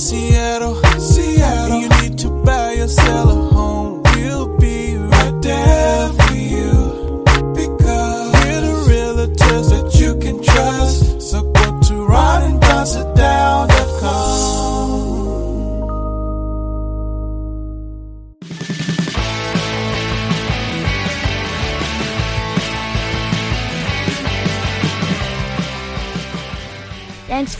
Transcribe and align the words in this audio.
Seattle, 0.00 0.76
Seattle. 0.98 1.74
And 1.74 1.82
you 1.82 1.88
need 2.00 2.18
to 2.20 2.30
buy 2.42 2.72
or 2.72 2.88
sell 2.88 3.28
a 3.28 3.34
home. 3.52 4.02
We'll 4.14 4.48
be 4.56 4.69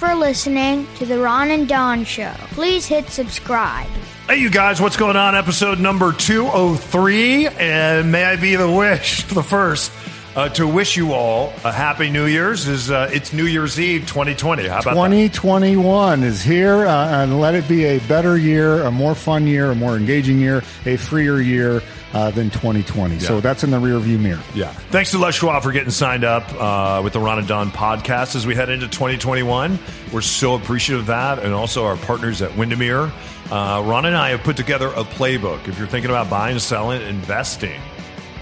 for 0.00 0.14
listening 0.14 0.86
to 0.94 1.04
the 1.04 1.18
Ron 1.18 1.50
and 1.50 1.68
Don 1.68 2.04
Show. 2.04 2.32
Please 2.52 2.86
hit 2.86 3.10
subscribe. 3.10 3.86
Hey, 4.26 4.38
you 4.38 4.48
guys, 4.48 4.80
what's 4.80 4.96
going 4.96 5.16
on? 5.16 5.34
Episode 5.34 5.78
number 5.78 6.14
203. 6.14 7.48
And 7.48 8.10
may 8.10 8.24
I 8.24 8.36
be 8.36 8.56
the 8.56 8.70
wish, 8.70 9.24
the 9.34 9.42
first, 9.42 9.92
uh, 10.34 10.48
to 10.50 10.66
wish 10.66 10.96
you 10.96 11.12
all 11.12 11.52
a 11.64 11.70
happy 11.70 12.08
New 12.08 12.24
Year's. 12.24 12.66
Is 12.66 12.90
uh, 12.90 13.10
It's 13.12 13.34
New 13.34 13.44
Year's 13.44 13.78
Eve 13.78 14.06
2020. 14.06 14.68
How 14.68 14.78
about 14.78 14.94
2021 14.94 16.22
is 16.22 16.42
here, 16.42 16.86
uh, 16.86 17.22
and 17.22 17.38
let 17.38 17.54
it 17.54 17.68
be 17.68 17.84
a 17.84 17.98
better 18.00 18.38
year, 18.38 18.82
a 18.84 18.90
more 18.90 19.14
fun 19.14 19.46
year, 19.46 19.70
a 19.70 19.74
more 19.74 19.98
engaging 19.98 20.38
year, 20.38 20.62
a 20.86 20.96
freer 20.96 21.42
year 21.42 21.82
uh, 22.12 22.30
than 22.30 22.50
2020. 22.50 23.18
So 23.20 23.40
that's 23.40 23.64
in 23.64 23.70
the 23.70 23.78
rearview 23.78 24.18
mirror. 24.18 24.42
Yeah. 24.54 24.72
Thanks 24.90 25.12
to 25.12 25.18
Les 25.18 25.34
Schwab 25.34 25.62
for 25.62 25.72
getting 25.72 25.90
signed 25.90 26.24
up 26.24 26.52
uh, 26.54 27.00
with 27.02 27.12
the 27.12 27.20
Ron 27.20 27.38
and 27.38 27.48
Don 27.48 27.70
podcast 27.70 28.36
as 28.36 28.46
we 28.46 28.54
head 28.54 28.68
into 28.68 28.88
2021. 28.88 29.78
We're 30.12 30.20
so 30.20 30.54
appreciative 30.54 31.00
of 31.02 31.06
that. 31.06 31.38
And 31.38 31.54
also 31.54 31.84
our 31.84 31.96
partners 31.96 32.42
at 32.42 32.56
Windermere. 32.56 33.12
Uh, 33.50 33.82
Ron 33.84 34.06
and 34.06 34.16
I 34.16 34.30
have 34.30 34.42
put 34.42 34.56
together 34.56 34.88
a 34.88 35.04
playbook. 35.04 35.68
If 35.68 35.78
you're 35.78 35.88
thinking 35.88 36.10
about 36.10 36.30
buying, 36.30 36.58
selling, 36.58 37.02
investing, 37.02 37.80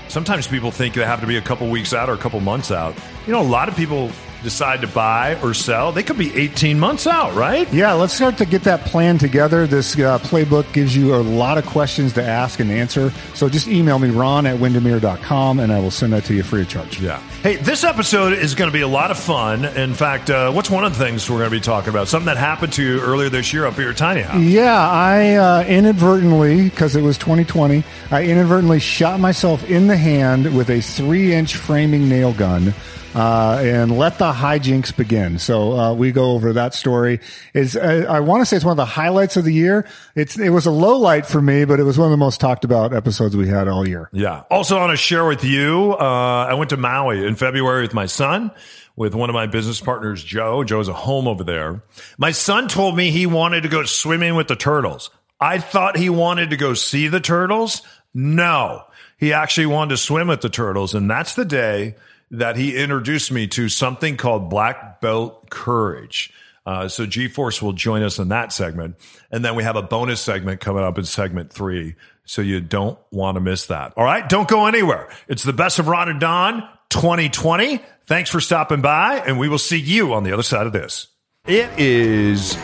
sometimes 0.09 0.47
people 0.47 0.71
think 0.71 0.95
they 0.95 1.05
have 1.05 1.21
to 1.21 1.27
be 1.27 1.37
a 1.37 1.43
couple 1.43 1.69
weeks 1.69 1.93
out 1.93 2.09
or 2.09 2.15
a 2.15 2.19
couple 2.19 2.41
months 2.41 2.71
out. 2.71 2.95
You 3.27 3.33
know, 3.33 3.41
a 3.41 3.43
lot 3.43 3.69
of 3.69 3.77
people 3.77 4.11
decide 4.43 4.81
to 4.83 4.89
buy 4.89 5.41
or 5.43 5.55
sell. 5.55 5.93
They 5.93 6.03
could 6.03 6.19
be 6.19 6.35
18 6.35 6.79
months 6.79 7.07
out, 7.07 7.35
right? 7.35 7.71
Yeah, 7.73 7.93
let's 7.95 8.15
start 8.15 8.39
to 8.39 8.47
get 8.47 8.63
that 8.63 8.83
plan 8.83 9.19
together. 9.19 9.67
This 9.67 9.95
uh, 9.99 10.19
playbook 10.19 10.73
gives 10.73 10.97
you 10.97 11.15
a 11.15 11.17
lot 11.17 11.59
of 11.59 11.67
questions 11.67 12.13
to 12.15 12.23
ask 12.25 12.61
and 12.61 12.71
answer. 12.71 13.11
So 13.35 13.49
just 13.49 13.69
email 13.69 13.99
me, 13.99 14.11
ron 14.11 14.47
at 14.47 14.59
windermere.com, 14.59 15.61
and 15.61 15.73
I 15.73 15.81
will 15.81 15.91
send 15.91 16.13
that 16.13 16.25
to 16.25 16.35
you 16.35 16.43
free 16.43 16.63
of 16.63 16.69
charge. 16.69 17.01
Yeah. 17.01 17.21
Hey, 17.43 17.57
this 17.57 17.85
episode 17.85 18.33
is 18.33 18.55
going 18.55 18.71
to 18.71 18.73
be 18.73 18.83
a 18.83 18.89
lot 18.89 19.11
of 19.11 19.19
fun. 19.19 19.65
In 19.65 19.95
fact, 19.95 20.31
uh, 20.31 20.53
what's 20.53 20.71
one 20.71 20.85
of 20.85 20.97
the 20.97 21.05
things 21.05 21.29
we're 21.29 21.39
going 21.39 21.51
to 21.51 21.57
be 21.57 21.61
talking 21.61 21.91
about? 21.91 22.09
Something 22.09 22.27
that 22.27 22.37
happened 22.37 22.73
to 22.75 22.83
you 22.83 23.01
earlier 23.01 23.29
this 23.29 23.53
year 23.53 23.67
up 23.67 23.75
at 23.75 23.81
your 23.81 23.93
tiny 23.93 24.23
house. 24.23 24.41
Yeah, 24.41 24.77
I 24.77 25.35
uh, 25.35 25.65
inadvertently, 25.65 26.65
because 26.69 26.97
it 26.97 27.03
was 27.03 27.19
2020, 27.19 27.83
I 28.11 28.25
inadvertently 28.25 28.81
shot 28.81 29.21
myself 29.21 29.69
in 29.69 29.87
the 29.87 29.97
hand 29.97 30.57
with 30.57 30.71
a 30.71 30.81
three 30.81 31.35
inch 31.35 31.57
framing 31.57 32.09
nail 32.09 32.33
gun. 32.33 32.75
Uh, 33.15 33.59
and 33.63 33.97
let 33.99 34.19
the 34.19 34.33
hijinks 34.33 34.95
begin. 34.95 35.39
So 35.39 35.73
uh, 35.73 35.95
we 35.95 36.13
go 36.13 36.33
over 36.33 36.53
that 36.53 36.75
story. 36.75 37.21
Is 37.55 37.75
uh, 37.77 38.07
I 38.09 38.21
want 38.21 38.43
to 38.43 38.47
say 38.47 38.57
it's 38.57 38.65
one 38.65 38.73
of 38.73 38.77
the 38.77 38.85
highlights 38.85 39.37
of 39.37 39.45
the 39.45 39.53
year. 39.53 39.89
It's 40.15 40.39
it 40.39 40.51
was 40.51 40.67
a 40.67 40.71
low 40.71 40.99
light 40.99 41.27
for 41.27 41.41
me, 41.41 41.65
but 41.65 41.81
it 41.81 41.85
was 41.85 41.99
one 41.99 42.07
of 42.07 42.11
the 42.11 42.19
most 42.19 42.39
talked 42.41 42.65
about 42.65 42.93
episodes 42.93 43.37
we 43.37 43.49
had 43.49 43.67
all 43.67 43.89
year. 43.89 44.11
Yeah. 44.13 44.45
Also, 44.51 44.77
I 44.77 44.81
want 44.81 44.93
to 44.93 44.97
share 44.97 45.25
with 45.27 45.43
you. 45.43 45.97
Uh, 45.99 46.47
I 46.49 46.55
went 46.55 46.71
to 46.71 46.77
Maui 46.77 47.27
in 47.27 47.35
February 47.35 47.83
with 47.83 47.95
my 47.95 48.07
son, 48.07 48.51
with 48.95 49.15
one 49.15 49.31
of 49.31 49.35
my 49.35 49.47
business 49.47 49.81
partners, 49.81 50.23
Joe. 50.23 50.63
Joe's 50.63 50.89
a 50.89 50.93
home 50.93 51.27
over 51.27 51.45
there. 51.45 51.83
My 52.19 52.31
son 52.31 52.69
told 52.69 52.97
me 52.97 53.11
he 53.11 53.27
wanted 53.27 53.63
to 53.63 53.69
go 53.69 53.85
swimming 53.85 54.35
with 54.35 54.49
the 54.49 54.57
turtles. 54.57 55.11
I 55.41 55.59
thought 55.59 55.97
he 55.97 56.11
wanted 56.11 56.51
to 56.51 56.57
go 56.57 56.75
see 56.75 57.09
the 57.09 57.21
turtles. 57.21 57.83
No, 58.13 58.85
he 59.17 59.33
actually 59.33 59.67
wanted 59.67 59.91
to 59.91 59.97
swim 59.97 60.29
with 60.29 60.41
the 60.41 60.49
turtles, 60.49 60.95
and 60.95 61.11
that's 61.11 61.35
the 61.35 61.45
day 61.45 61.95
that 62.31 62.57
he 62.57 62.77
introduced 62.77 63.33
me 63.33 63.47
to 63.49 63.69
something 63.69 64.17
called 64.17 64.51
black 64.51 65.01
belt 65.01 65.51
courage. 65.51 66.33
Uh, 66.67 66.87
so 66.87 67.07
G-Force 67.07 67.63
will 67.63 67.73
join 67.73 68.03
us 68.03 68.19
in 68.19 68.29
that 68.29 68.53
segment. 68.53 68.97
And 69.31 69.43
then 69.43 69.55
we 69.55 69.63
have 69.63 69.77
a 69.77 69.83
bonus 69.83 70.21
segment 70.21 70.61
coming 70.61 70.85
up 70.85 70.99
in 70.99 71.05
segment 71.05 71.51
three. 71.51 71.95
So 72.27 72.43
you 72.43 72.61
don't 72.61 72.99
want 73.11 73.37
to 73.37 73.41
miss 73.41 73.67
that. 73.67 73.95
All 73.97 74.05
right. 74.05 74.29
Don't 74.29 74.47
go 74.47 74.67
anywhere. 74.67 75.09
It's 75.29 75.43
the 75.43 75.55
best 75.55 75.79
of 75.79 75.89
Ron 75.89 76.11
and 76.11 76.21
Don 76.21 76.69
2020. 76.91 77.81
Thanks 78.05 78.29
for 78.29 78.41
stopping 78.41 78.83
by 78.83 79.23
and 79.27 79.39
we 79.39 79.49
will 79.49 79.59
see 79.59 79.79
you 79.79 80.13
on 80.13 80.25
the 80.25 80.33
other 80.33 80.43
side 80.43 80.67
of 80.67 80.75
this. 80.75 81.09
It 81.47 81.71
is 81.79 82.59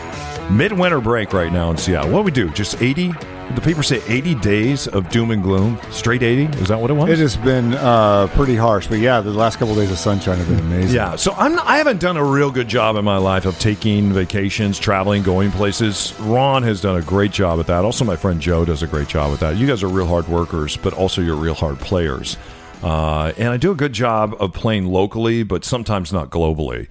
midwinter 0.51 1.01
break 1.01 1.33
right 1.33 1.51
now 1.51 1.71
in 1.71 1.77
Seattle. 1.77 2.11
What 2.11 2.19
do 2.19 2.23
we 2.23 2.31
do? 2.31 2.49
Just 2.51 2.79
80? 2.79 3.13
The 3.53 3.61
paper 3.61 3.83
say 3.83 4.01
80 4.07 4.35
days 4.35 4.87
of 4.87 5.09
doom 5.09 5.29
and 5.29 5.43
gloom. 5.43 5.79
Straight 5.91 6.23
80? 6.23 6.57
Is 6.57 6.67
that 6.67 6.79
what 6.79 6.89
it 6.89 6.95
was? 6.95 7.09
It 7.11 7.19
has 7.19 7.37
been 7.37 7.75
uh, 7.75 8.27
pretty 8.33 8.55
harsh, 8.55 8.87
but 8.87 8.97
yeah, 8.99 9.21
the 9.21 9.29
last 9.29 9.59
couple 9.59 9.73
of 9.73 9.77
days 9.77 9.91
of 9.91 9.99
sunshine 9.99 10.37
have 10.37 10.47
been 10.47 10.59
amazing. 10.59 10.95
Yeah, 10.95 11.15
so 11.15 11.31
I'm 11.33 11.59
I 11.59 11.77
haven't 11.77 11.99
done 11.99 12.17
a 12.17 12.23
real 12.23 12.49
good 12.49 12.67
job 12.67 12.95
in 12.95 13.05
my 13.05 13.17
life 13.17 13.45
of 13.45 13.57
taking 13.59 14.11
vacations, 14.11 14.79
traveling, 14.79 15.21
going 15.21 15.51
places. 15.51 16.13
Ron 16.21 16.63
has 16.63 16.81
done 16.81 16.97
a 16.97 17.01
great 17.03 17.31
job 17.31 17.59
at 17.59 17.67
that. 17.67 17.85
Also, 17.85 18.03
my 18.03 18.15
friend 18.15 18.41
Joe 18.41 18.65
does 18.65 18.81
a 18.81 18.87
great 18.87 19.07
job 19.07 19.29
with 19.29 19.41
that. 19.41 19.57
You 19.57 19.67
guys 19.67 19.83
are 19.83 19.89
real 19.89 20.07
hard 20.07 20.27
workers, 20.27 20.75
but 20.75 20.93
also 20.93 21.21
you're 21.21 21.35
real 21.35 21.53
hard 21.53 21.77
players. 21.79 22.37
Uh, 22.81 23.31
and 23.37 23.49
I 23.49 23.57
do 23.57 23.71
a 23.71 23.75
good 23.75 23.93
job 23.93 24.35
of 24.39 24.53
playing 24.53 24.87
locally, 24.87 25.43
but 25.43 25.63
sometimes 25.63 26.11
not 26.11 26.29
globally. 26.29 26.87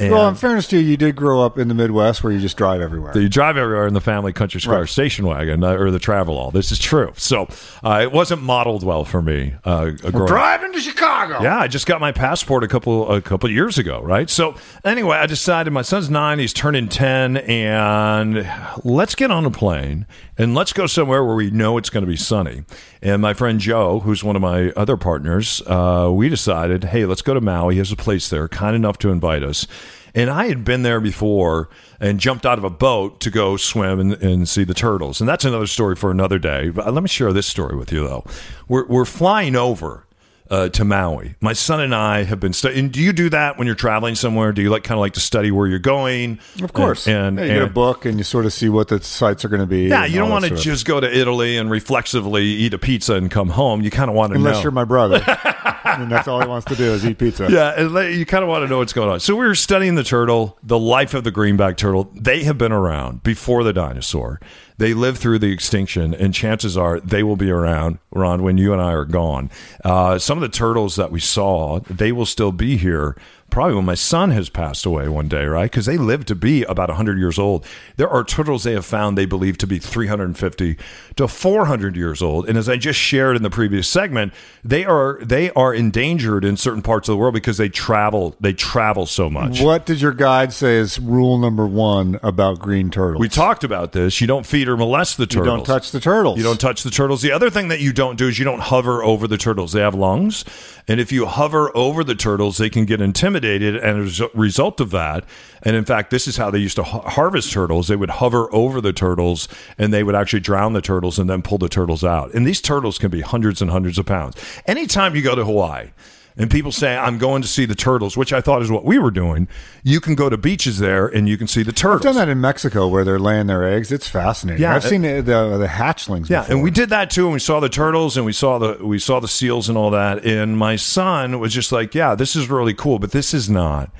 And 0.00 0.10
Well, 0.10 0.28
in 0.28 0.34
fairness 0.34 0.66
to 0.68 0.76
you, 0.78 0.82
you 0.84 0.96
did 0.96 1.14
grow 1.14 1.40
up 1.40 1.56
in 1.56 1.68
the 1.68 1.74
Midwest 1.74 2.24
where 2.24 2.32
you 2.32 2.40
just 2.40 2.56
drive 2.56 2.80
everywhere. 2.80 3.16
you 3.16 3.28
drive 3.28 3.56
everywhere 3.56 3.86
in 3.86 3.94
the 3.94 4.00
family 4.00 4.32
country 4.32 4.60
car 4.60 4.80
Right. 4.80 4.88
station 4.88 5.24
wagon 5.24 5.62
uh, 5.62 5.74
or 5.74 5.92
the 5.92 6.00
Travelall. 6.00 6.52
This 6.52 6.72
is 6.72 6.80
true. 6.80 7.12
So 7.16 7.46
uh, 7.84 8.00
it 8.02 8.10
wasn't 8.10 8.42
modeled 8.42 8.82
well 8.82 9.04
for 9.04 9.22
me. 9.22 9.54
Uh, 9.64 9.92
up. 10.02 10.12
driving 10.26 10.72
to 10.72 10.80
Chicago. 10.80 11.40
Yeah, 11.42 11.58
I 11.58 11.68
just 11.68 11.86
got 11.86 12.00
my 12.00 12.10
passport 12.10 12.64
a 12.64 12.68
couple 12.68 13.08
a 13.12 13.22
couple 13.22 13.48
years 13.50 13.78
ago, 13.78 14.00
right? 14.02 14.28
So 14.28 14.56
anyway, 14.84 15.16
I 15.18 15.26
decided 15.26 15.72
my 15.72 15.82
son's 15.82 16.10
nine, 16.10 16.40
he's 16.40 16.52
turning 16.52 16.88
ten, 16.88 17.36
and 17.36 18.50
let's 18.82 19.14
get 19.14 19.30
on 19.30 19.44
a 19.44 19.50
plane 19.50 20.06
and 20.36 20.54
let's 20.56 20.72
go 20.72 20.86
somewhere 20.86 21.24
where 21.24 21.36
we 21.36 21.50
know 21.50 21.78
it's 21.78 21.90
going 21.90 22.04
to 22.04 22.10
be 22.10 22.16
sunny. 22.16 22.64
And 23.04 23.20
my 23.20 23.34
friend 23.34 23.60
Joe, 23.60 24.00
who's 24.00 24.24
one 24.24 24.34
of 24.34 24.40
my 24.40 24.70
other 24.70 24.96
partners, 24.96 25.60
uh, 25.66 26.10
we 26.10 26.30
decided, 26.30 26.84
hey, 26.84 27.04
let's 27.04 27.20
go 27.20 27.34
to 27.34 27.40
Maui. 27.42 27.74
He 27.74 27.78
has 27.78 27.92
a 27.92 27.96
place 27.96 28.30
there, 28.30 28.48
kind 28.48 28.74
enough 28.74 28.96
to 29.00 29.10
invite 29.10 29.42
us. 29.42 29.66
And 30.14 30.30
I 30.30 30.46
had 30.46 30.64
been 30.64 30.84
there 30.84 31.00
before 31.00 31.68
and 32.00 32.18
jumped 32.18 32.46
out 32.46 32.56
of 32.56 32.64
a 32.64 32.70
boat 32.70 33.20
to 33.20 33.30
go 33.30 33.58
swim 33.58 34.00
and, 34.00 34.12
and 34.14 34.48
see 34.48 34.64
the 34.64 34.72
turtles. 34.72 35.20
And 35.20 35.28
that's 35.28 35.44
another 35.44 35.66
story 35.66 35.96
for 35.96 36.10
another 36.10 36.38
day. 36.38 36.70
But 36.70 36.94
let 36.94 37.02
me 37.02 37.08
share 37.08 37.34
this 37.34 37.46
story 37.46 37.76
with 37.76 37.92
you, 37.92 38.08
though. 38.08 38.24
We're, 38.68 38.86
we're 38.86 39.04
flying 39.04 39.54
over 39.54 40.06
uh, 40.54 40.68
to 40.70 40.84
Maui. 40.84 41.34
My 41.40 41.52
son 41.52 41.80
and 41.80 41.94
I 41.94 42.22
have 42.22 42.38
been 42.40 42.52
studying. 42.52 42.88
Do 42.90 43.00
you 43.00 43.12
do 43.12 43.28
that 43.30 43.58
when 43.58 43.66
you're 43.66 43.74
traveling 43.74 44.14
somewhere? 44.14 44.52
Do 44.52 44.62
you 44.62 44.70
like 44.70 44.84
kind 44.84 44.96
of 44.96 45.00
like 45.00 45.14
to 45.14 45.20
study 45.20 45.50
where 45.50 45.66
you're 45.66 45.78
going? 45.78 46.38
Of 46.62 46.72
course. 46.72 47.06
And, 47.08 47.36
Yeah, 47.36 47.42
and, 47.42 47.52
you 47.52 47.58
get 47.60 47.68
a 47.68 47.72
book 47.72 48.04
and 48.04 48.18
you 48.18 48.24
sort 48.24 48.46
of 48.46 48.52
see 48.52 48.68
what 48.68 48.88
the 48.88 49.02
sites 49.02 49.44
are 49.44 49.48
going 49.48 49.60
to 49.60 49.66
be. 49.66 49.84
yeah, 49.88 50.04
you 50.04 50.18
don't 50.18 50.30
want 50.30 50.44
to 50.44 50.48
sort 50.50 50.58
of- 50.60 50.64
just 50.64 50.86
go 50.86 51.00
to 51.00 51.12
Italy 51.18 51.56
and 51.56 51.70
reflexively 51.70 52.44
eat 52.44 52.72
a 52.74 52.78
pizza 52.78 53.14
and 53.14 53.30
come 53.30 53.48
home. 53.50 53.82
You 53.82 53.90
kind 53.90 54.08
of 54.10 54.16
want 54.16 54.32
to 54.32 54.36
Unless 54.36 54.56
know. 54.56 54.62
you're 54.62 54.72
my 54.72 54.84
brother. 54.84 55.22
and 55.84 56.10
that's 56.10 56.28
all 56.28 56.40
he 56.40 56.46
wants 56.48 56.66
to 56.66 56.76
do 56.76 56.84
is 56.92 57.04
eat 57.04 57.18
pizza. 57.18 57.48
Yeah, 57.50 57.72
and 57.80 58.16
you 58.16 58.24
kind 58.26 58.42
of 58.42 58.48
want 58.48 58.64
to 58.64 58.68
know 58.68 58.78
what's 58.78 58.92
going 58.92 59.08
on. 59.10 59.20
So 59.20 59.34
we 59.34 59.46
were 59.46 59.54
studying 59.54 59.94
the 59.96 60.04
turtle, 60.04 60.56
the 60.62 60.78
life 60.78 61.14
of 61.14 61.24
the 61.24 61.30
greenback 61.30 61.76
turtle. 61.76 62.10
They 62.14 62.44
have 62.44 62.58
been 62.58 62.72
around 62.72 63.22
before 63.22 63.64
the 63.64 63.72
dinosaur. 63.72 64.40
They 64.76 64.92
live 64.92 65.18
through 65.18 65.38
the 65.38 65.52
extinction, 65.52 66.14
and 66.14 66.34
chances 66.34 66.76
are 66.76 66.98
they 66.98 67.22
will 67.22 67.36
be 67.36 67.50
around, 67.50 67.98
Ron, 68.10 68.42
when 68.42 68.58
you 68.58 68.72
and 68.72 68.82
I 68.82 68.92
are 68.92 69.04
gone. 69.04 69.50
Uh, 69.84 70.18
some 70.18 70.36
of 70.36 70.42
the 70.42 70.56
turtles 70.56 70.96
that 70.96 71.12
we 71.12 71.20
saw, 71.20 71.78
they 71.80 72.10
will 72.10 72.26
still 72.26 72.50
be 72.50 72.76
here 72.76 73.16
probably 73.50 73.76
when 73.76 73.84
my 73.84 73.94
son 73.94 74.30
has 74.32 74.48
passed 74.48 74.84
away 74.84 75.08
one 75.08 75.28
day, 75.28 75.44
right? 75.44 75.70
Because 75.70 75.86
they 75.86 75.96
live 75.96 76.24
to 76.26 76.34
be 76.34 76.64
about 76.64 76.88
100 76.88 77.18
years 77.18 77.38
old. 77.38 77.64
There 77.96 78.08
are 78.08 78.24
turtles 78.24 78.64
they 78.64 78.72
have 78.72 78.84
found 78.84 79.16
they 79.16 79.26
believe 79.26 79.58
to 79.58 79.66
be 79.66 79.78
350 79.78 80.76
to 81.16 81.28
400 81.28 81.96
years 81.96 82.20
old. 82.20 82.48
And 82.48 82.58
as 82.58 82.68
I 82.68 82.76
just 82.76 82.98
shared 82.98 83.36
in 83.36 83.42
the 83.42 83.50
previous 83.50 83.86
segment, 83.86 84.32
they 84.64 84.84
are 84.84 85.20
they 85.22 85.50
are 85.52 85.72
endangered 85.72 86.44
in 86.44 86.56
certain 86.56 86.82
parts 86.82 87.08
of 87.08 87.12
the 87.12 87.16
world 87.16 87.34
because 87.34 87.56
they 87.56 87.68
travel 87.68 88.34
they 88.40 88.52
travel 88.52 89.06
so 89.06 89.30
much. 89.30 89.60
What 89.60 89.86
did 89.86 90.00
your 90.00 90.12
guide 90.12 90.52
say 90.52 90.76
is 90.76 90.98
rule 90.98 91.38
number 91.38 91.66
one 91.66 92.18
about 92.22 92.58
green 92.58 92.90
turtles? 92.90 93.20
We 93.20 93.28
talked 93.28 93.62
about 93.62 93.92
this. 93.92 94.20
You 94.20 94.26
don't 94.26 94.46
feed 94.46 94.68
or 94.68 94.76
molest 94.76 95.16
the 95.16 95.26
turtles. 95.26 95.46
You 95.46 95.56
don't 95.56 95.66
touch 95.66 95.92
the 95.92 96.00
turtles. 96.00 96.38
You 96.38 96.44
don't 96.44 96.60
touch 96.60 96.82
the 96.82 96.90
turtles. 96.90 97.22
The 97.22 97.32
other 97.32 97.50
thing 97.50 97.68
that 97.68 97.80
you 97.80 97.92
don't 97.92 98.16
do 98.16 98.26
is 98.26 98.38
you 98.38 98.44
don't 98.44 98.60
hover 98.60 99.04
over 99.04 99.28
the 99.28 99.38
turtles. 99.38 99.72
They 99.72 99.80
have 99.80 99.94
lungs. 99.94 100.44
And 100.88 101.00
if 101.00 101.12
you 101.12 101.26
hover 101.26 101.74
over 101.74 102.04
the 102.04 102.14
turtles, 102.14 102.58
they 102.58 102.68
can 102.68 102.84
get 102.84 103.00
intimidated. 103.00 103.33
And 103.34 104.06
as 104.06 104.20
a 104.20 104.28
result 104.34 104.80
of 104.80 104.90
that, 104.90 105.24
and 105.62 105.74
in 105.76 105.84
fact, 105.84 106.10
this 106.10 106.28
is 106.28 106.36
how 106.36 106.50
they 106.50 106.58
used 106.58 106.76
to 106.76 106.82
ha- 106.82 107.08
harvest 107.10 107.52
turtles. 107.52 107.88
They 107.88 107.96
would 107.96 108.10
hover 108.10 108.52
over 108.54 108.80
the 108.80 108.92
turtles 108.92 109.48
and 109.78 109.92
they 109.92 110.02
would 110.02 110.14
actually 110.14 110.40
drown 110.40 110.72
the 110.72 110.82
turtles 110.82 111.18
and 111.18 111.28
then 111.28 111.42
pull 111.42 111.58
the 111.58 111.68
turtles 111.68 112.04
out. 112.04 112.32
And 112.34 112.46
these 112.46 112.60
turtles 112.60 112.98
can 112.98 113.10
be 113.10 113.22
hundreds 113.22 113.62
and 113.62 113.70
hundreds 113.70 113.98
of 113.98 114.06
pounds. 114.06 114.36
Anytime 114.66 115.16
you 115.16 115.22
go 115.22 115.34
to 115.34 115.44
Hawaii, 115.44 115.90
and 116.36 116.50
people 116.50 116.72
say 116.72 116.96
I'm 116.96 117.18
going 117.18 117.42
to 117.42 117.48
see 117.48 117.64
the 117.64 117.74
turtles, 117.74 118.16
which 118.16 118.32
I 118.32 118.40
thought 118.40 118.60
is 118.62 118.70
what 118.70 118.84
we 118.84 118.98
were 118.98 119.10
doing. 119.10 119.46
You 119.82 120.00
can 120.00 120.14
go 120.14 120.28
to 120.28 120.36
beaches 120.36 120.78
there 120.78 121.06
and 121.06 121.28
you 121.28 121.36
can 121.36 121.46
see 121.46 121.62
the 121.62 121.72
turtles. 121.72 122.04
I've 122.06 122.14
done 122.14 122.26
that 122.26 122.28
in 122.28 122.40
Mexico 122.40 122.88
where 122.88 123.04
they're 123.04 123.18
laying 123.18 123.46
their 123.46 123.62
eggs. 123.62 123.92
It's 123.92 124.08
fascinating. 124.08 124.60
Yeah, 124.62 124.74
I've 124.74 124.84
it- 124.84 124.88
seen 124.88 125.02
the, 125.02 125.20
the, 125.20 125.58
the 125.58 125.66
hatchlings. 125.68 126.28
Yeah, 126.28 126.40
before. 126.40 126.54
and 126.56 126.64
we 126.64 126.70
did 126.70 126.88
that 126.90 127.10
too. 127.10 127.24
And 127.26 127.32
we 127.34 127.38
saw 127.38 127.60
the 127.60 127.68
turtles, 127.68 128.16
and 128.16 128.26
we 128.26 128.32
saw 128.32 128.58
the 128.58 128.84
we 128.84 128.98
saw 128.98 129.20
the 129.20 129.28
seals 129.28 129.68
and 129.68 129.78
all 129.78 129.90
that. 129.90 130.24
And 130.24 130.58
my 130.58 130.76
son 130.76 131.38
was 131.38 131.52
just 131.54 131.70
like, 131.72 131.94
"Yeah, 131.94 132.14
this 132.14 132.34
is 132.34 132.50
really 132.50 132.74
cool, 132.74 132.98
but 132.98 133.12
this 133.12 133.32
is 133.32 133.48
not 133.48 133.90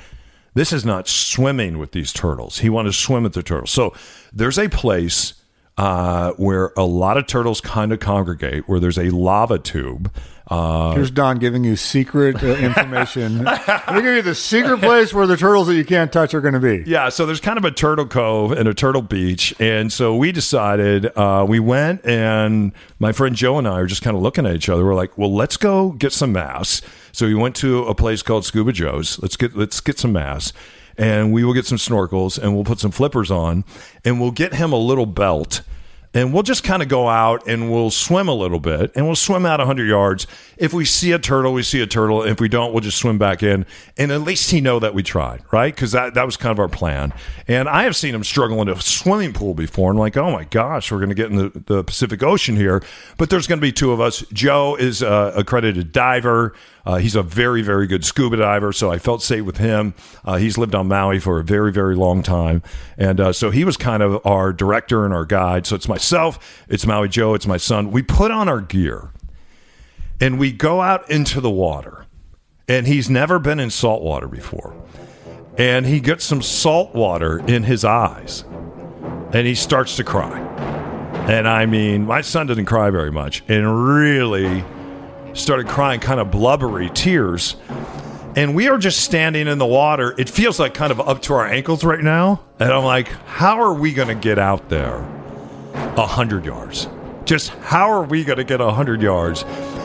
this 0.54 0.72
is 0.72 0.84
not 0.84 1.08
swimming 1.08 1.78
with 1.78 1.92
these 1.92 2.12
turtles. 2.12 2.58
He 2.58 2.68
wanted 2.70 2.90
to 2.92 2.96
swim 2.98 3.24
with 3.24 3.34
the 3.34 3.42
turtles. 3.42 3.70
So 3.72 3.92
there's 4.32 4.58
a 4.58 4.68
place 4.68 5.34
uh, 5.76 6.30
where 6.32 6.72
a 6.76 6.84
lot 6.84 7.16
of 7.16 7.26
turtles 7.26 7.60
kind 7.60 7.92
of 7.92 7.98
congregate, 8.00 8.68
where 8.68 8.78
there's 8.78 8.98
a 8.98 9.10
lava 9.10 9.58
tube. 9.58 10.12
Uh, 10.54 10.94
Here's 10.94 11.10
Don 11.10 11.38
giving 11.38 11.64
you 11.64 11.74
secret 11.74 12.40
uh, 12.42 12.46
information. 12.46 13.42
Let 13.44 13.94
me 13.94 14.02
give 14.02 14.14
you 14.14 14.22
the 14.22 14.34
secret 14.36 14.78
place 14.78 15.12
where 15.12 15.26
the 15.26 15.36
turtles 15.36 15.66
that 15.66 15.74
you 15.74 15.84
can't 15.84 16.12
touch 16.12 16.32
are 16.32 16.40
going 16.40 16.54
to 16.54 16.60
be. 16.60 16.84
Yeah, 16.88 17.08
so 17.08 17.26
there's 17.26 17.40
kind 17.40 17.58
of 17.58 17.64
a 17.64 17.72
turtle 17.72 18.06
cove 18.06 18.52
and 18.52 18.68
a 18.68 18.74
turtle 18.74 19.02
beach, 19.02 19.52
and 19.58 19.92
so 19.92 20.14
we 20.16 20.30
decided 20.30 21.06
uh, 21.16 21.44
we 21.48 21.58
went, 21.58 22.06
and 22.06 22.72
my 23.00 23.10
friend 23.10 23.34
Joe 23.34 23.58
and 23.58 23.66
I 23.66 23.80
are 23.80 23.86
just 23.86 24.02
kind 24.02 24.16
of 24.16 24.22
looking 24.22 24.46
at 24.46 24.54
each 24.54 24.68
other. 24.68 24.84
We're 24.84 24.94
like, 24.94 25.18
well, 25.18 25.34
let's 25.34 25.56
go 25.56 25.90
get 25.92 26.12
some 26.12 26.32
mass. 26.32 26.82
So 27.10 27.26
we 27.26 27.34
went 27.34 27.56
to 27.56 27.84
a 27.86 27.94
place 27.94 28.22
called 28.22 28.44
Scuba 28.44 28.72
Joe's. 28.72 29.20
Let's 29.20 29.36
get 29.36 29.56
let's 29.56 29.80
get 29.80 29.98
some 29.98 30.12
mass, 30.12 30.52
and 30.96 31.32
we 31.32 31.42
will 31.42 31.54
get 31.54 31.66
some 31.66 31.78
snorkels, 31.78 32.38
and 32.38 32.54
we'll 32.54 32.64
put 32.64 32.78
some 32.78 32.92
flippers 32.92 33.30
on, 33.30 33.64
and 34.04 34.20
we'll 34.20 34.30
get 34.30 34.54
him 34.54 34.72
a 34.72 34.78
little 34.78 35.06
belt. 35.06 35.62
And 36.14 36.32
we'll 36.32 36.44
just 36.44 36.62
kind 36.62 36.82
of 36.82 36.88
go 36.88 37.08
out 37.08 37.46
and 37.48 37.70
we'll 37.70 37.90
swim 37.90 38.28
a 38.28 38.34
little 38.34 38.60
bit 38.60 38.92
and 38.94 39.04
we'll 39.04 39.16
swim 39.16 39.44
out 39.44 39.58
100 39.58 39.86
yards. 39.86 40.26
If 40.56 40.72
we 40.72 40.84
see 40.84 41.10
a 41.10 41.18
turtle, 41.18 41.52
we 41.52 41.64
see 41.64 41.82
a 41.82 41.86
turtle. 41.86 42.22
If 42.22 42.40
we 42.40 42.48
don't, 42.48 42.72
we'll 42.72 42.82
just 42.82 42.98
swim 42.98 43.18
back 43.18 43.42
in. 43.42 43.66
And 43.98 44.12
at 44.12 44.22
least 44.22 44.52
he 44.52 44.60
know 44.60 44.78
that 44.78 44.94
we 44.94 45.02
tried, 45.02 45.42
right? 45.52 45.74
Because 45.74 45.92
that, 45.92 46.14
that 46.14 46.24
was 46.24 46.36
kind 46.36 46.52
of 46.52 46.60
our 46.60 46.68
plan. 46.68 47.12
And 47.48 47.68
I 47.68 47.82
have 47.82 47.96
seen 47.96 48.14
him 48.14 48.22
struggle 48.22 48.62
in 48.62 48.68
a 48.68 48.80
swimming 48.80 49.32
pool 49.32 49.54
before. 49.54 49.90
And 49.90 49.98
like, 49.98 50.16
oh 50.16 50.30
my 50.30 50.44
gosh, 50.44 50.92
we're 50.92 50.98
going 50.98 51.08
to 51.08 51.14
get 51.16 51.30
in 51.30 51.36
the, 51.36 51.62
the 51.66 51.84
Pacific 51.84 52.22
Ocean 52.22 52.54
here. 52.56 52.82
But 53.18 53.28
there's 53.30 53.48
going 53.48 53.58
to 53.58 53.62
be 53.66 53.72
two 53.72 53.90
of 53.90 54.00
us. 54.00 54.24
Joe 54.32 54.76
is 54.76 55.02
a 55.02 55.32
accredited 55.34 55.90
diver. 55.90 56.54
Uh, 56.86 56.96
he's 56.96 57.16
a 57.16 57.22
very, 57.22 57.62
very 57.62 57.86
good 57.86 58.04
scuba 58.04 58.36
diver, 58.36 58.72
so 58.72 58.90
I 58.90 58.98
felt 58.98 59.22
safe 59.22 59.44
with 59.44 59.56
him. 59.56 59.94
Uh, 60.24 60.36
he's 60.36 60.58
lived 60.58 60.74
on 60.74 60.88
Maui 60.88 61.18
for 61.18 61.40
a 61.40 61.44
very, 61.44 61.72
very 61.72 61.96
long 61.96 62.22
time, 62.22 62.62
and 62.98 63.20
uh, 63.20 63.32
so 63.32 63.50
he 63.50 63.64
was 63.64 63.76
kind 63.76 64.02
of 64.02 64.20
our 64.26 64.52
director 64.52 65.04
and 65.04 65.14
our 65.14 65.24
guide. 65.24 65.66
So 65.66 65.76
it's 65.76 65.88
myself, 66.04 66.66
it's 66.68 66.84
Maui 66.84 67.08
Joe, 67.08 67.32
it's 67.32 67.46
my 67.46 67.56
son. 67.56 67.90
We 67.90 68.02
put 68.02 68.30
on 68.30 68.46
our 68.46 68.60
gear, 68.60 69.10
and 70.20 70.38
we 70.38 70.52
go 70.52 70.82
out 70.82 71.10
into 71.10 71.40
the 71.40 71.50
water, 71.50 72.04
and 72.68 72.86
he's 72.86 73.08
never 73.08 73.38
been 73.38 73.58
in 73.58 73.70
salt 73.70 74.02
water 74.02 74.28
before, 74.28 74.76
and 75.56 75.86
he 75.86 76.00
gets 76.00 76.22
some 76.22 76.42
salt 76.42 76.94
water 76.94 77.38
in 77.46 77.62
his 77.62 77.86
eyes, 77.86 78.44
and 79.32 79.46
he 79.46 79.54
starts 79.54 79.96
to 79.96 80.04
cry. 80.04 80.38
And 81.26 81.48
I 81.48 81.64
mean, 81.64 82.04
my 82.04 82.20
son 82.20 82.48
didn't 82.48 82.66
cry 82.66 82.90
very 82.90 83.10
much, 83.10 83.42
and 83.48 83.86
really 83.86 84.62
started 85.32 85.68
crying 85.68 86.00
kind 86.00 86.20
of 86.20 86.30
blubbery 86.30 86.90
tears. 86.90 87.56
And 88.36 88.54
we 88.54 88.68
are 88.68 88.76
just 88.76 89.00
standing 89.00 89.46
in 89.46 89.58
the 89.58 89.66
water. 89.66 90.14
It 90.18 90.28
feels 90.28 90.60
like 90.60 90.74
kind 90.74 90.90
of 90.90 91.00
up 91.00 91.22
to 91.22 91.34
our 91.34 91.46
ankles 91.46 91.82
right 91.82 92.02
now. 92.02 92.44
And 92.58 92.70
I'm 92.70 92.84
like, 92.84 93.08
how 93.08 93.60
are 93.62 93.72
we 93.72 93.94
going 93.94 94.08
to 94.08 94.14
get 94.14 94.38
out 94.38 94.68
there 94.68 95.08
100 95.74 96.44
yards? 96.44 96.88
Just 97.24 97.50
how 97.50 97.90
are 97.90 98.02
we 98.02 98.24
going 98.24 98.38
to 98.38 98.44
get 98.44 98.60
a 98.60 98.66
100 98.66 99.00
yards 99.00 99.42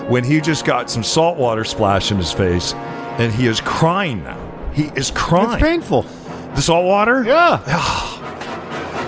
when 0.08 0.24
he 0.24 0.42
just 0.42 0.66
got 0.66 0.90
some 0.90 1.04
salt 1.04 1.38
water 1.38 1.64
splash 1.64 2.12
in 2.12 2.18
his 2.18 2.32
face 2.32 2.74
and 2.74 3.34
he 3.34 3.48
is 3.48 3.62
crying 3.62 4.24
now? 4.24 4.72
He 4.74 4.86
is 4.96 5.12
crying. 5.12 5.52
It's 5.54 5.62
painful. 5.62 6.02
The 6.56 6.62
salt 6.62 6.86
water? 6.86 7.24
Yeah. 7.24 8.16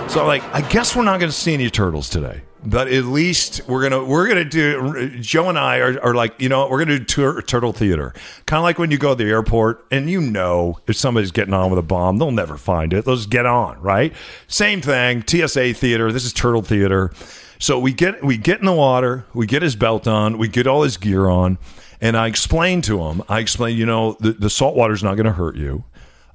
So 0.08 0.26
like, 0.26 0.42
I 0.52 0.60
guess 0.60 0.94
we're 0.94 1.04
not 1.04 1.20
going 1.20 1.30
to 1.30 1.36
see 1.36 1.54
any 1.54 1.70
turtles 1.70 2.10
today, 2.10 2.42
but 2.64 2.88
at 2.88 3.04
least 3.04 3.66
we're 3.68 3.82
gonna 3.82 4.04
we're 4.04 4.28
gonna 4.28 4.44
do. 4.44 5.18
Joe 5.20 5.48
and 5.48 5.58
I 5.58 5.78
are, 5.78 6.00
are 6.00 6.14
like, 6.14 6.40
you 6.40 6.48
know, 6.48 6.68
we're 6.68 6.78
gonna 6.78 6.98
do 6.98 7.04
tur- 7.04 7.42
turtle 7.42 7.72
theater, 7.72 8.14
kind 8.46 8.58
of 8.58 8.64
like 8.64 8.78
when 8.78 8.90
you 8.90 8.98
go 8.98 9.14
to 9.14 9.24
the 9.24 9.30
airport 9.30 9.84
and 9.90 10.08
you 10.08 10.20
know 10.20 10.78
if 10.86 10.96
somebody's 10.96 11.32
getting 11.32 11.54
on 11.54 11.70
with 11.70 11.78
a 11.78 11.82
bomb, 11.82 12.18
they'll 12.18 12.30
never 12.30 12.56
find 12.56 12.92
it. 12.92 13.04
They'll 13.04 13.16
just 13.16 13.30
get 13.30 13.46
on, 13.46 13.80
right? 13.80 14.12
Same 14.46 14.80
thing. 14.80 15.24
TSA 15.26 15.74
theater. 15.74 16.12
This 16.12 16.24
is 16.24 16.32
turtle 16.32 16.62
theater. 16.62 17.12
So 17.58 17.78
we 17.78 17.92
get 17.92 18.24
we 18.24 18.36
get 18.36 18.60
in 18.60 18.66
the 18.66 18.72
water, 18.72 19.24
we 19.34 19.46
get 19.46 19.62
his 19.62 19.76
belt 19.76 20.06
on, 20.06 20.38
we 20.38 20.48
get 20.48 20.66
all 20.66 20.82
his 20.82 20.96
gear 20.96 21.28
on, 21.28 21.58
and 22.00 22.16
I 22.16 22.26
explain 22.26 22.82
to 22.82 23.02
him. 23.04 23.22
I 23.28 23.38
explain, 23.38 23.76
you 23.76 23.86
know, 23.86 24.16
the, 24.20 24.32
the 24.32 24.50
salt 24.50 24.76
water's 24.76 25.02
not 25.02 25.16
to 25.16 25.32
hurt 25.32 25.56
you, 25.56 25.84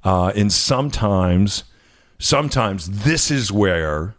uh, 0.04 0.32
and 0.34 0.50
sometimes 0.52 1.64
sometimes 2.18 3.02
this 3.04 3.30
is 3.30 3.52
where 3.52 4.14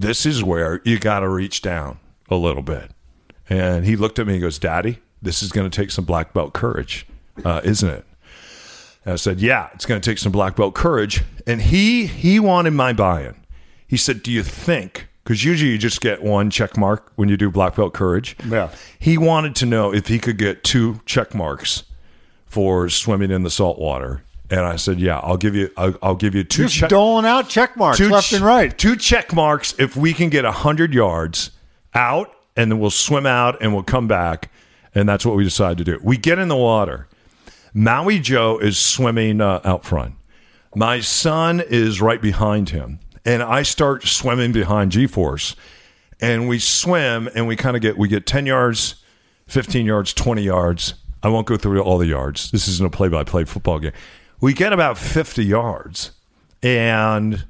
this 0.00 0.26
is 0.26 0.42
where 0.42 0.80
you 0.84 0.98
got 0.98 1.20
to 1.20 1.28
reach 1.28 1.62
down 1.62 1.98
a 2.28 2.36
little 2.36 2.62
bit. 2.62 2.90
And 3.48 3.84
he 3.84 3.96
looked 3.96 4.18
at 4.18 4.26
me 4.26 4.34
and 4.34 4.42
goes 4.42 4.58
daddy 4.58 4.98
this 5.22 5.42
is 5.42 5.52
going 5.52 5.68
to 5.68 5.74
take 5.74 5.90
some 5.90 6.04
black 6.04 6.32
belt 6.34 6.52
courage 6.52 7.06
uh, 7.44 7.60
isn't 7.64 7.88
it? 7.88 8.04
And 9.04 9.12
i 9.14 9.16
said 9.16 9.40
yeah 9.40 9.68
it's 9.74 9.86
going 9.86 10.00
to 10.00 10.10
take 10.10 10.18
some 10.18 10.32
black 10.32 10.56
belt 10.56 10.74
courage. 10.74 11.22
And 11.46 11.62
he 11.62 12.06
he 12.06 12.40
wanted 12.40 12.72
my 12.72 12.92
buy-in. 12.92 13.34
He 13.86 13.96
said 13.96 14.22
do 14.22 14.32
you 14.32 14.42
think 14.42 15.08
because 15.22 15.44
usually 15.44 15.70
you 15.72 15.78
just 15.78 16.00
get 16.00 16.22
one 16.22 16.50
check 16.50 16.76
mark 16.76 17.12
when 17.16 17.28
you 17.28 17.36
do 17.36 17.50
black 17.50 17.76
belt 17.76 17.94
courage. 17.94 18.36
Yeah. 18.46 18.70
he 18.98 19.16
wanted 19.16 19.54
to 19.56 19.66
know 19.66 19.92
if 19.92 20.08
he 20.08 20.18
could 20.18 20.36
get 20.36 20.62
two 20.64 21.00
check 21.06 21.34
marks 21.34 21.84
for 22.46 22.88
swimming 22.88 23.30
in 23.30 23.42
the 23.42 23.50
salt 23.50 23.78
water 23.78 24.22
and 24.56 24.66
i 24.66 24.76
said 24.76 25.00
yeah 25.00 25.18
i'll 25.18 25.36
give 25.36 25.54
you 25.54 25.70
i'll, 25.76 25.94
I'll 26.02 26.14
give 26.14 26.34
you 26.34 26.44
two 26.44 26.64
Just 26.64 26.76
check 26.76 26.90
doling 26.90 27.26
out 27.26 27.48
check 27.48 27.76
marks 27.76 27.98
left 28.00 28.28
ch- 28.28 28.32
and 28.34 28.44
right. 28.44 28.76
Two 28.76 28.96
check 28.96 29.32
marks 29.32 29.74
if 29.78 29.96
we 29.96 30.12
can 30.12 30.30
get 30.30 30.44
100 30.44 30.94
yards 30.94 31.50
out, 31.94 32.34
and 32.56 32.70
then 32.70 32.78
we'll 32.78 32.90
swim 32.90 33.26
out 33.26 33.60
and 33.60 33.72
we'll 33.72 33.82
come 33.82 34.08
back. 34.08 34.50
And 34.94 35.08
that's 35.08 35.26
what 35.26 35.36
we 35.36 35.44
decided 35.44 35.78
to 35.78 35.84
do. 35.84 36.00
We 36.02 36.16
get 36.16 36.38
in 36.38 36.48
the 36.48 36.56
water. 36.56 37.08
Maui 37.72 38.20
Joe 38.20 38.58
is 38.58 38.78
swimming 38.78 39.40
uh, 39.40 39.60
out 39.64 39.84
front. 39.84 40.14
My 40.76 41.00
son 41.00 41.60
is 41.60 42.00
right 42.00 42.20
behind 42.22 42.70
him. 42.70 43.00
And 43.24 43.42
I 43.42 43.62
start 43.62 44.04
swimming 44.04 44.52
behind 44.52 44.92
G 44.92 45.06
Force. 45.06 45.56
And 46.20 46.48
we 46.48 46.58
swim 46.58 47.28
and 47.34 47.48
we 47.48 47.56
kind 47.56 47.74
of 47.74 47.82
get, 47.82 47.98
we 47.98 48.06
get 48.06 48.26
10 48.26 48.46
yards, 48.46 48.96
15 49.48 49.84
yards, 49.86 50.14
20 50.14 50.42
yards. 50.42 50.94
I 51.22 51.28
won't 51.28 51.46
go 51.46 51.56
through 51.56 51.82
all 51.82 51.98
the 51.98 52.06
yards. 52.06 52.50
This 52.50 52.68
isn't 52.68 52.86
a 52.86 52.90
play 52.90 53.08
by 53.08 53.24
play 53.24 53.44
football 53.44 53.78
game. 53.80 53.92
We 54.40 54.52
get 54.52 54.72
about 54.72 54.98
50 54.98 55.44
yards. 55.44 56.12
And 56.62 57.44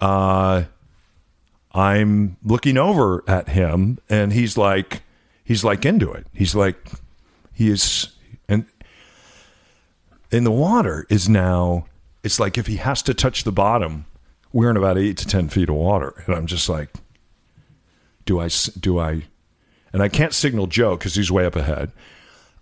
uh, 0.00 0.64
I'm 1.72 2.36
looking 2.42 2.76
over 2.76 3.22
at 3.28 3.50
him, 3.50 3.98
and 4.08 4.32
he's 4.32 4.56
like, 4.56 5.02
he's 5.44 5.62
like 5.62 5.84
into 5.84 6.10
it. 6.12 6.26
He's 6.32 6.54
like, 6.54 6.76
he 7.52 7.68
is, 7.70 8.16
and 8.48 8.64
in 10.30 10.44
the 10.44 10.50
water 10.50 11.06
is 11.10 11.28
now. 11.28 11.86
It's 12.22 12.38
like 12.38 12.58
if 12.58 12.66
he 12.66 12.76
has 12.76 13.02
to 13.04 13.14
touch 13.14 13.44
the 13.44 13.52
bottom, 13.52 14.04
we're 14.52 14.70
in 14.70 14.76
about 14.76 14.98
eight 14.98 15.16
to 15.18 15.26
ten 15.26 15.48
feet 15.48 15.68
of 15.68 15.74
water, 15.74 16.22
and 16.26 16.34
I'm 16.34 16.46
just 16.46 16.68
like, 16.68 16.90
do 18.26 18.40
I? 18.40 18.48
Do 18.78 18.98
I? 18.98 19.24
And 19.92 20.02
I 20.02 20.08
can't 20.08 20.34
signal 20.34 20.66
Joe 20.66 20.96
because 20.96 21.14
he's 21.14 21.30
way 21.30 21.46
up 21.46 21.56
ahead. 21.56 21.92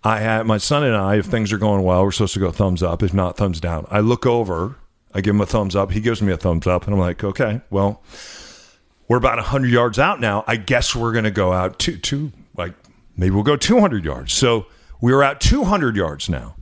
I 0.03 0.19
had 0.19 0.45
my 0.45 0.57
son 0.57 0.83
and 0.83 0.95
I, 0.95 1.15
if 1.15 1.23
mm-hmm. 1.23 1.31
things 1.31 1.53
are 1.53 1.57
going 1.57 1.83
well, 1.83 2.03
we're 2.03 2.11
supposed 2.11 2.33
to 2.35 2.39
go 2.39 2.51
thumbs 2.51 2.81
up. 2.81 3.03
If 3.03 3.13
not, 3.13 3.37
thumbs 3.37 3.59
down. 3.59 3.85
I 3.89 3.99
look 3.99 4.25
over, 4.25 4.75
I 5.13 5.21
give 5.21 5.35
him 5.35 5.41
a 5.41 5.45
thumbs 5.45 5.75
up. 5.75 5.91
He 5.91 5.99
gives 5.99 6.21
me 6.21 6.31
a 6.31 6.37
thumbs 6.37 6.67
up, 6.67 6.85
and 6.85 6.93
I'm 6.93 6.99
like, 6.99 7.23
okay, 7.23 7.61
well, 7.69 8.01
we're 9.07 9.17
about 9.17 9.37
100 9.37 9.69
yards 9.69 9.99
out 9.99 10.21
now. 10.21 10.43
I 10.47 10.55
guess 10.55 10.95
we're 10.95 11.11
going 11.11 11.25
to 11.25 11.31
go 11.31 11.51
out 11.51 11.79
to, 11.79 11.97
to 11.97 12.31
like, 12.55 12.73
maybe 13.17 13.31
we'll 13.31 13.43
go 13.43 13.57
200 13.57 14.05
yards. 14.05 14.33
So 14.33 14.67
we're 15.01 15.23
at 15.23 15.41
200 15.41 15.95
yards 15.95 16.29
now. 16.29 16.55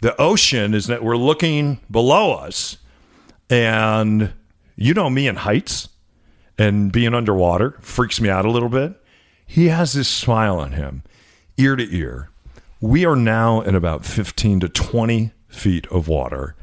The 0.00 0.20
ocean 0.20 0.74
is 0.74 0.88
that 0.88 1.04
we're 1.04 1.16
looking 1.16 1.78
below 1.88 2.34
us, 2.34 2.76
and 3.48 4.32
you 4.74 4.94
know 4.94 5.08
me 5.08 5.28
and 5.28 5.38
heights 5.38 5.88
and 6.58 6.90
being 6.90 7.14
underwater 7.14 7.78
freaks 7.80 8.20
me 8.20 8.28
out 8.28 8.44
a 8.44 8.50
little 8.50 8.68
bit. 8.68 8.94
He 9.46 9.68
has 9.68 9.92
this 9.92 10.08
smile 10.08 10.58
on 10.58 10.72
him, 10.72 11.04
ear 11.56 11.76
to 11.76 11.96
ear. 11.96 12.30
We 12.82 13.06
are 13.06 13.16
now 13.16 13.60
in 13.62 13.74
about 13.74 14.04
15 14.04 14.60
to 14.60 14.68
20 14.68 15.32
feet 15.48 15.86
of 15.86 16.08
water 16.08 16.56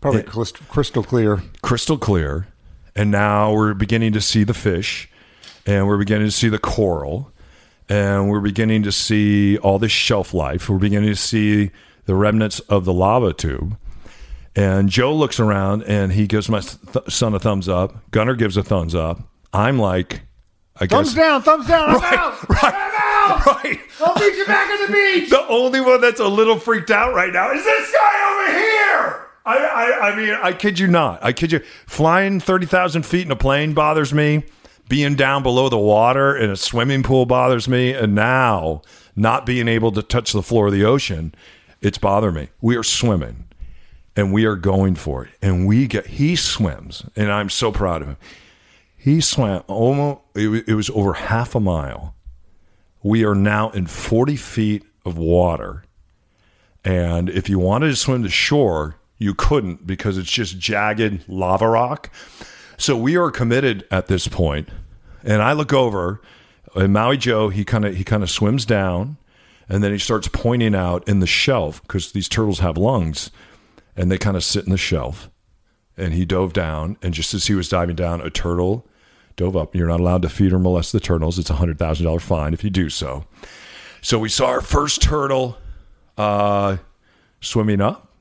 Probably 0.00 0.22
crystal, 0.22 0.66
crystal 0.68 1.02
clear. 1.02 1.42
crystal 1.62 1.96
clear. 1.96 2.46
And 2.94 3.10
now 3.10 3.52
we're 3.54 3.72
beginning 3.72 4.12
to 4.12 4.20
see 4.20 4.44
the 4.44 4.52
fish 4.54 5.08
and 5.66 5.86
we're 5.86 5.96
beginning 5.96 6.26
to 6.26 6.32
see 6.32 6.48
the 6.50 6.58
coral 6.58 7.32
and 7.88 8.28
we're 8.28 8.40
beginning 8.40 8.82
to 8.82 8.92
see 8.92 9.56
all 9.58 9.78
this 9.78 9.92
shelf 9.92 10.34
life. 10.34 10.68
We're 10.68 10.78
beginning 10.78 11.08
to 11.08 11.16
see 11.16 11.70
the 12.04 12.14
remnants 12.14 12.60
of 12.60 12.84
the 12.84 12.92
lava 12.92 13.32
tube. 13.32 13.78
And 14.54 14.90
Joe 14.90 15.14
looks 15.14 15.40
around 15.40 15.84
and 15.84 16.12
he 16.12 16.26
gives 16.26 16.48
my 16.50 16.60
th- 16.60 17.08
son 17.08 17.34
a 17.34 17.38
thumbs 17.38 17.68
up. 17.68 18.10
Gunner 18.10 18.34
gives 18.34 18.58
a 18.58 18.62
thumbs 18.62 18.94
up. 18.94 19.20
I'm 19.54 19.78
like, 19.78 20.20
I 20.76 20.86
Thumbs 20.86 21.14
guess. 21.14 21.14
Thumbs 21.14 21.14
down, 21.14 21.42
thumbs 21.42 21.66
down, 21.66 21.88
I'm 21.90 22.02
out. 22.18 22.48
Right. 22.50 22.91
Out! 23.22 23.46
Right. 23.46 23.80
I'll 24.00 24.14
meet 24.14 24.36
you 24.36 24.46
back 24.46 24.68
at 24.68 24.86
the 24.86 24.92
beach. 24.92 25.30
The 25.30 25.46
only 25.48 25.80
one 25.80 26.00
that's 26.00 26.20
a 26.20 26.28
little 26.28 26.58
freaked 26.58 26.90
out 26.90 27.14
right 27.14 27.32
now 27.32 27.52
is 27.52 27.64
this 27.64 27.92
guy 27.92 28.32
over 28.32 28.58
here. 28.58 29.26
I, 29.44 29.58
I, 29.58 30.10
I 30.10 30.16
mean, 30.16 30.30
I 30.30 30.52
kid 30.52 30.78
you 30.78 30.86
not. 30.86 31.22
I 31.22 31.32
kid 31.32 31.52
you. 31.52 31.60
Flying 31.86 32.40
30,000 32.40 33.04
feet 33.04 33.26
in 33.26 33.32
a 33.32 33.36
plane 33.36 33.74
bothers 33.74 34.12
me. 34.12 34.44
Being 34.88 35.14
down 35.14 35.42
below 35.42 35.68
the 35.68 35.78
water 35.78 36.36
in 36.36 36.50
a 36.50 36.56
swimming 36.56 37.02
pool 37.02 37.26
bothers 37.26 37.68
me. 37.68 37.92
And 37.92 38.14
now, 38.14 38.82
not 39.16 39.46
being 39.46 39.68
able 39.68 39.92
to 39.92 40.02
touch 40.02 40.32
the 40.32 40.42
floor 40.42 40.66
of 40.66 40.72
the 40.72 40.84
ocean, 40.84 41.34
it's 41.80 41.98
bothering 41.98 42.34
me. 42.34 42.48
We 42.60 42.76
are 42.76 42.82
swimming 42.82 43.44
and 44.16 44.32
we 44.32 44.44
are 44.44 44.56
going 44.56 44.94
for 44.94 45.24
it. 45.24 45.32
And 45.40 45.66
we 45.66 45.86
get, 45.86 46.06
he 46.06 46.36
swims, 46.36 47.04
and 47.16 47.30
I'm 47.32 47.48
so 47.48 47.72
proud 47.72 48.02
of 48.02 48.08
him. 48.08 48.16
He 48.96 49.20
swam 49.20 49.64
almost, 49.66 50.20
it 50.34 50.74
was 50.74 50.90
over 50.90 51.14
half 51.14 51.54
a 51.54 51.60
mile. 51.60 52.14
We 53.02 53.24
are 53.24 53.34
now 53.34 53.70
in 53.70 53.86
40 53.86 54.36
feet 54.36 54.84
of 55.04 55.18
water. 55.18 55.84
And 56.84 57.28
if 57.28 57.48
you 57.48 57.58
wanted 57.58 57.88
to 57.88 57.96
swim 57.96 58.22
to 58.22 58.28
shore, 58.28 58.96
you 59.18 59.34
couldn't 59.34 59.86
because 59.86 60.18
it's 60.18 60.30
just 60.30 60.58
jagged 60.58 61.28
lava 61.28 61.68
rock. 61.68 62.10
So 62.76 62.96
we 62.96 63.16
are 63.16 63.30
committed 63.30 63.86
at 63.90 64.08
this 64.08 64.26
point. 64.28 64.68
And 65.22 65.40
I 65.40 65.52
look 65.52 65.72
over, 65.72 66.20
and 66.74 66.92
Maui 66.92 67.16
Joe, 67.16 67.48
he 67.48 67.64
kind 67.64 67.84
of 67.84 67.96
he 67.96 68.02
kind 68.02 68.24
of 68.24 68.30
swims 68.30 68.64
down, 68.64 69.16
and 69.68 69.84
then 69.84 69.92
he 69.92 69.98
starts 69.98 70.28
pointing 70.28 70.74
out 70.74 71.06
in 71.06 71.20
the 71.20 71.26
shelf 71.26 71.80
because 71.82 72.10
these 72.10 72.28
turtles 72.28 72.58
have 72.58 72.76
lungs, 72.76 73.30
and 73.96 74.10
they 74.10 74.18
kind 74.18 74.36
of 74.36 74.42
sit 74.42 74.64
in 74.64 74.70
the 74.70 74.76
shelf. 74.76 75.30
And 75.96 76.14
he 76.14 76.24
dove 76.24 76.52
down, 76.52 76.96
and 77.02 77.14
just 77.14 77.34
as 77.34 77.46
he 77.46 77.54
was 77.54 77.68
diving 77.68 77.94
down, 77.94 78.20
a 78.20 78.30
turtle 78.30 78.88
dove 79.36 79.56
up. 79.56 79.74
You're 79.74 79.88
not 79.88 80.00
allowed 80.00 80.22
to 80.22 80.28
feed 80.28 80.52
or 80.52 80.58
molest 80.58 80.92
the 80.92 81.00
turtles. 81.00 81.38
It's 81.38 81.50
a 81.50 81.54
hundred 81.54 81.78
thousand 81.78 82.06
dollar 82.06 82.20
fine 82.20 82.54
if 82.54 82.64
you 82.64 82.70
do 82.70 82.88
so. 82.88 83.24
So 84.00 84.18
we 84.18 84.28
saw 84.28 84.46
our 84.48 84.60
first 84.60 85.00
turtle 85.02 85.56
uh, 86.18 86.78
swimming 87.40 87.80
up, 87.80 88.12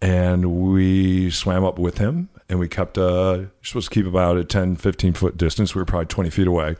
and 0.00 0.70
we 0.72 1.30
swam 1.30 1.64
up 1.64 1.78
with 1.78 1.98
him, 1.98 2.28
and 2.48 2.58
we 2.58 2.68
kept 2.68 2.96
uh, 2.96 3.36
you're 3.38 3.50
supposed 3.62 3.88
to 3.88 3.94
keep 3.94 4.06
about 4.06 4.36
a 4.36 4.44
10, 4.44 4.76
15 4.76 5.12
foot 5.14 5.36
distance. 5.36 5.74
We 5.74 5.80
were 5.80 5.86
probably 5.86 6.06
20 6.06 6.30
feet 6.30 6.46
away. 6.46 6.76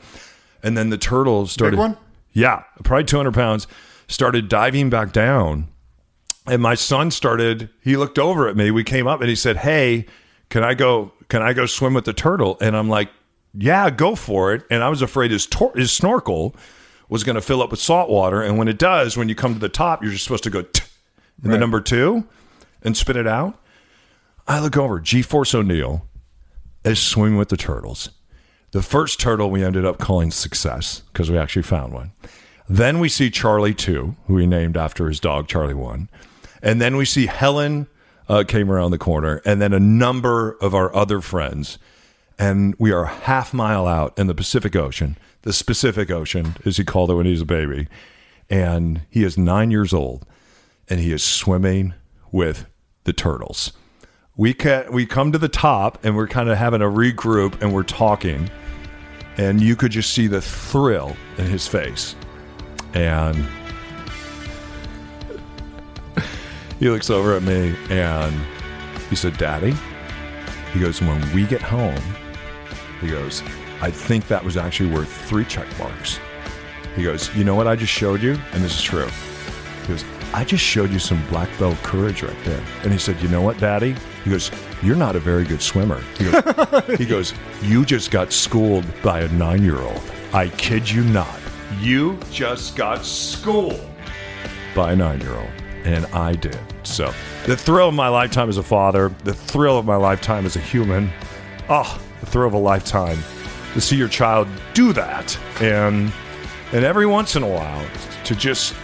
And 0.62 0.77
then 0.77 0.91
the 0.91 0.99
turtle 0.99 1.47
started. 1.47 1.79
one? 1.79 1.97
Yeah, 2.33 2.65
probably 2.85 3.05
200 3.05 3.35
pounds. 3.35 3.67
Started 4.09 4.49
diving 4.49 4.91
back 4.91 5.12
down. 5.12 5.69
And 6.47 6.61
my 6.62 6.75
son 6.75 7.11
started, 7.11 7.71
he 7.83 7.97
looked 7.97 8.19
over 8.19 8.49
at 8.49 8.57
me. 8.57 8.71
We 8.71 8.83
came 8.83 9.07
up 9.07 9.21
and 9.21 9.29
he 9.29 9.37
said, 9.37 9.59
Hey, 9.59 10.07
can 10.50 10.62
I 10.62 10.75
go, 10.75 11.12
can 11.28 11.42
I 11.42 11.52
go 11.54 11.64
swim 11.66 11.95
with 11.95 12.04
the 12.04 12.12
turtle? 12.12 12.59
And 12.61 12.76
I'm 12.76 12.88
like, 12.88 13.09
Yeah, 13.54 13.88
go 13.90 14.14
for 14.14 14.52
it. 14.52 14.64
And 14.71 14.83
I 14.85 14.88
was 14.88 15.00
afraid 15.02 15.30
his, 15.30 15.47
tor- 15.47 15.73
his 15.75 15.90
snorkel 15.92 16.54
was 17.09 17.25
going 17.25 17.35
to 17.35 17.40
fill 17.40 17.62
up 17.62 17.71
with 17.71 17.80
salt 17.80 18.09
water. 18.11 18.42
And 18.42 18.59
when 18.59 18.69
it 18.69 18.78
does, 18.78 19.16
when 19.16 19.28
you 19.28 19.35
come 19.35 19.54
to 19.54 19.59
the 19.61 19.69
top, 19.69 20.02
you're 20.02 20.12
just 20.12 20.25
supposed 20.25 20.45
to 20.45 20.50
go 20.50 20.62
t- 20.62 20.85
in 21.42 21.50
the 21.50 21.59
number 21.59 21.80
two 21.80 22.25
and 22.83 22.97
spit 22.97 23.16
it 23.16 23.26
out. 23.26 23.59
I 24.47 24.61
look 24.61 24.76
over, 24.76 25.00
G 25.00 25.23
Force 25.23 25.54
O'Neill 25.54 26.07
is 26.85 27.00
swimming 27.00 27.38
with 27.38 27.49
the 27.49 27.57
turtles. 27.57 28.11
The 28.73 28.83
first 28.83 29.19
turtle 29.19 29.50
we 29.50 29.64
ended 29.64 29.85
up 29.85 29.99
calling 29.99 30.30
Success 30.30 31.02
because 31.12 31.30
we 31.30 31.37
actually 31.38 31.62
found 31.62 31.92
one. 31.92 32.12
Then 32.69 33.00
we 33.00 33.09
see 33.09 33.30
Charlie 33.30 33.75
2, 33.75 34.14
who 34.26 34.35
we 34.35 34.47
named 34.47 34.76
after 34.76 35.09
his 35.09 35.19
dog, 35.19 35.49
Charlie 35.49 35.75
1. 35.75 36.09
And 36.62 36.80
then 36.80 36.97
we 36.97 37.04
see 37.04 37.26
Helen 37.26 37.88
uh, 38.31 38.45
came 38.45 38.71
around 38.71 38.93
the 38.93 38.99
corner, 38.99 39.43
and 39.45 39.61
then 39.61 39.73
a 39.73 39.81
number 39.81 40.53
of 40.63 40.75
our 40.75 40.95
other 40.95 41.21
friends. 41.21 41.79
And 42.39 42.75
we 42.79 42.91
are 42.93 43.05
a 43.05 43.09
half 43.09 43.53
mile 43.53 43.87
out 43.87 44.19
in 44.19 44.27
the 44.27 44.35
Pacific 44.35 44.75
Ocean, 44.75 45.19
the 45.43 45.63
Pacific 45.67 46.11
Ocean, 46.11 46.57
as 46.65 46.79
he 46.79 46.85
called 46.85 47.11
it 47.11 47.15
when 47.15 47.27
he 47.27 47.33
was 47.33 47.43
a 47.43 47.47
baby. 47.47 47.87
And 48.49 49.03
he 49.11 49.25
is 49.25 49.37
nine 49.37 49.71
years 49.71 49.93
old, 49.93 50.25
and 50.89 51.01
he 51.01 51.13
is 51.13 51.23
swimming 51.23 51.93
with 52.33 52.65
the 53.05 53.13
turtles 53.13 53.73
we 54.41 54.55
can 54.55 54.91
we 54.91 55.05
come 55.05 55.33
to 55.33 55.37
the 55.37 55.51
top 55.51 56.03
and 56.03 56.17
we're 56.17 56.27
kind 56.27 56.49
of 56.49 56.57
having 56.57 56.81
a 56.81 56.87
regroup 56.87 57.61
and 57.61 57.75
we're 57.75 57.83
talking 57.83 58.49
and 59.37 59.61
you 59.61 59.77
could 59.77 59.93
just 59.93 60.15
see 60.15 60.27
the 60.27 60.41
thrill 60.41 61.15
in 61.37 61.45
his 61.45 61.69
face 61.69 62.17
and 62.95 63.37
he 66.81 66.91
looks 66.91 67.11
over 67.11 67.37
at 67.37 67.43
me 67.43 67.77
and 67.91 68.35
he 69.09 69.15
said 69.15 69.37
daddy 69.39 69.75
he 70.73 70.81
goes 70.81 71.01
when 71.01 71.33
we 71.33 71.47
get 71.47 71.63
home 71.63 72.03
he 73.01 73.09
goes 73.09 73.43
i 73.81 73.91
think 73.91 74.27
that 74.27 74.43
was 74.45 74.57
actually 74.57 74.91
worth 74.91 75.11
three 75.29 75.45
check 75.45 75.67
marks 75.79 76.19
he 76.97 77.05
goes 77.05 77.35
you 77.37 77.45
know 77.45 77.55
what 77.55 77.69
i 77.69 77.77
just 77.77 77.93
showed 77.93 78.21
you 78.21 78.33
and 78.53 78.65
this 78.65 78.75
is 78.75 78.83
true 78.83 79.09
he 79.83 79.89
goes, 79.89 80.05
I 80.33 80.45
just 80.45 80.63
showed 80.63 80.91
you 80.91 80.99
some 80.99 81.25
black 81.29 81.49
belt 81.59 81.77
courage 81.79 82.23
right 82.23 82.45
there. 82.45 82.63
And 82.83 82.93
he 82.93 82.99
said, 82.99 83.21
You 83.21 83.29
know 83.29 83.43
what, 83.43 83.59
Daddy? 83.59 83.97
He 84.25 84.31
goes, 84.31 84.51
You're 84.83 84.97
not 84.97 85.17
a 85.17 85.19
very 85.19 85.45
good 85.45 85.61
swimmer. 85.61 86.01
He 86.17 86.31
goes, 86.31 86.99
he 86.99 87.07
goes 87.07 87.35
You 87.63 87.85
just 87.85 88.11
got 88.11 88.33
schooled 88.33 88.85
by 89.03 89.21
a 89.21 89.29
nine 89.29 89.63
year 89.63 89.79
old. 89.79 90.01
I 90.33 90.49
kid 90.51 90.89
you 90.89 91.03
not. 91.05 91.41
You 91.81 92.19
just 92.31 92.77
got 92.77 93.05
schooled 93.05 93.81
by 94.75 94.93
a 94.93 94.97
nine 94.97 95.21
year 95.21 95.35
old. 95.35 95.51
And 95.85 96.07
I 96.07 96.35
did. 96.35 96.59
So, 96.83 97.13
the 97.47 97.57
thrill 97.57 97.89
of 97.89 97.95
my 97.95 98.09
lifetime 98.09 98.49
as 98.49 98.57
a 98.57 98.63
father, 98.63 99.13
the 99.25 99.35
thrill 99.35 99.79
of 99.79 99.85
my 99.85 99.97
lifetime 99.97 100.47
as 100.47 100.57
a 100.57 100.61
human, 100.61 101.11
oh, 101.69 102.01
the 102.21 102.27
thrill 102.27 102.49
of 102.49 102.55
a 102.55 102.59
lifetime 102.59 103.19
to 103.75 103.81
see 103.81 103.97
your 103.97 104.09
child 104.09 104.49
do 104.75 104.93
that. 104.93 105.39
And 105.61 106.13
and 106.73 106.85
every 106.85 107.07
once 107.07 107.35
in 107.35 107.43
a 107.43 107.49
while, 107.49 107.85
to 108.25 108.35
just 108.35 108.75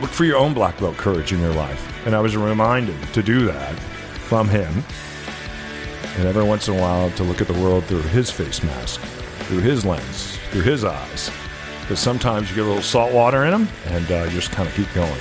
look 0.00 0.10
for 0.10 0.24
your 0.24 0.36
own 0.36 0.52
black 0.52 0.78
belt 0.78 0.96
courage 0.96 1.32
in 1.32 1.40
your 1.40 1.54
life. 1.54 2.06
And 2.06 2.14
I 2.14 2.20
was 2.20 2.36
reminded 2.36 3.00
to 3.14 3.22
do 3.22 3.46
that 3.46 3.74
from 4.28 4.48
him. 4.48 4.84
And 6.18 6.28
every 6.28 6.44
once 6.44 6.68
in 6.68 6.76
a 6.76 6.80
while, 6.80 7.10
to 7.12 7.22
look 7.22 7.40
at 7.40 7.46
the 7.46 7.54
world 7.54 7.84
through 7.84 8.02
his 8.02 8.30
face 8.30 8.62
mask, 8.62 9.00
through 9.46 9.60
his 9.60 9.86
lens, 9.86 10.36
through 10.50 10.62
his 10.62 10.84
eyes. 10.84 11.30
Because 11.80 12.00
sometimes 12.00 12.50
you 12.50 12.56
get 12.56 12.64
a 12.64 12.68
little 12.68 12.82
salt 12.82 13.12
water 13.12 13.44
in 13.44 13.50
them 13.52 13.68
and 13.86 14.10
uh, 14.10 14.24
you 14.24 14.30
just 14.30 14.50
kind 14.50 14.68
of 14.68 14.74
keep 14.74 14.92
going. 14.92 15.20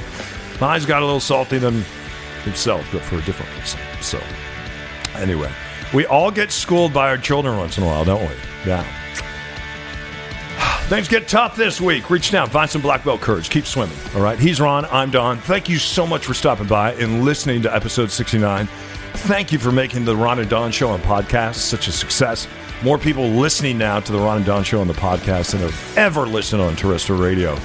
My 0.62 0.76
eyes 0.76 0.86
got 0.86 1.02
a 1.02 1.06
little 1.06 1.20
salty 1.20 1.58
than 1.58 1.84
himself, 2.44 2.88
but 2.92 3.02
for 3.02 3.18
a 3.18 3.22
different 3.24 3.52
reason. 3.58 3.80
So, 4.00 4.22
anyway, 5.16 5.52
we 5.92 6.06
all 6.06 6.30
get 6.30 6.52
schooled 6.52 6.94
by 6.94 7.10
our 7.10 7.18
children 7.18 7.58
once 7.58 7.80
in 7.80 7.84
a 7.84 7.88
while, 7.88 8.06
don't 8.06 8.22
we? 8.22 8.36
Yeah. 8.68 8.84
Things 10.88 11.08
get 11.08 11.28
tough 11.28 11.56
this 11.56 11.82
week. 11.82 12.12
Reach 12.12 12.30
down, 12.30 12.48
find 12.48 12.70
some 12.70 12.84
black 12.84 13.04
belt 13.04 13.22
courage. 13.22 13.50
Keep 13.50 13.66
swimming. 13.66 13.98
All 14.16 14.22
right. 14.22 14.38
He's 14.38 14.62
Ron. 14.62 14.86
I'm 14.86 15.10
Don. 15.10 15.40
Thank 15.40 15.68
you 15.68 15.80
so 15.80 16.06
much 16.06 16.28
for 16.28 16.36
stopping 16.36 16.68
by 16.68 16.94
and 16.94 17.26
listening 17.26 17.64
to 17.64 17.76
episode 17.76 18.12
69. 18.12 18.68
Thank 19.14 19.52
you 19.52 19.58
for 19.58 19.72
making 19.72 20.06
the 20.06 20.16
Ron 20.16 20.38
and 20.38 20.50
Don 20.50 20.72
Show 20.72 20.90
on 20.90 21.02
podcast 21.02 21.56
such 21.56 21.88
a 21.88 21.92
success. 21.92 22.48
More 22.84 23.00
people 23.00 23.28
listening 23.30 23.80
now 23.80 24.00
to 24.00 24.12
the 24.12 24.20
Ron 24.20 24.38
and 24.38 24.46
Don 24.46 24.64
Show 24.64 24.80
on 24.80 24.88
the 24.88 24.94
podcast 24.94 25.52
than 25.52 25.62
have 25.62 25.98
ever 25.98 26.28
listened 26.28 26.62
on 26.62 26.76
terrestrial 26.76 27.20
radio. 27.20 27.58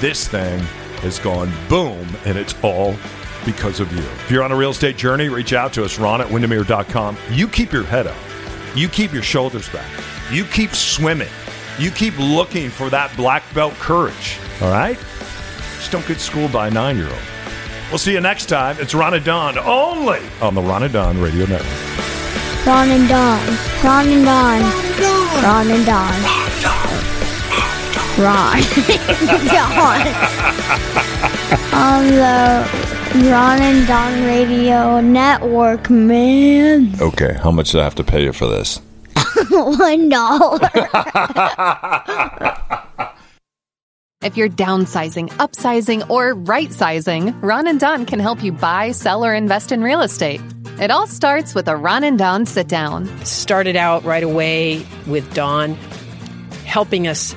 This 0.00 0.28
thing 0.28 0.62
has 1.02 1.18
gone 1.18 1.52
boom, 1.68 2.08
and 2.24 2.38
it's 2.38 2.54
all 2.62 2.96
because 3.44 3.80
of 3.80 3.92
you. 3.92 4.02
If 4.02 4.30
you're 4.30 4.42
on 4.42 4.52
a 4.52 4.56
real 4.56 4.70
estate 4.70 4.96
journey, 4.96 5.28
reach 5.28 5.52
out 5.52 5.72
to 5.74 5.84
us, 5.84 5.98
ron 5.98 6.20
at 6.20 6.28
windermere.com. 6.28 7.16
You 7.30 7.48
keep 7.48 7.72
your 7.72 7.84
head 7.84 8.06
up. 8.06 8.16
You 8.74 8.88
keep 8.88 9.12
your 9.12 9.22
shoulders 9.22 9.68
back. 9.68 9.90
You 10.30 10.44
keep 10.44 10.70
swimming. 10.70 11.28
You 11.78 11.90
keep 11.90 12.18
looking 12.18 12.70
for 12.70 12.88
that 12.90 13.14
black 13.16 13.42
belt 13.54 13.74
courage. 13.74 14.38
All 14.62 14.70
right? 14.70 14.98
Just 15.76 15.92
don't 15.92 16.06
get 16.06 16.20
schooled 16.20 16.52
by 16.52 16.68
a 16.68 16.70
nine 16.70 16.96
year 16.96 17.08
old. 17.08 17.18
We'll 17.90 17.98
see 17.98 18.12
you 18.12 18.20
next 18.20 18.46
time. 18.46 18.76
It's 18.78 18.94
Ron 18.94 19.14
and 19.14 19.24
Don 19.24 19.58
only 19.58 20.20
on 20.40 20.54
the 20.54 20.62
Ron 20.62 20.84
and 20.84 20.92
Don 20.92 21.20
Radio 21.20 21.44
Network. 21.46 22.66
Ron 22.66 22.88
and 22.90 23.08
Don. 23.08 23.58
Ron 23.84 24.08
and 24.08 24.24
Don. 24.24 24.62
Ron 25.42 25.70
and 25.70 25.84
Don. 25.86 26.22
Ron 26.22 26.50
and 26.50 26.62
Don. 26.62 26.71
On 31.72 32.06
the 32.06 32.68
Ron 33.30 33.60
and 33.60 33.86
Don 33.86 34.24
Radio 34.24 35.00
Network, 35.00 35.90
man. 35.90 36.94
Okay, 37.00 37.34
how 37.42 37.50
much 37.50 37.72
do 37.72 37.80
I 37.80 37.84
have 37.84 37.94
to 37.96 38.04
pay 38.04 38.22
you 38.24 38.32
for 38.32 38.46
this? 38.46 38.80
One 39.50 40.08
dollar. 40.08 40.70
If 44.22 44.36
you're 44.36 44.48
downsizing, 44.48 45.30
upsizing, 45.30 46.08
or 46.08 46.34
right 46.34 46.72
sizing, 46.72 47.38
Ron 47.40 47.66
and 47.66 47.80
Don 47.80 48.06
can 48.06 48.20
help 48.20 48.40
you 48.40 48.52
buy, 48.52 48.92
sell, 48.92 49.24
or 49.24 49.34
invest 49.34 49.72
in 49.72 49.82
real 49.82 50.00
estate. 50.00 50.40
It 50.80 50.92
all 50.92 51.08
starts 51.08 51.56
with 51.56 51.66
a 51.66 51.76
Ron 51.76 52.04
and 52.04 52.16
Don 52.16 52.46
sit 52.46 52.68
down. 52.68 53.08
started 53.24 53.74
out 53.74 54.04
right 54.04 54.22
away 54.22 54.86
with 55.08 55.34
Don 55.34 55.74
helping 56.64 57.08
us 57.08 57.34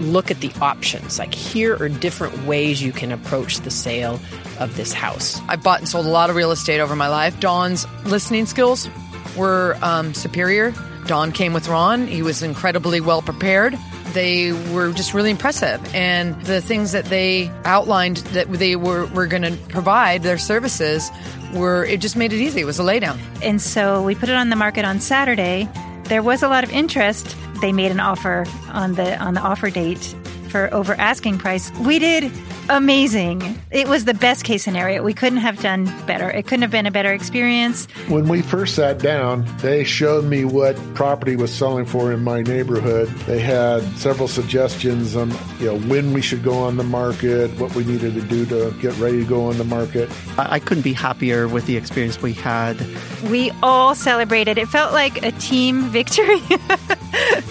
look 0.00 0.30
at 0.30 0.40
the 0.40 0.52
options. 0.60 1.18
Like, 1.18 1.34
here 1.34 1.76
are 1.82 1.88
different 1.88 2.46
ways 2.46 2.82
you 2.82 2.92
can 2.92 3.12
approach 3.12 3.60
the 3.60 3.70
sale 3.70 4.20
of 4.58 4.76
this 4.76 4.92
house. 4.92 5.40
I've 5.48 5.62
bought 5.62 5.80
and 5.80 5.88
sold 5.88 6.06
a 6.06 6.10
lot 6.10 6.30
of 6.30 6.36
real 6.36 6.50
estate 6.50 6.80
over 6.80 6.96
my 6.96 7.08
life. 7.08 7.38
Don's 7.40 7.86
listening 8.04 8.46
skills 8.46 8.88
were 9.36 9.76
um, 9.82 10.14
superior. 10.14 10.72
Dawn 11.06 11.30
came 11.32 11.52
with 11.52 11.68
Ron. 11.68 12.06
He 12.06 12.22
was 12.22 12.42
incredibly 12.42 13.00
well 13.00 13.22
prepared. 13.22 13.78
they 14.12 14.52
were 14.72 14.92
just 14.92 15.12
really 15.12 15.30
impressive. 15.30 15.80
And 15.94 16.40
the 16.44 16.60
things 16.62 16.92
that 16.92 17.04
they 17.04 17.50
outlined 17.64 18.16
that 18.28 18.50
they 18.50 18.74
were, 18.74 19.04
were 19.06 19.26
going 19.26 19.42
to 19.42 19.56
provide, 19.68 20.22
their 20.22 20.38
services, 20.38 21.10
were 21.52 21.84
it 21.84 22.00
just 22.00 22.16
made 22.16 22.32
it 22.32 22.40
easy. 22.40 22.62
It 22.62 22.64
was 22.64 22.80
a 22.80 22.82
laydown. 22.82 23.18
And 23.42 23.60
so 23.60 24.02
we 24.02 24.14
put 24.14 24.30
it 24.30 24.34
on 24.34 24.48
the 24.48 24.56
market 24.56 24.84
on 24.86 25.00
Saturday. 25.00 25.68
There 26.04 26.22
was 26.22 26.42
a 26.42 26.48
lot 26.48 26.64
of 26.64 26.70
interest. 26.70 27.36
They 27.60 27.72
made 27.72 27.90
an 27.90 28.00
offer 28.00 28.46
on 28.72 28.94
the 28.94 29.16
on 29.18 29.34
the 29.34 29.40
offer 29.40 29.70
date 29.70 30.14
for 30.48 30.72
over 30.72 30.94
asking 30.94 31.38
price. 31.38 31.70
We 31.80 31.98
did 31.98 32.30
amazing. 32.68 33.60
It 33.70 33.88
was 33.88 34.04
the 34.04 34.14
best 34.14 34.44
case 34.44 34.64
scenario. 34.64 35.02
We 35.02 35.14
couldn't 35.14 35.38
have 35.38 35.60
done 35.60 35.84
better. 36.06 36.30
It 36.30 36.46
couldn't 36.46 36.62
have 36.62 36.70
been 36.70 36.86
a 36.86 36.90
better 36.90 37.12
experience. 37.12 37.86
When 38.08 38.28
we 38.28 38.42
first 38.42 38.74
sat 38.74 38.98
down, 38.98 39.46
they 39.58 39.84
showed 39.84 40.24
me 40.24 40.44
what 40.44 40.76
property 40.94 41.36
was 41.36 41.52
selling 41.52 41.84
for 41.84 42.12
in 42.12 42.22
my 42.24 42.42
neighborhood. 42.42 43.08
They 43.26 43.38
had 43.38 43.82
several 43.98 44.28
suggestions 44.28 45.16
on 45.16 45.30
you 45.58 45.66
know 45.66 45.78
when 45.80 46.12
we 46.12 46.22
should 46.22 46.42
go 46.42 46.54
on 46.54 46.76
the 46.76 46.84
market, 46.84 47.50
what 47.58 47.74
we 47.74 47.84
needed 47.84 48.14
to 48.14 48.22
do 48.22 48.46
to 48.46 48.74
get 48.80 48.96
ready 48.98 49.22
to 49.22 49.28
go 49.28 49.46
on 49.46 49.58
the 49.58 49.64
market. 49.64 50.10
I, 50.38 50.54
I 50.56 50.58
couldn't 50.58 50.84
be 50.84 50.92
happier 50.92 51.48
with 51.48 51.66
the 51.66 51.76
experience 51.76 52.20
we 52.20 52.32
had. 52.32 52.76
We 53.30 53.50
all 53.62 53.94
celebrated. 53.94 54.58
It 54.58 54.68
felt 54.68 54.92
like 54.92 55.22
a 55.22 55.32
team 55.32 55.82
victory. 55.90 56.40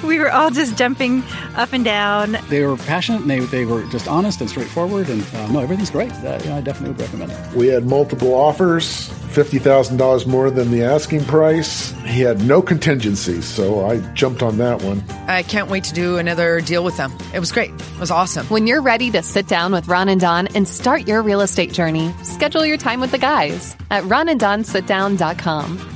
we 0.03 0.19
were 0.19 0.31
all 0.31 0.51
just 0.51 0.77
jumping 0.77 1.23
up 1.55 1.73
and 1.73 1.83
down. 1.83 2.37
They 2.49 2.65
were 2.65 2.77
passionate 2.77 3.21
and 3.21 3.29
they, 3.29 3.39
they 3.39 3.65
were 3.65 3.83
just 3.87 4.07
honest 4.07 4.41
and 4.41 4.49
straightforward. 4.49 5.04
And 5.09 5.23
uh, 5.33 5.51
no, 5.51 5.59
everything's 5.59 5.89
great. 5.89 6.11
Uh, 6.11 6.39
you 6.43 6.49
know, 6.49 6.57
I 6.57 6.61
definitely 6.61 6.91
would 6.91 7.01
recommend 7.01 7.31
it. 7.31 7.55
We 7.55 7.67
had 7.67 7.85
multiple 7.85 8.33
offers, 8.33 9.09
$50,000 9.09 10.27
more 10.27 10.49
than 10.49 10.71
the 10.71 10.83
asking 10.83 11.25
price. 11.25 11.91
He 12.05 12.21
had 12.21 12.41
no 12.45 12.61
contingencies, 12.61 13.45
so 13.45 13.85
I 13.85 13.99
jumped 14.13 14.41
on 14.43 14.57
that 14.57 14.81
one. 14.81 15.03
I 15.27 15.43
can't 15.43 15.69
wait 15.69 15.83
to 15.85 15.93
do 15.93 16.17
another 16.17 16.61
deal 16.61 16.83
with 16.83 16.97
them. 16.97 17.11
It 17.33 17.39
was 17.39 17.51
great. 17.51 17.71
It 17.71 17.99
was 17.99 18.11
awesome. 18.11 18.45
When 18.47 18.67
you're 18.67 18.81
ready 18.81 19.11
to 19.11 19.21
sit 19.23 19.47
down 19.47 19.71
with 19.71 19.87
Ron 19.87 20.09
and 20.09 20.21
Don 20.21 20.47
and 20.55 20.67
start 20.67 21.07
your 21.07 21.21
real 21.21 21.41
estate 21.41 21.73
journey, 21.73 22.13
schedule 22.23 22.65
your 22.65 22.77
time 22.77 22.99
with 23.01 23.11
the 23.11 23.17
guys 23.17 23.75
at 23.91 24.03
ronanddonsitdown.com. 24.03 25.95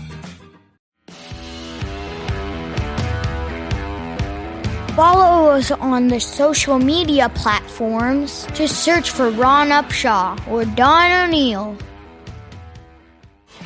Follow 4.96 5.29
us 5.50 5.72
on 5.72 6.08
the 6.08 6.20
social 6.20 6.80
media 6.80 7.30
platforms. 7.30 8.48
Just 8.54 8.84
search 8.84 9.12
for 9.12 9.30
Ron 9.30 9.70
Upshaw 9.70 10.48
or 10.48 10.66
Don 10.66 11.12
O'Neill. 11.12 11.78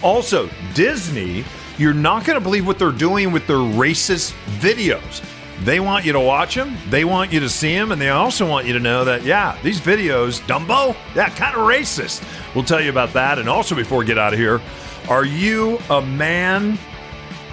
Also, 0.02 0.50
Disney, 0.74 1.46
you're 1.78 1.94
not 1.94 2.26
going 2.26 2.38
to 2.38 2.44
believe 2.44 2.68
what 2.68 2.78
they're 2.78 2.92
doing 2.92 3.32
with 3.32 3.48
their 3.48 3.58
racist 3.58 4.34
videos. 4.60 5.24
They 5.64 5.80
want 5.80 6.04
you 6.04 6.12
to 6.14 6.20
watch 6.20 6.56
them, 6.56 6.76
they 6.90 7.06
want 7.06 7.32
you 7.32 7.40
to 7.40 7.50
see 7.50 7.74
them, 7.74 7.92
and 7.92 8.02
they 8.02 8.10
also 8.10 8.48
want 8.50 8.68
you 8.68 8.74
to 8.74 8.80
know 8.80 9.06
that, 9.06 9.24
yeah, 9.24 9.58
these 9.64 9.80
videos, 9.80 10.42
Dumbo, 10.42 10.96
yeah, 11.16 11.30
kind 11.30 11.56
of 11.56 11.62
racist. 11.62 12.22
We'll 12.54 12.66
tell 12.66 12.82
you 12.82 12.90
about 12.90 13.14
that. 13.14 13.40
And 13.40 13.48
also, 13.48 13.76
before 13.76 14.00
we 14.00 14.06
get 14.06 14.18
out 14.18 14.34
of 14.34 14.40
here, 14.40 14.60
are 15.08 15.26
you 15.26 15.80
a 15.90 16.02
man? 16.02 16.78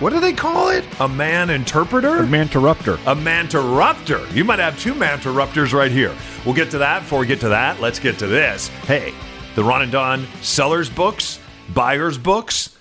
What 0.01 0.15
do 0.15 0.19
they 0.19 0.33
call 0.33 0.71
it? 0.71 0.83
A 1.01 1.07
man 1.07 1.51
interpreter? 1.51 2.21
A 2.21 2.27
manterrupter. 2.27 2.99
A 3.07 3.15
manterrupter. 3.15 4.27
You 4.33 4.45
might 4.45 4.59
have 4.59 4.81
two 4.81 4.95
manterrupters 4.95 5.75
right 5.75 5.93
here. 5.93 6.17
We'll 6.47 6.55
get 6.55 6.71
to 6.71 6.79
that. 6.79 7.01
Before 7.01 7.19
we 7.19 7.27
get 7.27 7.39
to 7.41 7.51
that, 7.51 7.81
let's 7.81 7.99
get 7.99 8.19
to 8.21 8.27
this. 8.27 8.69
Hey, 8.87 9.13
the 9.57 9.63
Ron 9.63 9.83
and 9.83 9.93
Don 9.93 10.27
sellers 10.41 10.89
books, 10.89 11.39
buyers 11.75 12.17
books. 12.17 12.79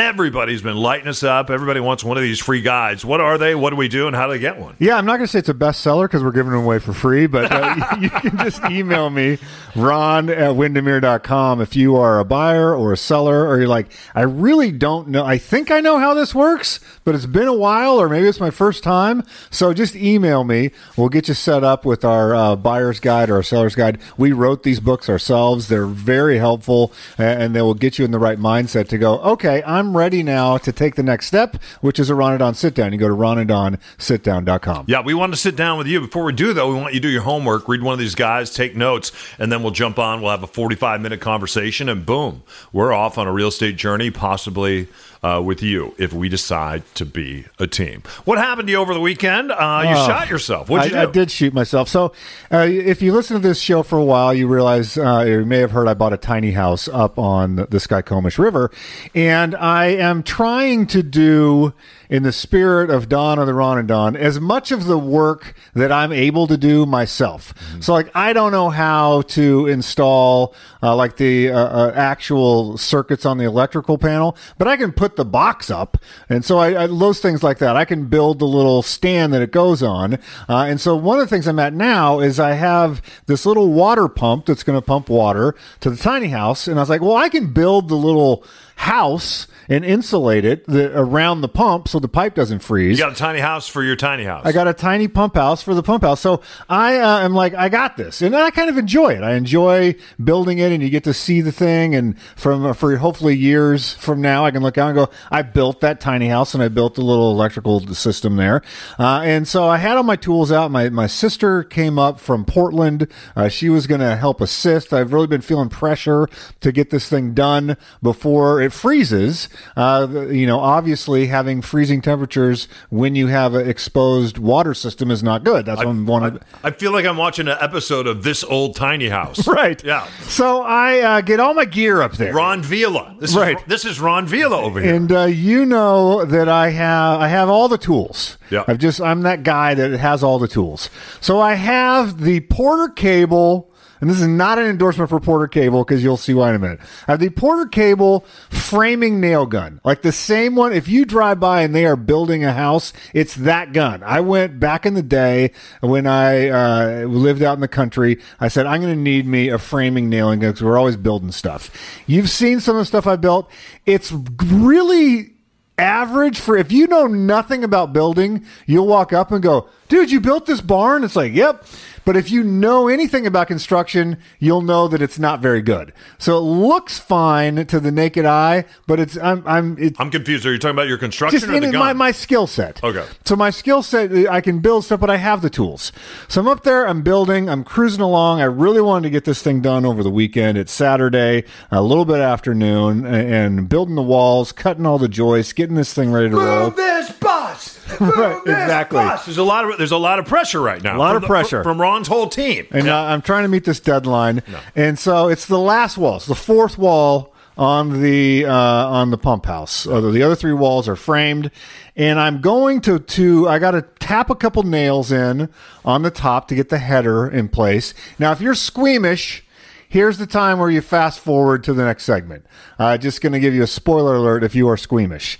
Everybody's 0.00 0.62
been 0.62 0.78
lighting 0.78 1.08
us 1.08 1.22
up. 1.22 1.50
Everybody 1.50 1.78
wants 1.78 2.02
one 2.02 2.16
of 2.16 2.22
these 2.22 2.38
free 2.38 2.62
guides. 2.62 3.04
What 3.04 3.20
are 3.20 3.36
they? 3.36 3.54
What 3.54 3.68
do 3.68 3.76
we 3.76 3.86
do? 3.86 4.06
And 4.06 4.16
how 4.16 4.28
do 4.28 4.32
they 4.32 4.38
get 4.38 4.58
one? 4.58 4.74
Yeah, 4.78 4.96
I'm 4.96 5.04
not 5.04 5.18
going 5.18 5.26
to 5.26 5.28
say 5.28 5.40
it's 5.40 5.50
a 5.50 5.54
bestseller 5.54 6.04
because 6.04 6.24
we're 6.24 6.32
giving 6.32 6.52
them 6.52 6.62
away 6.62 6.78
for 6.78 6.94
free, 6.94 7.26
but 7.26 7.52
uh, 7.52 7.96
you 8.00 8.08
can 8.08 8.38
just 8.38 8.64
email 8.64 9.10
me, 9.10 9.36
ron 9.76 10.30
at 10.30 10.56
windermere.com, 10.56 11.60
if 11.60 11.76
you 11.76 11.96
are 11.96 12.18
a 12.18 12.24
buyer 12.24 12.74
or 12.74 12.94
a 12.94 12.96
seller, 12.96 13.46
or 13.46 13.58
you're 13.58 13.68
like, 13.68 13.92
I 14.14 14.22
really 14.22 14.72
don't 14.72 15.08
know. 15.08 15.22
I 15.22 15.36
think 15.36 15.70
I 15.70 15.80
know 15.80 15.98
how 15.98 16.14
this 16.14 16.34
works, 16.34 16.80
but 17.04 17.14
it's 17.14 17.26
been 17.26 17.48
a 17.48 17.52
while, 17.52 18.00
or 18.00 18.08
maybe 18.08 18.26
it's 18.26 18.40
my 18.40 18.50
first 18.50 18.82
time. 18.82 19.22
So 19.50 19.74
just 19.74 19.94
email 19.94 20.44
me. 20.44 20.70
We'll 20.96 21.10
get 21.10 21.28
you 21.28 21.34
set 21.34 21.62
up 21.62 21.84
with 21.84 22.06
our 22.06 22.34
uh, 22.34 22.56
buyer's 22.56 23.00
guide 23.00 23.28
or 23.28 23.34
our 23.34 23.42
seller's 23.42 23.74
guide. 23.74 23.98
We 24.16 24.32
wrote 24.32 24.62
these 24.62 24.80
books 24.80 25.10
ourselves. 25.10 25.68
They're 25.68 25.84
very 25.84 26.38
helpful, 26.38 26.90
and 27.18 27.54
they 27.54 27.60
will 27.60 27.74
get 27.74 27.98
you 27.98 28.06
in 28.06 28.12
the 28.12 28.18
right 28.18 28.38
mindset 28.38 28.88
to 28.88 28.96
go, 28.96 29.18
okay, 29.20 29.62
I'm 29.64 29.89
ready 29.96 30.22
now 30.22 30.58
to 30.58 30.72
take 30.72 30.94
the 30.94 31.02
next 31.02 31.26
step, 31.26 31.56
which 31.80 31.98
is 31.98 32.10
a 32.10 32.14
Ron 32.14 32.32
and 32.32 32.38
Don 32.40 32.54
sit 32.54 32.74
down. 32.74 32.92
You 32.92 32.98
go 32.98 33.08
to 33.08 33.14
ronanddonsitdown.com. 33.14 34.86
Yeah, 34.88 35.02
we 35.02 35.14
want 35.14 35.32
to 35.32 35.38
sit 35.38 35.56
down 35.56 35.78
with 35.78 35.86
you. 35.86 36.00
Before 36.00 36.24
we 36.24 36.32
do, 36.32 36.52
though, 36.52 36.72
we 36.72 36.80
want 36.80 36.94
you 36.94 37.00
to 37.00 37.08
do 37.08 37.12
your 37.12 37.22
homework, 37.22 37.68
read 37.68 37.82
one 37.82 37.92
of 37.92 37.98
these 37.98 38.14
guys, 38.14 38.52
take 38.52 38.76
notes, 38.76 39.12
and 39.38 39.50
then 39.50 39.62
we'll 39.62 39.72
jump 39.72 39.98
on. 39.98 40.20
We'll 40.22 40.30
have 40.30 40.42
a 40.42 40.46
45 40.48 41.00
minute 41.00 41.20
conversation, 41.20 41.88
and 41.88 42.04
boom, 42.04 42.42
we're 42.72 42.92
off 42.92 43.18
on 43.18 43.26
a 43.26 43.32
real 43.32 43.48
estate 43.48 43.76
journey, 43.76 44.10
possibly 44.10 44.88
uh, 45.22 45.40
with 45.44 45.62
you 45.62 45.94
if 45.98 46.12
we 46.12 46.28
decide 46.28 46.82
to 46.94 47.04
be 47.04 47.44
a 47.58 47.66
team. 47.66 48.02
What 48.24 48.38
happened 48.38 48.68
to 48.68 48.72
you 48.72 48.78
over 48.78 48.94
the 48.94 49.00
weekend? 49.00 49.52
Uh, 49.52 49.82
you 49.84 49.94
Oh. 49.94 50.06
shot 50.06 50.30
yourself. 50.30 50.68
What'd 50.70 50.90
you 50.92 50.98
I, 50.98 51.04
do? 51.04 51.08
I 51.10 51.12
did 51.12 51.30
shoot 51.30 51.52
myself. 51.52 51.88
So, 51.88 52.12
uh, 52.50 52.66
if 52.68 53.02
you 53.02 53.12
listen 53.12 53.36
to 53.40 53.46
this 53.46 53.60
show 53.60 53.82
for 53.82 53.98
a 53.98 54.04
while, 54.04 54.32
you 54.32 54.48
realize 54.48 54.96
uh, 54.96 55.24
you 55.28 55.44
may 55.44 55.58
have 55.58 55.72
heard 55.72 55.88
I 55.88 55.94
bought 55.94 56.12
a 56.12 56.16
tiny 56.16 56.52
house 56.52 56.88
up 56.88 57.18
on 57.18 57.56
the, 57.56 57.66
the 57.66 57.78
Skykomish 57.78 58.38
River, 58.38 58.70
and 59.14 59.54
I 59.56 59.86
am 59.86 60.22
trying 60.22 60.86
to 60.88 61.02
do, 61.02 61.74
in 62.10 62.24
the 62.24 62.32
spirit 62.32 62.90
of 62.90 63.08
Don 63.08 63.38
of 63.38 63.46
the 63.46 63.54
Ron 63.54 63.78
and 63.78 63.88
Don, 63.88 64.16
as 64.16 64.40
much 64.40 64.72
of 64.72 64.86
the 64.86 64.98
work 64.98 65.54
that 65.74 65.92
I'm 65.92 66.12
able 66.12 66.48
to 66.48 66.56
do 66.56 66.84
myself. 66.84 67.54
Mm-hmm. 67.54 67.80
So, 67.80 67.92
like, 67.92 68.10
I 68.16 68.32
don't 68.32 68.50
know 68.50 68.68
how 68.68 69.22
to 69.22 69.68
install 69.68 70.54
uh, 70.82 70.96
like 70.96 71.16
the 71.16 71.50
uh, 71.50 71.56
uh, 71.56 71.92
actual 71.94 72.76
circuits 72.76 73.24
on 73.24 73.38
the 73.38 73.44
electrical 73.44 73.96
panel, 73.96 74.36
but 74.58 74.66
I 74.66 74.76
can 74.76 74.92
put 74.92 75.14
the 75.14 75.24
box 75.24 75.70
up, 75.70 75.96
and 76.28 76.44
so 76.44 76.58
I, 76.58 76.84
I 76.84 76.86
those 76.88 77.20
things 77.20 77.42
like 77.42 77.58
that. 77.58 77.76
I 77.76 77.84
can 77.84 78.06
build 78.06 78.40
the 78.40 78.46
little 78.46 78.82
stand 78.82 79.32
that 79.32 79.42
it 79.42 79.52
goes 79.52 79.82
on, 79.82 80.14
uh, 80.48 80.66
and 80.68 80.80
so 80.80 80.96
one 80.96 81.20
of 81.20 81.24
the 81.24 81.30
things 81.30 81.46
I'm 81.46 81.60
at 81.60 81.72
now 81.72 82.18
is 82.18 82.40
I 82.40 82.54
have 82.54 83.00
this 83.26 83.46
little 83.46 83.72
water 83.72 84.08
pump 84.08 84.46
that's 84.46 84.64
going 84.64 84.78
to 84.78 84.84
pump 84.84 85.08
water 85.08 85.54
to 85.80 85.90
the 85.90 85.96
tiny 85.96 86.28
house, 86.28 86.66
and 86.66 86.78
I 86.78 86.82
was 86.82 86.90
like, 86.90 87.02
well, 87.02 87.16
I 87.16 87.28
can 87.28 87.52
build 87.52 87.88
the 87.88 87.96
little 87.96 88.44
house 88.76 89.46
and 89.70 89.84
insulate 89.84 90.44
it 90.44 90.66
the, 90.66 90.98
around 90.98 91.42
the 91.42 91.48
pump 91.48 91.86
so 91.86 92.00
the 92.00 92.08
pipe 92.08 92.34
doesn't 92.34 92.58
freeze. 92.58 92.98
you 92.98 93.04
got 93.04 93.12
a 93.12 93.16
tiny 93.16 93.38
house 93.38 93.68
for 93.68 93.84
your 93.84 93.94
tiny 93.94 94.24
house. 94.24 94.44
I 94.44 94.50
got 94.50 94.66
a 94.66 94.74
tiny 94.74 95.06
pump 95.06 95.36
house 95.36 95.62
for 95.62 95.74
the 95.74 95.82
pump 95.82 96.02
house. 96.02 96.20
So 96.20 96.42
I 96.68 96.98
uh, 96.98 97.20
am 97.20 97.34
like, 97.34 97.54
I 97.54 97.68
got 97.68 97.96
this. 97.96 98.20
And 98.20 98.34
I 98.34 98.50
kind 98.50 98.68
of 98.68 98.76
enjoy 98.76 99.10
it. 99.10 99.22
I 99.22 99.34
enjoy 99.34 99.94
building 100.22 100.58
it 100.58 100.72
and 100.72 100.82
you 100.82 100.90
get 100.90 101.04
to 101.04 101.14
see 101.14 101.40
the 101.40 101.52
thing. 101.52 101.94
And 101.94 102.20
from, 102.34 102.66
uh, 102.66 102.72
for 102.72 102.96
hopefully 102.96 103.36
years 103.36 103.94
from 103.94 104.20
now, 104.20 104.44
I 104.44 104.50
can 104.50 104.62
look 104.62 104.76
out 104.76 104.88
and 104.88 104.96
go, 104.96 105.08
I 105.30 105.42
built 105.42 105.80
that 105.82 106.00
tiny 106.00 106.26
house 106.26 106.52
and 106.52 106.62
I 106.62 106.68
built 106.68 106.96
the 106.96 107.02
little 107.02 107.30
electrical 107.30 107.80
system 107.94 108.34
there. 108.34 108.62
Uh, 108.98 109.20
and 109.24 109.46
so 109.46 109.68
I 109.68 109.76
had 109.76 109.96
all 109.96 110.02
my 110.02 110.16
tools 110.16 110.50
out. 110.50 110.72
My, 110.72 110.88
my 110.88 111.06
sister 111.06 111.62
came 111.62 111.96
up 111.96 112.18
from 112.18 112.44
Portland. 112.44 113.06
Uh, 113.36 113.48
she 113.48 113.68
was 113.68 113.86
going 113.86 114.00
to 114.00 114.16
help 114.16 114.40
assist. 114.40 114.92
I've 114.92 115.12
really 115.12 115.28
been 115.28 115.42
feeling 115.42 115.68
pressure 115.68 116.26
to 116.58 116.72
get 116.72 116.90
this 116.90 117.08
thing 117.08 117.34
done 117.34 117.76
before 118.02 118.60
it 118.60 118.72
freezes. 118.72 119.48
Uh, 119.76 120.26
you 120.30 120.46
know, 120.46 120.58
obviously 120.60 121.26
having 121.26 121.62
freezing 121.62 122.00
temperatures 122.00 122.68
when 122.90 123.14
you 123.14 123.28
have 123.28 123.54
an 123.54 123.68
exposed 123.68 124.38
water 124.38 124.74
system 124.74 125.10
is 125.10 125.22
not 125.22 125.44
good. 125.44 125.66
That's 125.66 125.84
one, 125.84 126.06
one 126.06 126.24
of 126.24 126.42
I 126.62 126.70
feel 126.70 126.92
like 126.92 127.04
I'm 127.04 127.16
watching 127.16 127.48
an 127.48 127.56
episode 127.60 128.06
of 128.06 128.22
This 128.22 128.44
Old 128.44 128.76
Tiny 128.76 129.08
House. 129.08 129.46
right. 129.48 129.82
Yeah. 129.84 130.06
So 130.22 130.62
I 130.62 131.00
uh, 131.00 131.20
get 131.20 131.40
all 131.40 131.54
my 131.54 131.64
gear 131.64 132.02
up 132.02 132.12
there. 132.12 132.32
Ron 132.34 132.62
Vila. 132.62 133.16
This 133.18 133.34
Right. 133.34 133.56
Is, 133.58 133.64
this 133.66 133.84
is 133.84 134.00
Ron 134.00 134.26
Vila 134.26 134.60
over 134.60 134.80
here. 134.80 134.94
And 134.94 135.10
uh, 135.12 135.24
you 135.24 135.64
know 135.64 136.24
that 136.24 136.48
I 136.48 136.70
have 136.70 137.20
I 137.20 137.28
have 137.28 137.48
all 137.48 137.68
the 137.68 137.78
tools. 137.78 138.38
Yeah. 138.50 138.64
I've 138.66 138.78
just 138.78 139.00
I'm 139.00 139.22
that 139.22 139.42
guy 139.42 139.74
that 139.74 139.92
has 139.92 140.22
all 140.22 140.38
the 140.38 140.48
tools. 140.48 140.90
So 141.20 141.40
I 141.40 141.54
have 141.54 142.20
the 142.22 142.40
Porter 142.40 142.92
cable. 142.92 143.69
And 144.00 144.08
this 144.08 144.20
is 144.20 144.26
not 144.26 144.58
an 144.58 144.66
endorsement 144.66 145.10
for 145.10 145.20
Porter 145.20 145.46
Cable 145.46 145.84
because 145.84 146.02
you'll 146.02 146.16
see 146.16 146.34
why 146.34 146.50
in 146.50 146.56
a 146.56 146.58
minute. 146.58 146.80
I 147.06 147.12
have 147.12 147.20
the 147.20 147.30
Porter 147.30 147.66
Cable 147.66 148.24
framing 148.48 149.20
nail 149.20 149.46
gun, 149.46 149.80
like 149.84 150.02
the 150.02 150.12
same 150.12 150.54
one. 150.54 150.72
If 150.72 150.88
you 150.88 151.04
drive 151.04 151.38
by 151.40 151.62
and 151.62 151.74
they 151.74 151.84
are 151.86 151.96
building 151.96 152.44
a 152.44 152.52
house, 152.52 152.92
it's 153.12 153.34
that 153.36 153.72
gun. 153.72 154.02
I 154.02 154.20
went 154.20 154.58
back 154.58 154.86
in 154.86 154.94
the 154.94 155.02
day 155.02 155.52
when 155.80 156.06
I 156.06 156.48
uh, 156.48 157.04
lived 157.04 157.42
out 157.42 157.54
in 157.54 157.60
the 157.60 157.68
country. 157.68 158.20
I 158.40 158.48
said 158.48 158.66
I'm 158.66 158.80
going 158.80 158.94
to 158.94 159.00
need 159.00 159.26
me 159.26 159.48
a 159.48 159.58
framing 159.58 160.08
nailing 160.08 160.40
gun 160.40 160.50
because 160.50 160.64
we're 160.64 160.78
always 160.78 160.96
building 160.96 161.32
stuff. 161.32 161.70
You've 162.06 162.30
seen 162.30 162.60
some 162.60 162.76
of 162.76 162.80
the 162.80 162.86
stuff 162.86 163.06
I 163.06 163.16
built. 163.16 163.50
It's 163.84 164.12
really 164.12 165.34
average 165.80 166.38
for 166.38 166.56
if 166.56 166.70
you 166.70 166.86
know 166.86 167.06
nothing 167.06 167.64
about 167.64 167.92
building, 167.92 168.44
you'll 168.66 168.86
walk 168.86 169.12
up 169.12 169.32
and 169.32 169.42
go, 169.42 169.68
dude, 169.88 170.10
you 170.10 170.20
built 170.20 170.46
this 170.46 170.60
barn? 170.60 171.02
It's 171.02 171.16
like, 171.16 171.32
yep. 171.32 171.64
But 172.04 172.16
if 172.16 172.30
you 172.30 172.42
know 172.42 172.88
anything 172.88 173.26
about 173.26 173.48
construction, 173.48 174.16
you'll 174.38 174.62
know 174.62 174.88
that 174.88 175.02
it's 175.02 175.18
not 175.18 175.40
very 175.40 175.62
good. 175.62 175.92
So 176.18 176.36
it 176.38 176.40
looks 176.40 176.98
fine 176.98 177.66
to 177.66 177.78
the 177.80 177.92
naked 177.92 178.24
eye, 178.24 178.64
but 178.86 178.98
it's 178.98 179.16
I'm 179.18 179.42
I'm 179.46 179.76
it's 179.78 179.98
I'm 180.00 180.10
confused. 180.10 180.46
Are 180.46 180.52
you 180.52 180.58
talking 180.58 180.74
about 180.76 180.88
your 180.88 180.98
construction 180.98 181.38
just 181.40 181.50
or 181.50 181.54
in 181.54 181.62
the 181.62 181.70
gun? 181.72 181.78
my 181.80 181.92
my 181.92 182.10
skill 182.10 182.46
set. 182.46 182.82
Okay. 182.82 183.04
So 183.24 183.36
my 183.36 183.50
skill 183.50 183.82
set, 183.82 184.10
I 184.28 184.40
can 184.40 184.60
build 184.60 184.84
stuff, 184.84 185.00
but 185.00 185.10
I 185.10 185.16
have 185.16 185.42
the 185.42 185.50
tools. 185.50 185.92
So 186.28 186.40
I'm 186.40 186.48
up 186.48 186.62
there, 186.62 186.86
I'm 186.88 187.02
building, 187.02 187.48
I'm 187.48 187.64
cruising 187.64 188.00
along. 188.00 188.40
I 188.40 188.44
really 188.44 188.80
wanted 188.80 189.04
to 189.04 189.10
get 189.10 189.24
this 189.24 189.42
thing 189.42 189.60
done 189.60 189.84
over 189.84 190.02
the 190.02 190.10
weekend. 190.10 190.58
It's 190.58 190.72
Saturday, 190.72 191.44
a 191.70 191.82
little 191.82 192.04
bit 192.04 192.20
afternoon, 192.20 193.04
a- 193.04 193.08
and 193.08 193.68
building 193.68 193.94
the 193.94 194.02
walls, 194.02 194.52
cutting 194.52 194.86
all 194.86 194.98
the 194.98 195.08
joists, 195.08 195.52
getting 195.52 195.76
this 195.76 195.92
thing 195.94 196.10
ready 196.12 196.30
to 196.30 196.36
roll. 196.36 196.70
this 196.70 197.10
bus. 197.12 197.79
Right, 198.00 198.40
exactly. 198.46 198.98
There's 198.98 199.38
a 199.38 199.42
lot 199.44 199.70
of 199.70 199.78
there's 199.78 199.92
a 199.92 199.96
lot 199.98 200.18
of 200.18 200.26
pressure 200.26 200.60
right 200.60 200.82
now. 200.82 200.96
A 200.96 200.98
lot 200.98 201.16
of 201.16 201.22
the- 201.22 201.28
pressure. 201.28 201.62
from 201.62 201.80
Ron's 201.80 202.08
whole 202.08 202.28
team. 202.28 202.66
and 202.70 202.88
uh, 202.88 202.96
I'm 203.04 203.22
trying 203.22 203.42
to 203.44 203.48
meet 203.48 203.64
this 203.64 203.80
deadline. 203.80 204.42
And 204.76 204.98
so 204.98 205.28
it's 205.28 205.46
the 205.46 205.58
last 205.58 205.98
wall, 205.98 206.16
it's 206.16 206.26
the 206.26 206.34
fourth 206.34 206.78
wall 206.78 207.34
on 207.58 208.00
the 208.02 208.46
uh, 208.46 208.52
on 208.54 209.10
the 209.10 209.18
pump 209.18 209.46
house. 209.46 209.86
Uh, 209.86 210.00
the 210.00 210.22
other 210.22 210.34
three 210.34 210.52
walls 210.52 210.88
are 210.88 210.96
framed, 210.96 211.50
and 211.96 212.18
I'm 212.18 212.40
going 212.40 212.80
to 212.82 212.98
to 212.98 213.48
I 213.48 213.58
got 213.58 213.72
to 213.72 213.82
tap 213.98 214.30
a 214.30 214.34
couple 214.34 214.62
nails 214.62 215.12
in 215.12 215.48
on 215.84 216.02
the 216.02 216.10
top 216.10 216.48
to 216.48 216.54
get 216.54 216.68
the 216.70 216.78
header 216.78 217.28
in 217.28 217.48
place. 217.48 217.92
Now, 218.18 218.32
if 218.32 218.40
you're 218.40 218.54
squeamish. 218.54 219.44
Here's 219.92 220.18
the 220.18 220.26
time 220.28 220.60
where 220.60 220.70
you 220.70 220.82
fast 220.82 221.18
forward 221.18 221.64
to 221.64 221.72
the 221.72 221.84
next 221.84 222.04
segment. 222.04 222.46
Uh, 222.78 222.96
just 222.96 223.20
going 223.20 223.32
to 223.32 223.40
give 223.40 223.54
you 223.54 223.64
a 223.64 223.66
spoiler 223.66 224.14
alert 224.14 224.44
if 224.44 224.54
you 224.54 224.68
are 224.68 224.76
squeamish. 224.76 225.36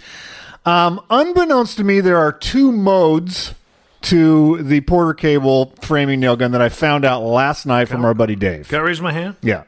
Um, 0.66 1.00
unbeknownst 1.08 1.76
to 1.78 1.84
me, 1.84 2.00
there 2.00 2.18
are 2.18 2.32
two 2.32 2.70
modes 2.70 3.54
to 4.02 4.62
the 4.62 4.80
Porter 4.82 5.14
Cable 5.14 5.74
framing 5.82 6.20
nail 6.20 6.36
gun 6.36 6.52
that 6.52 6.62
I 6.62 6.68
found 6.68 7.04
out 7.04 7.22
last 7.22 7.66
night 7.66 7.88
from 7.88 8.04
our 8.04 8.14
buddy 8.14 8.36
Dave. 8.36 8.68
Can 8.68 8.78
I 8.78 8.82
raise 8.82 9.00
my 9.00 9.12
hand? 9.12 9.36
Yeah, 9.42 9.64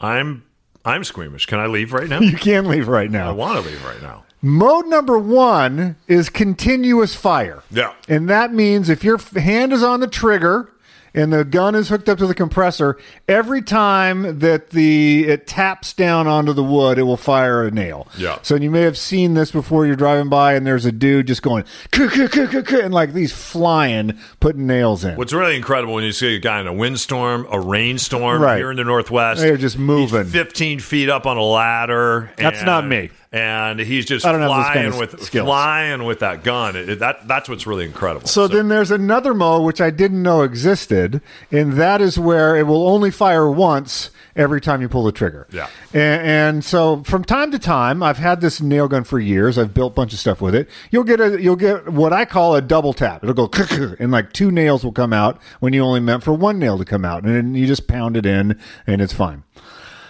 I'm 0.00 0.44
I'm 0.84 1.04
squeamish. 1.04 1.46
Can 1.46 1.58
I 1.58 1.66
leave 1.66 1.92
right 1.92 2.08
now? 2.08 2.20
you 2.20 2.36
can 2.36 2.66
leave 2.66 2.88
right 2.88 3.10
now. 3.10 3.28
I 3.28 3.30
now. 3.30 3.34
want 3.34 3.62
to 3.64 3.68
leave 3.70 3.84
right 3.84 4.00
now. 4.02 4.24
Mode 4.42 4.86
number 4.86 5.18
one 5.18 5.96
is 6.06 6.28
continuous 6.28 7.14
fire. 7.16 7.62
Yeah. 7.70 7.94
And 8.08 8.28
that 8.28 8.52
means 8.52 8.88
if 8.88 9.02
your 9.02 9.16
f- 9.16 9.32
hand 9.32 9.72
is 9.72 9.82
on 9.82 10.00
the 10.00 10.06
trigger 10.06 10.70
and 11.16 11.32
the 11.32 11.44
gun 11.44 11.74
is 11.74 11.88
hooked 11.88 12.08
up 12.08 12.18
to 12.18 12.26
the 12.28 12.34
compressor, 12.34 12.96
every 13.26 13.62
time 13.62 14.38
that 14.38 14.70
the 14.70 15.24
it 15.26 15.46
taps 15.48 15.92
down 15.92 16.26
onto 16.28 16.52
the 16.52 16.62
wood, 16.62 16.98
it 16.98 17.02
will 17.02 17.16
fire 17.16 17.64
a 17.66 17.70
nail. 17.72 18.06
Yeah. 18.16 18.38
So 18.42 18.54
you 18.54 18.70
may 18.70 18.82
have 18.82 18.96
seen 18.96 19.34
this 19.34 19.50
before 19.50 19.86
you're 19.86 19.96
driving 19.96 20.28
by 20.28 20.54
and 20.54 20.64
there's 20.66 20.84
a 20.84 20.92
dude 20.92 21.26
just 21.26 21.42
going 21.42 21.64
and 21.94 22.92
like 22.94 23.12
these 23.12 23.32
flying 23.32 24.18
putting 24.40 24.66
nails 24.66 25.04
in. 25.04 25.16
What's 25.16 25.32
really 25.32 25.56
incredible 25.56 25.94
when 25.94 26.04
you 26.04 26.12
see 26.12 26.36
a 26.36 26.38
guy 26.38 26.60
in 26.60 26.66
a 26.66 26.72
windstorm, 26.72 27.46
a 27.50 27.58
rainstorm 27.58 28.42
Right. 28.42 28.58
here 28.58 28.70
in 28.70 28.76
the 28.76 28.84
Northwest. 28.84 29.40
They're 29.40 29.56
just 29.56 29.78
moving. 29.78 30.24
He's 30.24 30.32
15 30.32 30.80
feet 30.80 31.08
up 31.08 31.26
on 31.26 31.36
a 31.36 31.42
ladder. 31.42 32.30
That's 32.36 32.62
not 32.62 32.86
me. 32.86 33.10
And 33.32 33.80
he's 33.80 34.06
just 34.06 34.24
I 34.24 34.32
don't 34.32 34.46
flying 34.46 34.96
with 34.96 35.20
skills. 35.22 35.46
flying 35.46 36.04
with 36.04 36.20
that 36.20 36.44
gun. 36.44 36.76
It- 36.76 36.98
that 37.00 37.26
that's 37.28 37.48
what's 37.48 37.66
really 37.66 37.84
incredible. 37.84 38.26
So, 38.26 38.48
then 38.48 38.68
there's 38.68 38.90
another 38.90 39.34
mode 39.34 39.64
which 39.64 39.80
I 39.80 39.90
didn't 39.90 40.22
know 40.22 40.42
existed, 40.42 41.20
and 41.50 41.74
that 41.74 42.00
is 42.00 42.18
where 42.18 42.56
it 42.56 42.66
will 42.66 42.88
only 42.88 43.10
fire 43.10 43.50
once 43.50 44.10
every 44.36 44.60
time 44.60 44.82
you 44.82 44.88
pull 44.88 45.04
the 45.04 45.12
trigger. 45.12 45.46
Yeah. 45.50 45.68
And, 45.92 46.22
and 46.26 46.64
so 46.64 47.02
from 47.04 47.24
time 47.24 47.50
to 47.52 47.58
time, 47.58 48.02
I've 48.02 48.18
had 48.18 48.40
this 48.40 48.60
nail 48.60 48.86
gun 48.86 49.04
for 49.04 49.18
years. 49.18 49.58
I've 49.58 49.74
built 49.74 49.92
a 49.92 49.94
bunch 49.94 50.12
of 50.12 50.18
stuff 50.18 50.40
with 50.40 50.54
it. 50.54 50.68
You'll 50.90 51.04
get 51.04 51.20
a 51.20 51.40
you'll 51.40 51.56
get 51.56 51.88
what 51.88 52.12
I 52.12 52.24
call 52.24 52.54
a 52.54 52.62
double 52.62 52.92
tap. 52.92 53.24
It'll 53.24 53.34
go 53.34 53.50
and 53.98 54.12
like 54.12 54.32
two 54.32 54.50
nails 54.50 54.84
will 54.84 54.92
come 54.92 55.12
out 55.12 55.40
when 55.60 55.72
you 55.72 55.82
only 55.82 56.00
meant 56.00 56.22
for 56.22 56.32
one 56.32 56.58
nail 56.58 56.78
to 56.78 56.84
come 56.84 57.04
out, 57.04 57.24
and 57.24 57.34
then 57.34 57.54
you 57.54 57.66
just 57.66 57.88
pound 57.88 58.16
it 58.16 58.26
in, 58.26 58.58
and 58.86 59.00
it's 59.00 59.12
fine. 59.12 59.42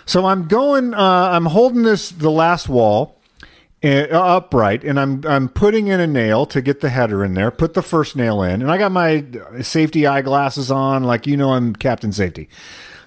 So 0.07 0.27
I'm 0.27 0.47
going. 0.47 0.95
Uh, 0.95 1.31
I'm 1.33 1.47
holding 1.47 1.83
this 1.83 2.11
the 2.11 2.31
last 2.31 2.69
wall 2.69 3.16
uh, 3.85 4.07
upright, 4.12 4.85
and 4.85 4.99
I'm 4.99 5.23
I'm 5.27 5.49
putting 5.49 5.88
in 5.88 6.01
a 6.01 6.07
nail 6.07 6.47
to 6.47 6.62
get 6.62 6.81
the 6.81 6.90
header 6.90 7.25
in 7.25 7.35
there. 7.35 7.51
Put 7.51 7.75
the 7.75 7.83
first 7.83 8.16
nail 8.16 8.42
in, 8.42 8.62
and 8.62 8.71
I 8.71 8.79
got 8.79 8.92
my 8.92 9.25
safety 9.62 10.07
eyeglasses 10.07 10.71
on, 10.71 11.05
like 11.05 11.27
you 11.27 11.37
know 11.37 11.53
I'm 11.53 11.75
Captain 11.75 12.12
Safety. 12.12 12.49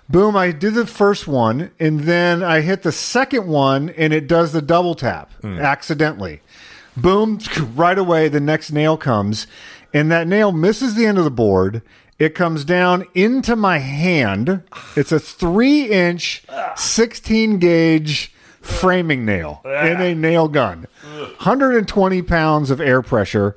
Boom! 0.09 0.35
I 0.35 0.51
do 0.51 0.71
the 0.71 0.85
first 0.87 1.27
one, 1.27 1.71
and 1.79 2.01
then 2.01 2.43
I 2.43 2.61
hit 2.61 2.81
the 2.83 2.91
second 2.91 3.47
one, 3.47 3.89
and 3.91 4.11
it 4.11 4.27
does 4.27 4.51
the 4.51 4.61
double 4.61 4.95
tap 4.95 5.31
accidentally. 5.43 6.41
Boom! 6.97 7.39
Right 7.75 7.97
away, 7.97 8.27
the 8.27 8.41
next 8.41 8.71
nail 8.71 8.97
comes, 8.97 9.47
and 9.93 10.11
that 10.11 10.27
nail 10.27 10.51
misses 10.51 10.95
the 10.95 11.05
end 11.05 11.17
of 11.17 11.23
the 11.23 11.31
board. 11.31 11.81
It 12.19 12.35
comes 12.35 12.65
down 12.65 13.05
into 13.13 13.55
my 13.55 13.77
hand. 13.79 14.61
It's 14.95 15.11
a 15.13 15.19
three 15.19 15.85
inch, 15.85 16.43
16 16.75 17.59
gauge 17.59 18.33
framing 18.61 19.25
nail 19.25 19.61
in 19.65 20.01
a 20.01 20.13
nail 20.13 20.49
gun. 20.49 20.85
120 21.37 22.21
pounds 22.23 22.69
of 22.71 22.81
air 22.81 23.01
pressure. 23.01 23.55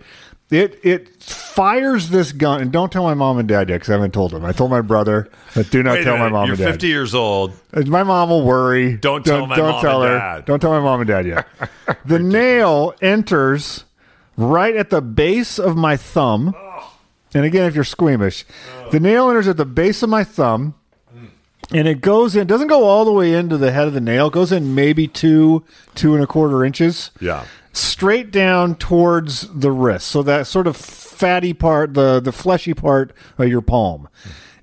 It 0.50 0.78
it 0.84 1.22
fires 1.22 2.10
this 2.10 2.30
gun, 2.32 2.60
and 2.60 2.70
don't 2.70 2.92
tell 2.92 3.04
my 3.04 3.14
mom 3.14 3.38
and 3.38 3.48
dad 3.48 3.70
yet 3.70 3.76
because 3.76 3.88
I 3.88 3.94
haven't 3.94 4.12
told 4.12 4.32
them. 4.32 4.44
I 4.44 4.52
told 4.52 4.70
my 4.70 4.82
brother, 4.82 5.28
but 5.54 5.70
do 5.70 5.82
not 5.82 5.94
Wait 5.94 6.00
a 6.02 6.04
tell 6.04 6.14
my 6.18 6.24
minute, 6.24 6.32
mom 6.32 6.46
You're 6.46 6.54
and 6.54 6.64
dad. 6.64 6.70
50 6.72 6.86
years 6.88 7.14
old. 7.14 7.52
My 7.86 8.02
mom 8.02 8.28
will 8.28 8.42
worry. 8.44 8.96
Don't 8.98 9.24
tell 9.24 9.46
my 9.46 9.56
don't 9.56 9.70
mom 9.72 9.82
tell 9.82 10.02
and 10.02 10.12
her. 10.12 10.18
dad. 10.18 10.44
Don't 10.44 10.60
tell 10.60 10.70
my 10.72 10.80
mom 10.80 11.00
and 11.00 11.08
dad 11.08 11.26
yet. 11.26 11.48
the 12.04 12.18
nail 12.18 12.94
enters 13.00 13.84
right 14.36 14.76
at 14.76 14.90
the 14.90 15.00
base 15.00 15.58
of 15.58 15.74
my 15.76 15.96
thumb. 15.96 16.54
And 17.34 17.44
again, 17.44 17.66
if 17.66 17.74
you're 17.74 17.84
squeamish, 17.84 18.44
the 18.90 19.00
nail 19.00 19.28
enters 19.28 19.48
at 19.48 19.56
the 19.56 19.64
base 19.64 20.02
of 20.02 20.10
my 20.10 20.24
thumb. 20.24 20.74
And 21.72 21.88
it 21.88 22.02
goes 22.02 22.36
in, 22.36 22.46
doesn't 22.46 22.66
go 22.68 22.84
all 22.84 23.04
the 23.06 23.12
way 23.12 23.32
into 23.32 23.56
the 23.56 23.72
head 23.72 23.86
of 23.88 23.94
the 23.94 24.00
nail, 24.00 24.26
it 24.26 24.34
goes 24.34 24.52
in 24.52 24.74
maybe 24.74 25.08
two, 25.08 25.64
two 25.94 26.14
and 26.14 26.22
a 26.22 26.26
quarter 26.26 26.64
inches 26.64 27.10
Yeah. 27.18 27.44
straight 27.72 28.30
down 28.30 28.74
towards 28.74 29.48
the 29.48 29.70
wrist. 29.70 30.08
So 30.08 30.22
that 30.24 30.46
sort 30.46 30.66
of 30.66 30.76
fatty 30.76 31.54
part, 31.54 31.94
the 31.94 32.20
the 32.20 32.32
fleshy 32.32 32.74
part 32.74 33.14
of 33.38 33.48
your 33.48 33.62
palm, 33.62 34.08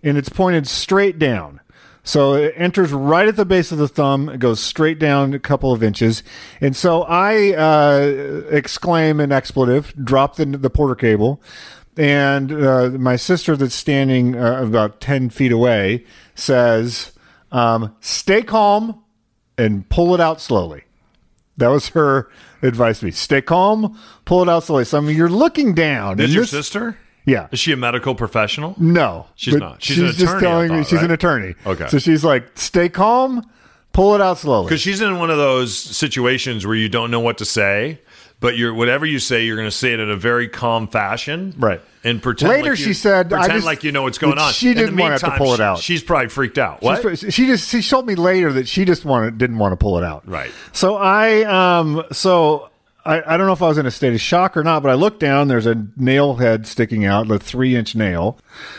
and 0.03 0.17
it's 0.19 0.29
pointed 0.29 0.67
straight 0.67 1.17
down. 1.17 1.61
So 2.03 2.33
it 2.33 2.53
enters 2.55 2.91
right 2.91 3.27
at 3.27 3.35
the 3.37 3.45
base 3.45 3.71
of 3.71 3.77
the 3.77 3.87
thumb. 3.87 4.29
It 4.29 4.39
goes 4.39 4.59
straight 4.59 4.99
down 4.99 5.33
a 5.33 5.39
couple 5.39 5.71
of 5.71 5.81
inches, 5.81 6.21
and 6.61 6.75
so 6.75 7.03
I 7.03 7.53
uh, 7.53 8.43
exclaim 8.51 9.19
an 9.19 9.31
expletive, 9.31 9.93
drop 10.03 10.35
the 10.35 10.45
the 10.45 10.69
porter 10.69 10.95
cable, 10.95 11.41
and 11.99 12.51
uh, 12.53 12.89
my 12.91 13.17
sister 13.17 13.57
that's 13.57 13.75
standing 13.75 14.35
uh, 14.35 14.63
about 14.63 15.01
ten 15.01 15.29
feet 15.29 15.51
away 15.51 16.05
says, 16.33 17.11
um, 17.51 17.93
"Stay 17.99 18.41
calm 18.41 19.03
and 19.57 19.87
pull 19.89 20.15
it 20.15 20.21
out 20.21 20.39
slowly." 20.39 20.83
That 21.57 21.67
was 21.67 21.89
her 21.89 22.29
advice 22.61 22.99
to 22.99 23.05
me. 23.05 23.11
Stay 23.11 23.41
calm, 23.41 23.99
pull 24.23 24.41
it 24.41 24.47
out 24.47 24.63
slowly. 24.63 24.85
So 24.85 24.97
I 24.97 25.01
mean, 25.01 25.17
you're 25.17 25.27
looking 25.29 25.73
down. 25.73 26.21
Is 26.21 26.33
your 26.33 26.43
this- 26.43 26.51
sister? 26.51 26.97
Yeah. 27.25 27.47
Is 27.51 27.59
she 27.59 27.73
a 27.73 27.77
medical 27.77 28.15
professional? 28.15 28.75
No, 28.79 29.27
She's 29.35 29.53
not. 29.55 29.83
She's 29.83 29.99
an 29.99 30.13
just 30.13 30.39
telling 30.39 30.75
me 30.75 30.83
she's 30.83 31.03
an 31.03 31.11
attorney. 31.11 31.53
Okay. 31.63 31.87
So 31.89 31.99
she's 31.99 32.23
like, 32.23 32.57
stay 32.57 32.89
calm, 32.89 33.47
pull 33.93 34.15
it 34.15 34.21
out 34.21 34.39
slowly. 34.39 34.65
Because 34.65 34.81
she's 34.81 34.99
in 34.99 35.19
one 35.19 35.29
of 35.29 35.37
those 35.37 35.77
situations 35.77 36.65
where 36.65 36.75
you 36.75 36.89
don't 36.89 37.11
know 37.11 37.19
what 37.19 37.37
to 37.37 37.45
say, 37.45 38.01
but 38.39 38.57
you're 38.57 38.73
whatever 38.73 39.05
you 39.05 39.19
say, 39.19 39.45
you're 39.45 39.55
going 39.57 39.67
to 39.67 39.71
say 39.75 39.93
it 39.93 39.99
in 39.99 40.09
a 40.09 40.15
very 40.15 40.47
calm 40.47 40.87
fashion, 40.87 41.53
Right. 41.57 41.81
And 42.01 42.21
pretend 42.23 42.49
Later, 42.53 42.69
like 42.71 42.79
you- 42.79 42.85
she 42.85 42.93
said, 42.93 43.27
I 43.33 43.39
pretend 43.39 43.53
just- 43.53 43.65
like 43.65 43.83
you 43.83 43.91
know 43.91 44.03
what's 44.03 44.17
going 44.17 44.37
on. 44.37 44.53
she 44.53 44.73
didn't 44.73 44.95
want 44.95 45.09
to 45.09 45.11
have 45.11 45.19
to 45.19 45.25
meantime, 45.27 45.37
pull 45.37 45.53
it 45.53 45.57
she- 45.57 45.63
out. 45.63 45.79
She's 45.79 46.01
probably 46.03 46.29
freaked 46.29 46.57
out. 46.57 46.81
What? 46.81 47.01
She's- 47.19 47.33
She 47.33 47.45
just 47.47 47.69
she 47.69 47.81
told 47.81 48.07
me 48.07 48.15
later 48.15 48.53
that 48.53 48.67
she 48.69 48.85
just 48.85 49.03
wanted 49.03 49.37
didn't 49.37 49.57
want 49.57 49.73
to 49.73 49.77
pull 49.77 49.97
it 49.97 50.03
out. 50.05 50.23
Right. 50.25 50.51
So 50.71 50.95
I 50.95 51.43
um 51.43 52.03
so 52.13 52.69
I, 53.05 53.21
I 53.33 53.37
don't 53.37 53.47
know 53.47 53.53
if 53.53 53.61
I 53.61 53.67
was 53.67 53.77
in 53.77 53.85
a 53.85 53.91
state 53.91 54.13
of 54.13 54.21
shock 54.21 54.55
or 54.55 54.63
not, 54.63 54.83
but 54.83 54.89
I 54.89 54.93
looked 54.93 55.19
down. 55.19 55.47
There's 55.47 55.65
a 55.65 55.87
nail 55.97 56.35
head 56.35 56.67
sticking 56.67 57.05
out, 57.05 57.29
a 57.31 57.39
three 57.39 57.75
inch 57.75 57.95
nail. 57.95 58.37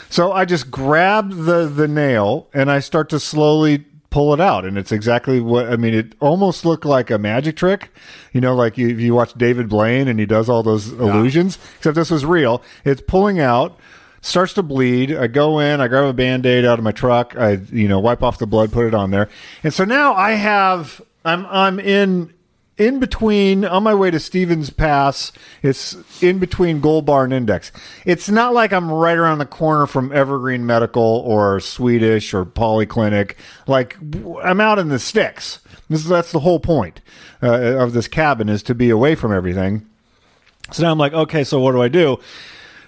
So 0.09 0.33
I 0.33 0.45
just 0.47 0.71
grab 0.71 1.31
the 1.31 1.67
the 1.67 1.89
nail 1.89 2.49
and 2.55 2.71
I 2.71 2.81
start 2.81 3.09
to 3.11 3.21
slowly 3.21 3.85
pull 4.11 4.35
it 4.35 4.41
out, 4.41 4.65
and 4.65 4.77
it's 4.77 4.93
exactly 4.93 5.41
what 5.41 5.73
I 5.73 5.77
mean. 5.77 5.95
It 5.95 6.15
almost 6.21 6.65
looked 6.65 6.85
like 6.85 7.11
a 7.11 7.19
magic 7.19 7.57
trick, 7.57 7.91
you 8.33 8.41
know, 8.41 8.55
like 8.55 8.77
you, 8.77 8.89
if 8.89 9.01
you 9.01 9.15
watch 9.15 9.33
David 9.35 9.69
Blaine 9.69 10.09
and 10.09 10.19
he 10.19 10.27
does 10.27 10.49
all 10.49 10.63
those 10.63 10.93
illusions. 10.93 11.59
Except 11.79 11.95
this 11.95 12.11
was 12.11 12.25
real. 12.25 12.63
It's 12.85 13.01
pulling 13.01 13.41
out 13.41 13.79
starts 14.21 14.53
to 14.55 14.63
bleed. 14.63 15.15
I 15.15 15.27
go 15.29 15.59
in, 15.61 15.81
I 15.81 15.89
grab 15.89 16.05
a 16.05 16.13
band 16.13 16.45
aid 16.45 16.65
out 16.65 16.79
of 16.79 16.85
my 16.85 16.93
truck, 16.93 17.37
I 17.37 17.53
you 17.73 17.89
know 17.89 18.01
wipe 18.01 18.23
off 18.23 18.39
the 18.39 18.47
blood, 18.47 18.73
put 18.73 18.87
it 18.87 18.95
on 18.95 19.11
there, 19.11 19.29
and 19.63 19.73
so 19.73 19.85
now 19.85 20.15
I 20.15 20.33
have 20.33 21.01
I'm 21.25 21.47
I'm 21.47 21.81
in 21.81 22.33
in 22.81 22.99
between 22.99 23.67
on 23.67 23.83
my 23.83 23.95
way 23.95 24.11
to 24.11 24.19
Stevens 24.19 24.71
Pass. 24.71 25.33
It's 25.63 25.97
in 26.23 26.39
between 26.39 26.81
Gold 26.81 27.05
Bar 27.05 27.25
and 27.25 27.33
Index. 27.33 27.71
It's 28.07 28.31
not 28.31 28.55
like 28.55 28.73
I'm 28.73 28.91
right 28.91 29.19
around 29.19 29.39
the 29.39 29.47
corner 29.47 29.87
from 29.87 30.11
Evergreen 30.13 30.65
Medical 30.65 31.03
or 31.03 31.61
Swedish 31.61 32.33
or 32.33 32.47
Polyclinic. 32.47 33.35
Like 33.67 33.99
I'm 34.43 34.63
out 34.63 34.79
in 34.79 34.89
the 34.89 34.99
sticks. 34.99 35.61
This 35.91 36.05
that's 36.05 36.33
the 36.33 36.41
whole 36.41 36.59
point 36.59 37.03
uh, 37.43 37.77
of 37.77 37.93
this 37.93 38.09
cabin 38.09 38.49
is 38.49 38.63
to 38.63 38.75
be 38.75 38.89
away 38.89 39.15
from 39.15 39.33
everything. 39.33 39.87
So 40.73 40.85
now 40.85 40.93
I'm 40.93 40.99
like, 40.99 41.13
okay, 41.13 41.45
so 41.45 41.61
what 41.61 41.73
do 41.73 41.83
I 41.83 41.89
do? 41.89 42.19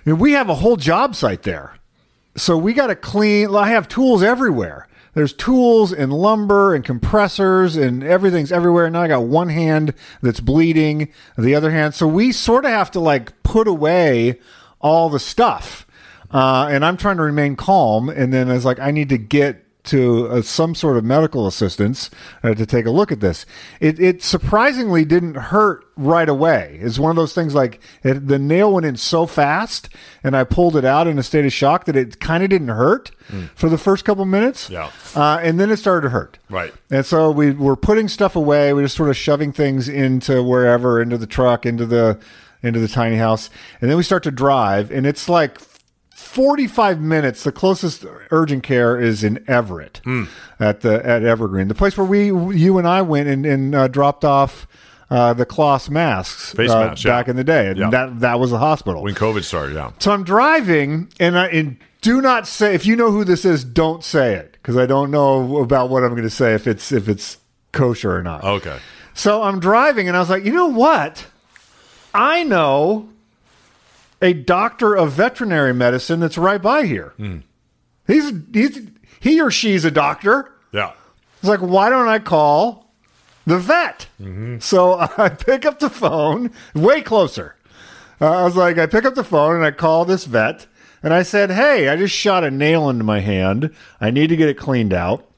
We 0.06 0.32
have 0.32 0.48
a 0.48 0.54
whole 0.54 0.76
job 0.76 1.14
site 1.14 1.42
there. 1.42 1.76
so 2.34 2.56
we 2.56 2.72
got 2.72 2.86
to 2.86 2.96
clean. 2.96 3.54
I 3.54 3.68
have 3.68 3.88
tools 3.88 4.22
everywhere. 4.22 4.88
There's 5.14 5.32
tools 5.32 5.92
and 5.92 6.12
lumber 6.12 6.74
and 6.74 6.84
compressors 6.84 7.76
and 7.76 8.02
everything's 8.02 8.50
everywhere. 8.50 8.88
Now 8.88 9.02
I 9.02 9.08
got 9.08 9.24
one 9.24 9.50
hand 9.50 9.94
that's 10.22 10.40
bleeding, 10.40 11.12
the 11.36 11.54
other 11.54 11.70
hand. 11.70 11.94
So 11.94 12.06
we 12.06 12.32
sort 12.32 12.64
of 12.64 12.70
have 12.70 12.90
to 12.92 13.00
like 13.00 13.42
put 13.42 13.68
away 13.68 14.40
all 14.80 15.10
the 15.10 15.20
stuff. 15.20 15.86
Uh, 16.30 16.68
and 16.70 16.84
I'm 16.84 16.96
trying 16.96 17.18
to 17.18 17.22
remain 17.22 17.56
calm. 17.56 18.08
And 18.08 18.32
then 18.32 18.50
I 18.50 18.54
was 18.54 18.64
like, 18.64 18.80
I 18.80 18.90
need 18.90 19.10
to 19.10 19.18
get 19.18 19.66
to 19.84 20.28
uh, 20.28 20.42
some 20.42 20.74
sort 20.74 20.96
of 20.96 21.04
medical 21.04 21.46
assistance 21.46 22.10
uh, 22.42 22.54
to 22.54 22.64
take 22.64 22.86
a 22.86 22.90
look 22.90 23.10
at 23.10 23.20
this. 23.20 23.44
It, 23.80 23.98
it 23.98 24.22
surprisingly 24.22 25.04
didn't 25.04 25.34
hurt 25.34 25.84
right 25.96 26.28
away. 26.28 26.78
It's 26.80 26.98
one 26.98 27.10
of 27.10 27.16
those 27.16 27.34
things 27.34 27.54
like 27.54 27.80
it, 28.04 28.28
the 28.28 28.38
nail 28.38 28.72
went 28.72 28.86
in 28.86 28.96
so 28.96 29.26
fast, 29.26 29.88
and 30.22 30.36
I 30.36 30.44
pulled 30.44 30.76
it 30.76 30.84
out 30.84 31.06
in 31.06 31.18
a 31.18 31.22
state 31.22 31.44
of 31.44 31.52
shock 31.52 31.86
that 31.86 31.96
it 31.96 32.20
kind 32.20 32.44
of 32.44 32.50
didn't 32.50 32.68
hurt 32.68 33.10
for 33.54 33.68
the 33.68 33.78
first 33.78 34.04
couple 34.04 34.24
minutes. 34.24 34.68
Yeah. 34.68 34.90
uh, 35.16 35.38
and 35.42 35.58
then 35.58 35.70
it 35.70 35.78
started 35.78 36.02
to 36.02 36.10
hurt. 36.10 36.38
Right. 36.50 36.72
And 36.90 37.04
so 37.04 37.30
we 37.30 37.50
were 37.50 37.76
putting 37.76 38.08
stuff 38.08 38.36
away. 38.36 38.72
We 38.72 38.82
were 38.82 38.86
just 38.86 38.96
sort 38.96 39.08
of 39.08 39.16
shoving 39.16 39.52
things 39.52 39.88
into 39.88 40.42
wherever, 40.42 41.00
into 41.00 41.18
the 41.18 41.26
truck, 41.26 41.66
into 41.66 41.86
the 41.86 42.20
into 42.62 42.78
the 42.78 42.86
tiny 42.86 43.16
house, 43.16 43.50
and 43.80 43.90
then 43.90 43.96
we 43.96 44.04
start 44.04 44.22
to 44.22 44.30
drive, 44.30 44.92
and 44.92 45.04
it's 45.04 45.28
like 45.28 45.58
45 46.32 47.00
minutes. 47.00 47.44
The 47.44 47.52
closest 47.52 48.06
urgent 48.30 48.62
care 48.62 48.98
is 48.98 49.22
in 49.22 49.44
Everett 49.46 50.00
Hmm. 50.04 50.24
at 50.58 50.80
the 50.80 51.04
at 51.06 51.22
Evergreen, 51.24 51.68
the 51.68 51.74
place 51.74 51.96
where 51.96 52.06
we 52.06 52.26
you 52.56 52.78
and 52.78 52.88
I 52.88 53.02
went 53.02 53.28
and, 53.28 53.44
and 53.44 53.74
uh, 53.74 53.88
dropped 53.88 54.24
off. 54.24 54.66
Uh, 55.10 55.34
the 55.34 55.44
cloth 55.44 55.90
masks 55.90 56.54
Face 56.54 56.70
uh, 56.70 56.94
yeah. 56.96 57.04
back 57.10 57.28
in 57.28 57.36
the 57.36 57.44
day, 57.44 57.66
and 57.68 57.76
Yeah. 57.76 57.90
that 57.90 58.20
that 58.20 58.40
was 58.40 58.50
a 58.50 58.56
hospital. 58.56 59.02
When 59.02 59.14
COVID 59.14 59.44
started, 59.44 59.74
yeah. 59.74 59.90
So 59.98 60.10
I'm 60.10 60.24
driving, 60.24 61.12
and 61.20 61.38
I 61.38 61.48
and 61.48 61.76
do 62.00 62.22
not 62.22 62.46
say 62.48 62.74
if 62.74 62.86
you 62.86 62.96
know 62.96 63.10
who 63.10 63.22
this 63.22 63.44
is, 63.44 63.62
don't 63.62 64.02
say 64.02 64.36
it 64.36 64.52
because 64.52 64.74
I 64.78 64.86
don't 64.86 65.10
know 65.10 65.58
about 65.58 65.90
what 65.90 66.02
I'm 66.02 66.12
going 66.12 66.22
to 66.22 66.30
say 66.30 66.54
if 66.54 66.66
it's 66.66 66.92
if 66.92 67.10
it's 67.10 67.36
kosher 67.72 68.16
or 68.16 68.22
not. 68.22 68.42
Okay. 68.42 68.78
So 69.12 69.42
I'm 69.42 69.60
driving, 69.60 70.08
and 70.08 70.16
I 70.16 70.20
was 70.20 70.30
like, 70.30 70.46
you 70.46 70.52
know 70.52 70.68
what? 70.68 71.26
I 72.14 72.42
know 72.44 73.10
a 74.22 74.32
doctor 74.32 74.94
of 74.94 75.12
veterinary 75.12 75.74
medicine 75.74 76.20
that's 76.20 76.38
right 76.38 76.62
by 76.62 76.86
here. 76.86 77.12
He's 78.06 78.32
he's 78.52 78.80
he 79.20 79.40
or 79.40 79.50
she's 79.50 79.84
a 79.84 79.90
doctor. 79.90 80.52
Yeah. 80.72 80.92
It's 81.40 81.48
like, 81.48 81.60
why 81.60 81.90
don't 81.90 82.08
I 82.08 82.20
call 82.20 82.94
the 83.46 83.58
vet? 83.58 84.06
So 84.60 84.98
I 85.18 85.28
pick 85.28 85.66
up 85.66 85.80
the 85.80 85.90
phone, 85.90 86.52
way 86.74 87.02
closer. 87.02 87.56
Uh, 88.20 88.30
I 88.30 88.44
was 88.44 88.54
like, 88.56 88.78
I 88.78 88.86
pick 88.86 89.04
up 89.04 89.16
the 89.16 89.24
phone 89.24 89.56
and 89.56 89.64
I 89.64 89.72
call 89.72 90.04
this 90.04 90.24
vet 90.24 90.66
and 91.02 91.12
I 91.12 91.24
said, 91.24 91.50
Hey, 91.50 91.88
I 91.88 91.96
just 91.96 92.14
shot 92.14 92.44
a 92.44 92.50
nail 92.50 92.88
into 92.88 93.04
my 93.04 93.18
hand. 93.20 93.74
I 94.00 94.10
need 94.10 94.28
to 94.28 94.36
get 94.36 94.48
it 94.48 94.56
cleaned 94.56 94.92
out. 94.92 95.28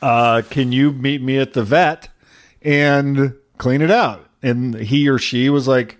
Uh, 0.00 0.42
can 0.48 0.70
you 0.70 0.92
meet 0.92 1.20
me 1.22 1.38
at 1.38 1.54
the 1.54 1.64
vet 1.64 2.08
and 2.62 3.34
clean 3.58 3.82
it 3.82 3.90
out? 3.90 4.28
And 4.42 4.74
he 4.76 5.08
or 5.08 5.18
she 5.18 5.50
was 5.50 5.66
like, 5.66 5.98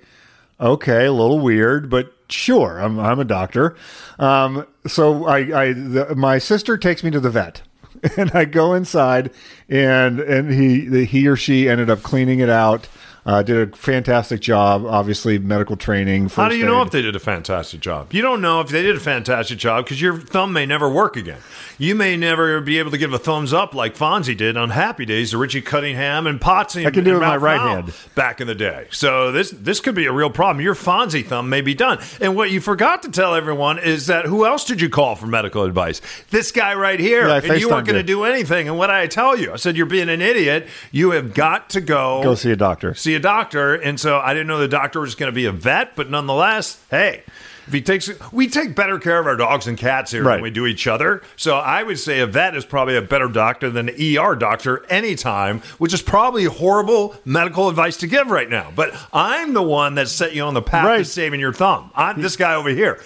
okay, 0.60 1.06
a 1.06 1.12
little 1.12 1.38
weird, 1.38 1.90
but 1.90 2.12
sure, 2.28 2.78
I'm, 2.78 2.98
I'm 2.98 3.20
a 3.20 3.24
doctor. 3.24 3.76
Um, 4.18 4.66
so 4.86 5.26
I, 5.26 5.38
I 5.62 5.72
the, 5.72 6.14
my 6.16 6.38
sister 6.38 6.76
takes 6.76 7.02
me 7.02 7.10
to 7.10 7.20
the 7.20 7.30
vet. 7.30 7.62
And 8.18 8.30
I 8.32 8.44
go 8.44 8.74
inside, 8.74 9.32
and 9.70 10.20
and 10.20 10.52
he 10.52 11.06
he 11.06 11.26
or 11.26 11.34
she 11.34 11.66
ended 11.66 11.88
up 11.88 12.02
cleaning 12.02 12.40
it 12.40 12.50
out. 12.50 12.88
Uh, 13.26 13.42
did 13.42 13.72
a 13.72 13.76
fantastic 13.76 14.40
job. 14.40 14.86
Obviously, 14.86 15.36
medical 15.36 15.76
training. 15.76 16.28
How 16.28 16.48
do 16.48 16.56
you 16.56 16.64
know 16.64 16.80
if 16.82 16.92
they 16.92 17.02
did 17.02 17.16
a 17.16 17.18
fantastic 17.20 17.80
job? 17.80 18.12
You 18.12 18.22
don't 18.22 18.40
know 18.40 18.60
if 18.60 18.68
they 18.68 18.82
did 18.82 18.94
a 18.94 19.00
fantastic 19.00 19.58
job 19.58 19.84
because 19.84 20.00
your 20.00 20.16
thumb 20.16 20.52
may 20.52 20.64
never 20.64 20.88
work 20.88 21.16
again. 21.16 21.40
You 21.76 21.96
may 21.96 22.16
never 22.16 22.60
be 22.60 22.78
able 22.78 22.92
to 22.92 22.98
give 22.98 23.12
a 23.12 23.18
thumbs 23.18 23.52
up 23.52 23.74
like 23.74 23.96
Fonzie 23.96 24.36
did 24.36 24.56
on 24.56 24.70
Happy 24.70 25.04
Days 25.04 25.32
to 25.32 25.38
Richie 25.38 25.60
Cunningham 25.60 26.28
and 26.28 26.40
Potsy. 26.40 26.86
I 26.86 26.90
can 26.92 27.02
do 27.02 27.10
it 27.10 27.14
with 27.14 27.22
my 27.22 27.36
right 27.36 27.60
hand. 27.60 27.92
back 28.14 28.40
in 28.40 28.46
the 28.46 28.54
day. 28.54 28.86
So 28.92 29.32
this 29.32 29.50
this 29.50 29.80
could 29.80 29.96
be 29.96 30.06
a 30.06 30.12
real 30.12 30.30
problem. 30.30 30.64
Your 30.64 30.76
Fonzie 30.76 31.26
thumb 31.26 31.48
may 31.48 31.62
be 31.62 31.74
done. 31.74 31.98
And 32.20 32.36
what 32.36 32.52
you 32.52 32.60
forgot 32.60 33.02
to 33.02 33.10
tell 33.10 33.34
everyone 33.34 33.80
is 33.80 34.06
that 34.06 34.26
who 34.26 34.46
else 34.46 34.64
did 34.64 34.80
you 34.80 34.88
call 34.88 35.16
for 35.16 35.26
medical 35.26 35.64
advice? 35.64 36.00
This 36.30 36.52
guy 36.52 36.74
right 36.74 37.00
here. 37.00 37.26
Yeah, 37.26 37.40
and 37.42 37.60
you 37.60 37.68
weren't 37.68 37.88
going 37.88 37.98
to 37.98 38.04
do 38.04 38.22
anything. 38.22 38.68
And 38.68 38.78
what 38.78 38.86
did 38.86 38.96
I 38.96 39.08
tell 39.08 39.36
you? 39.36 39.52
I 39.52 39.56
said 39.56 39.76
you're 39.76 39.86
being 39.86 40.08
an 40.08 40.22
idiot. 40.22 40.68
You 40.92 41.10
have 41.10 41.34
got 41.34 41.70
to 41.70 41.80
go 41.80 42.22
Go 42.22 42.36
see 42.36 42.52
a 42.52 42.56
doctor. 42.56 42.94
see 42.94 43.15
a 43.16 43.20
doctor. 43.20 43.74
And 43.74 43.98
so 43.98 44.18
I 44.18 44.32
didn't 44.32 44.46
know 44.46 44.58
the 44.58 44.68
doctor 44.68 45.00
was 45.00 45.14
going 45.16 45.30
to 45.30 45.34
be 45.34 45.46
a 45.46 45.52
vet, 45.52 45.96
but 45.96 46.08
nonetheless, 46.10 46.80
hey, 46.90 47.22
if 47.66 47.72
he 47.72 47.80
takes, 47.82 48.08
we 48.30 48.46
take 48.46 48.76
better 48.76 49.00
care 49.00 49.18
of 49.18 49.26
our 49.26 49.34
dogs 49.34 49.66
and 49.66 49.76
cats 49.76 50.12
here 50.12 50.22
Right. 50.22 50.34
than 50.36 50.42
we 50.44 50.50
do 50.52 50.66
each 50.66 50.86
other. 50.86 51.20
So 51.34 51.56
I 51.56 51.82
would 51.82 51.98
say 51.98 52.20
a 52.20 52.26
vet 52.26 52.56
is 52.56 52.64
probably 52.64 52.96
a 52.96 53.02
better 53.02 53.26
doctor 53.26 53.70
than 53.70 53.88
an 53.88 53.96
ER 54.00 54.36
doctor 54.36 54.86
anytime, 54.88 55.60
which 55.78 55.92
is 55.92 56.00
probably 56.00 56.44
horrible 56.44 57.16
medical 57.24 57.68
advice 57.68 57.96
to 57.98 58.06
give 58.06 58.30
right 58.30 58.48
now. 58.48 58.72
But 58.76 58.94
I'm 59.12 59.52
the 59.52 59.62
one 59.62 59.96
that 59.96 60.08
set 60.08 60.32
you 60.32 60.42
on 60.44 60.54
the 60.54 60.62
path 60.62 60.98
to 60.98 61.04
saving 61.04 61.40
your 61.40 61.52
thumb. 61.52 61.90
I'm 61.96 62.22
this 62.22 62.36
guy 62.36 62.54
over 62.54 62.68
here. 62.68 63.00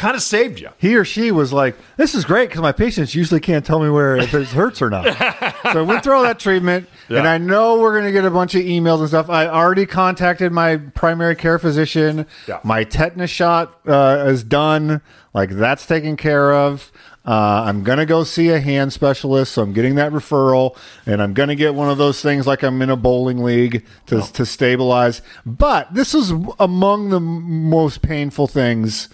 Kind 0.00 0.16
of 0.16 0.22
saved 0.22 0.58
you. 0.60 0.70
he 0.78 0.96
or 0.96 1.04
she 1.04 1.30
was 1.30 1.52
like, 1.52 1.76
"This 1.98 2.14
is 2.14 2.24
great 2.24 2.48
because 2.48 2.62
my 2.62 2.72
patients 2.72 3.14
usually 3.14 3.38
can't 3.38 3.66
tell 3.66 3.80
me 3.80 3.90
where 3.90 4.16
if 4.16 4.32
it 4.32 4.48
hurts 4.48 4.80
or 4.80 4.88
not." 4.88 5.04
so 5.74 5.84
we 5.84 5.96
all 5.96 6.22
that 6.22 6.38
treatment, 6.38 6.88
and 7.10 7.28
I 7.28 7.36
know 7.36 7.78
we're 7.78 7.92
going 7.92 8.06
to 8.06 8.10
get 8.12 8.24
a 8.24 8.30
bunch 8.30 8.54
of 8.54 8.62
emails 8.62 9.00
and 9.00 9.08
stuff. 9.08 9.28
I 9.28 9.46
already 9.46 9.84
contacted 9.84 10.52
my 10.52 10.78
primary 10.78 11.36
care 11.36 11.58
physician. 11.58 12.26
Yeah. 12.48 12.60
My 12.64 12.82
tetanus 12.82 13.28
shot 13.28 13.78
uh, 13.86 14.24
is 14.26 14.42
done. 14.42 15.02
Like 15.34 15.50
that's 15.50 15.84
taken 15.84 16.16
care 16.16 16.54
of. 16.54 16.90
Uh, 17.26 17.64
I'm 17.66 17.84
gonna 17.84 18.06
go 18.06 18.24
see 18.24 18.48
a 18.48 18.58
hand 18.58 18.94
specialist, 18.94 19.52
so 19.52 19.62
I'm 19.62 19.74
getting 19.74 19.96
that 19.96 20.12
referral, 20.12 20.78
and 21.04 21.20
I'm 21.22 21.34
gonna 21.34 21.54
get 21.54 21.74
one 21.74 21.90
of 21.90 21.98
those 21.98 22.22
things 22.22 22.46
like 22.46 22.62
I'm 22.62 22.80
in 22.80 22.88
a 22.88 22.96
bowling 22.96 23.44
league 23.44 23.84
to 24.06 24.22
to 24.22 24.46
stabilize. 24.46 25.20
But 25.44 25.92
this 25.92 26.14
is 26.14 26.32
among 26.58 27.10
the 27.10 27.20
most 27.20 28.00
painful 28.00 28.46
things 28.46 29.10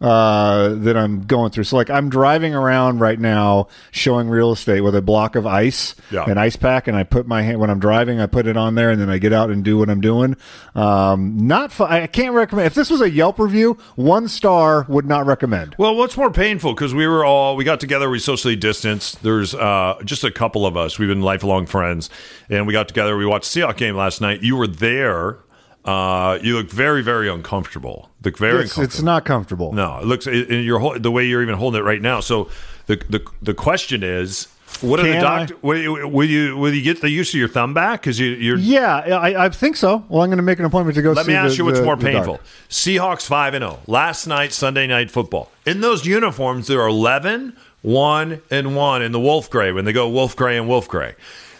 uh, 0.00 0.68
that 0.74 0.96
I'm 0.96 1.22
going 1.22 1.50
through. 1.50 1.64
So 1.64 1.76
like 1.76 1.88
I'm 1.90 2.10
driving 2.10 2.54
around 2.54 2.98
right 3.00 3.18
now 3.18 3.68
showing 3.90 4.28
real 4.28 4.52
estate 4.52 4.82
with 4.82 4.94
a 4.94 5.00
block 5.02 5.36
of 5.36 5.46
ice, 5.46 5.94
Yeah. 6.10 6.28
an 6.28 6.36
ice 6.38 6.56
pack, 6.56 6.86
and 6.86 6.96
I 6.96 7.02
put 7.02 7.26
my 7.26 7.42
hand 7.42 7.58
when 7.60 7.70
I'm 7.70 7.80
driving, 7.80 8.20
I 8.20 8.26
put 8.26 8.46
it 8.46 8.56
on 8.56 8.74
there, 8.74 8.90
and 8.90 9.00
then 9.00 9.08
I 9.08 9.18
get 9.18 9.32
out 9.32 9.50
and 9.50 9.64
do 9.64 9.78
what 9.78 9.88
I'm 9.88 10.00
doing. 10.02 10.36
Um, 10.74 11.46
not 11.46 11.72
fu- 11.72 11.84
I 11.84 12.06
can't 12.06 12.34
recommend. 12.34 12.66
If 12.66 12.74
this 12.74 12.90
was 12.90 13.00
a 13.00 13.08
Yelp 13.10 13.38
review, 13.38 13.78
one 13.94 14.28
star 14.28 14.84
would 14.88 15.06
not 15.06 15.24
recommend. 15.24 15.74
Well, 15.78 15.96
what's 15.96 16.16
more 16.16 16.30
painful 16.30 16.74
because 16.74 16.94
we 16.94 17.06
were 17.06 17.24
all 17.24 17.56
we 17.56 17.64
got 17.64 17.80
together, 17.80 18.10
we 18.10 18.18
socially 18.18 18.56
distanced. 18.56 19.22
There's 19.22 19.54
uh, 19.54 19.94
just 20.04 20.24
a 20.24 20.30
couple 20.30 20.66
of 20.66 20.76
us. 20.76 20.98
We've 20.98 21.08
been 21.08 21.22
lifelong 21.22 21.64
friends, 21.66 22.10
and 22.50 22.66
we 22.66 22.72
got 22.74 22.88
together. 22.88 23.16
We 23.16 23.24
watched 23.26 23.46
Seahawks 23.46 23.76
game 23.78 23.96
last 23.96 24.20
night. 24.20 24.42
You 24.42 24.56
were 24.56 24.66
there. 24.66 25.38
Uh, 25.86 26.38
you 26.42 26.56
look 26.56 26.68
very, 26.68 27.02
very 27.02 27.28
uncomfortable. 27.28 28.10
Look 28.24 28.38
very 28.38 28.62
It's, 28.64 28.72
uncomfortable. 28.72 28.84
it's 28.84 29.02
not 29.02 29.24
comfortable. 29.24 29.72
No, 29.72 29.98
it 29.98 30.04
looks 30.04 30.26
you're 30.26 30.80
hol- 30.80 30.98
the 30.98 31.10
way 31.12 31.24
you're 31.26 31.42
even 31.42 31.54
holding 31.54 31.80
it 31.80 31.84
right 31.84 32.02
now. 32.02 32.20
So 32.20 32.48
the 32.86 32.96
the 33.08 33.24
the 33.40 33.54
question 33.54 34.02
is, 34.02 34.48
what 34.80 34.98
are 34.98 35.04
the 35.04 35.20
doctor? 35.20 35.54
I- 35.54 35.58
Will 35.62 35.78
you, 35.78 36.08
will 36.08 36.28
you 36.28 36.56
will 36.56 36.74
you 36.74 36.82
get 36.82 37.00
the 37.02 37.08
use 37.10 37.32
of 37.32 37.38
your 37.38 37.48
thumb 37.48 37.72
back? 37.72 38.00
Because 38.00 38.18
you 38.18 38.30
you're 38.30 38.56
Yeah, 38.58 38.96
I, 38.96 39.44
I 39.46 39.48
think 39.48 39.76
so. 39.76 40.04
Well, 40.08 40.22
I'm 40.22 40.28
going 40.28 40.38
to 40.38 40.42
make 40.42 40.58
an 40.58 40.64
appointment 40.64 40.96
to 40.96 41.02
go. 41.02 41.12
let 41.12 41.24
see 41.26 41.30
me 41.32 41.36
ask 41.38 41.52
the- 41.52 41.58
you 41.58 41.64
what's 41.66 41.78
the- 41.78 41.84
more 41.84 41.96
painful. 41.96 42.40
Seahawks 42.68 43.24
5 43.26 43.54
and 43.54 43.62
0. 43.62 43.78
Last 43.86 44.26
night 44.26 44.52
Sunday 44.52 44.88
night 44.88 45.10
football. 45.12 45.52
In 45.64 45.80
those 45.82 46.04
uniforms 46.04 46.66
there 46.66 46.80
are 46.80 46.88
11 46.88 47.56
1 47.82 48.42
and 48.50 48.74
1 48.74 49.02
in 49.02 49.12
the 49.12 49.20
wolf 49.20 49.48
gray 49.48 49.70
when 49.70 49.84
they 49.84 49.92
go 49.92 50.08
wolf 50.08 50.34
gray 50.34 50.56
and 50.58 50.66
wolf 50.68 50.88
gray. 50.88 51.14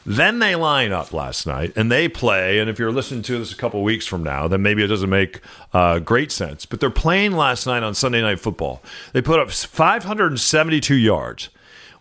Then 0.09 0.39
they 0.39 0.55
line 0.55 0.93
up 0.93 1.13
last 1.13 1.49
night 1.49 1.73
and 1.75 1.91
they 1.91 2.09
play. 2.09 2.61
And 2.61 2.71
if 2.71 2.79
you're 2.79 2.93
listening 2.93 3.23
to 3.23 3.39
this 3.39 3.53
a 3.53 3.57
couple 3.57 3.83
weeks 3.83 4.07
from 4.07 4.23
now, 4.23 4.47
then 4.47 4.63
maybe 4.63 4.85
it 4.85 4.87
doesn't 4.87 5.11
make 5.11 5.41
uh, 5.73 5.99
great 5.99 6.31
sense. 6.31 6.65
But 6.65 6.79
they're 6.79 6.91
playing 6.91 7.33
last 7.33 7.67
night 7.67 7.83
on 7.83 7.93
Sunday 7.93 8.23
Night 8.23 8.39
Football. 8.39 8.81
They 9.13 9.21
put 9.21 9.41
up 9.41 9.51
572 9.51 10.95
yards. 10.95 11.49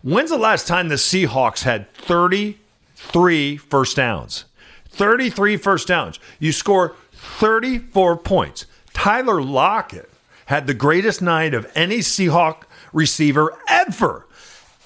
When's 0.02 0.30
the 0.30 0.38
last 0.38 0.68
time 0.68 0.86
the 0.86 0.94
Seahawks 0.94 1.64
had 1.64 1.92
33 1.94 3.56
first 3.56 3.96
downs? 3.96 4.44
33 4.90 5.56
first 5.56 5.88
downs. 5.88 6.20
You 6.38 6.52
score 6.52 6.94
34 7.12 8.18
points. 8.18 8.66
Tyler 8.92 9.42
Lockett 9.42 10.08
had 10.46 10.68
the 10.68 10.74
greatest 10.74 11.20
night 11.20 11.54
of 11.54 11.70
any 11.74 11.98
Seahawk 11.98 12.62
receiver 12.92 13.52
ever. 13.68 14.28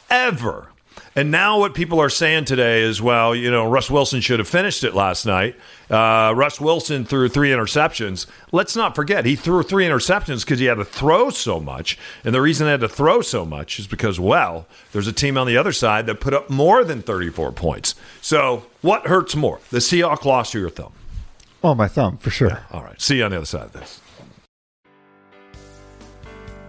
Ever. 0.09 0.70
And 1.17 1.33
now 1.33 1.59
what 1.59 1.75
people 1.75 2.01
are 2.01 2.09
saying 2.09 2.45
today 2.45 2.83
is, 2.83 3.03
well, 3.03 3.35
you 3.35 3.51
know, 3.51 3.69
Russ 3.69 3.91
Wilson 3.91 4.21
should 4.21 4.39
have 4.39 4.49
finished 4.49 4.85
it 4.85 4.95
last 4.95 5.27
night. 5.27 5.57
Uh, 5.91 6.33
Russ 6.37 6.61
Wilson 6.61 7.05
threw 7.05 7.29
three 7.29 7.51
interceptions. 7.51 8.27
Let's 8.53 8.77
not 8.77 8.95
forget, 8.95 9.25
he 9.25 9.35
threw 9.35 9.65
three 9.65 9.85
interceptions 9.87 10.45
because 10.45 10.61
he 10.61 10.67
had 10.67 10.77
to 10.77 10.85
throw 10.85 11.31
so 11.31 11.59
much. 11.59 11.99
And 12.25 12.33
the 12.33 12.41
reason 12.41 12.69
he 12.69 12.71
had 12.71 12.81
to 12.81 12.89
throw 12.89 13.23
so 13.23 13.45
much 13.45 13.81
is 13.81 13.89
because, 13.89 14.21
well, 14.21 14.67
there's 14.93 15.09
a 15.09 15.13
team 15.13 15.37
on 15.37 15.49
the 15.49 15.57
other 15.57 15.73
side 15.73 16.07
that 16.07 16.21
put 16.21 16.33
up 16.33 16.49
more 16.49 16.85
than 16.85 17.03
34 17.03 17.51
points. 17.53 17.97
So 18.21 18.65
what 18.81 19.09
hurts 19.09 19.35
more, 19.35 19.59
the 19.71 19.79
Seahawk 19.79 20.25
loss 20.25 20.55
or 20.55 20.61
your 20.61 20.71
thumb? 20.71 20.93
Oh, 21.65 21.75
my 21.75 21.89
thumb 21.89 22.19
for 22.19 22.31
sure. 22.31 22.63
All 22.71 22.85
right. 22.85 23.01
See 23.01 23.19
you 23.19 23.25
on 23.25 23.33
the 23.33 23.39
other 23.39 23.47
side 23.47 23.63
of 23.67 23.73
this. 23.73 24.01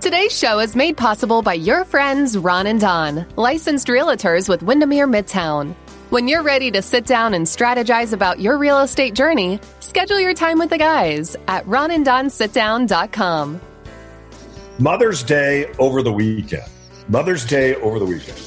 Today's 0.02 0.36
show 0.38 0.60
is 0.60 0.76
made 0.76 0.98
possible 0.98 1.44
by 1.44 1.54
your 1.54 1.86
friends 1.86 2.36
Ron 2.36 2.66
and 2.66 2.80
Don, 2.82 3.24
licensed 3.36 3.88
realtors 3.88 4.50
with 4.50 4.64
Windermere 4.64 5.08
Midtown. 5.08 5.76
When 6.10 6.28
you're 6.28 6.42
ready 6.42 6.72
to 6.72 6.82
sit 6.82 7.06
down 7.06 7.36
and 7.36 7.46
strategize 7.46 8.12
about 8.12 8.40
your 8.40 8.58
real 8.58 8.80
estate 8.80 9.14
journey, 9.14 9.60
schedule 9.80 10.20
your 10.20 10.34
time 10.34 10.58
with 10.58 10.72
the 10.72 10.80
guys 10.80 11.36
at 11.48 11.64
ronanddonsitdown.com. 11.68 13.62
Mother's 14.80 15.22
Day 15.22 15.72
over 15.78 16.02
the 16.02 16.12
weekend. 16.12 16.64
Mother's 17.08 17.46
Day 17.46 17.76
over 17.76 18.00
the 18.00 18.06
weekend. 18.06 18.42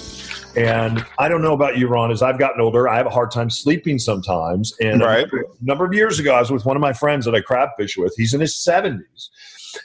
And 0.56 1.04
I 1.18 1.28
don't 1.28 1.42
know 1.42 1.52
about 1.54 1.78
you, 1.78 1.86
Ron, 1.86 2.10
as 2.10 2.20
I've 2.20 2.38
gotten 2.38 2.60
older, 2.60 2.88
I 2.88 2.96
have 2.96 3.06
a 3.06 3.10
hard 3.10 3.30
time 3.30 3.48
sleeping 3.48 4.00
sometimes. 4.00 4.74
And 4.80 5.00
Right. 5.00 5.26
a 5.32 5.42
number 5.64 5.84
of 5.84 5.94
years 5.94 6.18
ago, 6.18 6.34
I 6.34 6.40
was 6.40 6.50
with 6.50 6.64
one 6.64 6.76
of 6.76 6.80
my 6.80 6.92
friends 6.92 7.24
that 7.26 7.34
I 7.34 7.40
crab 7.40 7.70
fish 7.76 7.96
with. 7.96 8.12
He's 8.16 8.34
in 8.34 8.40
his 8.40 8.54
70s. 8.56 9.30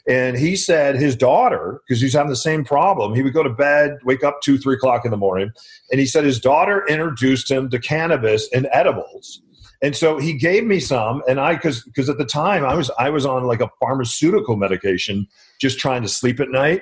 And 0.07 0.37
he 0.37 0.55
said 0.55 0.95
his 0.95 1.15
daughter, 1.15 1.81
because 1.87 2.01
he's 2.01 2.13
having 2.13 2.29
the 2.29 2.35
same 2.35 2.63
problem, 2.63 3.15
he 3.15 3.21
would 3.21 3.33
go 3.33 3.43
to 3.43 3.49
bed, 3.49 3.97
wake 4.03 4.23
up 4.23 4.41
two, 4.41 4.57
three 4.57 4.75
o'clock 4.75 5.05
in 5.05 5.11
the 5.11 5.17
morning. 5.17 5.51
And 5.91 5.99
he 5.99 6.05
said 6.05 6.23
his 6.23 6.39
daughter 6.39 6.85
introduced 6.87 7.49
him 7.49 7.69
to 7.69 7.79
cannabis 7.79 8.47
and 8.53 8.67
edibles. 8.71 9.41
And 9.81 9.95
so 9.95 10.17
he 10.19 10.33
gave 10.33 10.65
me 10.65 10.79
some, 10.79 11.23
and 11.27 11.39
I 11.39 11.55
because 11.55 11.83
because 11.83 12.09
at 12.09 12.17
the 12.17 12.25
time 12.25 12.65
I 12.65 12.75
was 12.75 12.91
I 12.99 13.09
was 13.09 13.25
on 13.25 13.45
like 13.45 13.61
a 13.61 13.69
pharmaceutical 13.79 14.57
medication, 14.57 15.25
just 15.59 15.79
trying 15.79 16.01
to 16.01 16.09
sleep 16.09 16.39
at 16.39 16.49
night. 16.49 16.81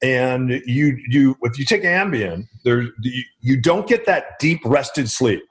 And 0.00 0.62
you 0.64 0.96
you 1.08 1.36
if 1.42 1.58
you 1.58 1.66
take 1.66 1.82
Ambien, 1.82 2.48
there 2.64 2.82
you, 3.02 3.22
you 3.40 3.60
don't 3.60 3.86
get 3.86 4.06
that 4.06 4.38
deep 4.38 4.60
rested 4.64 5.10
sleep, 5.10 5.42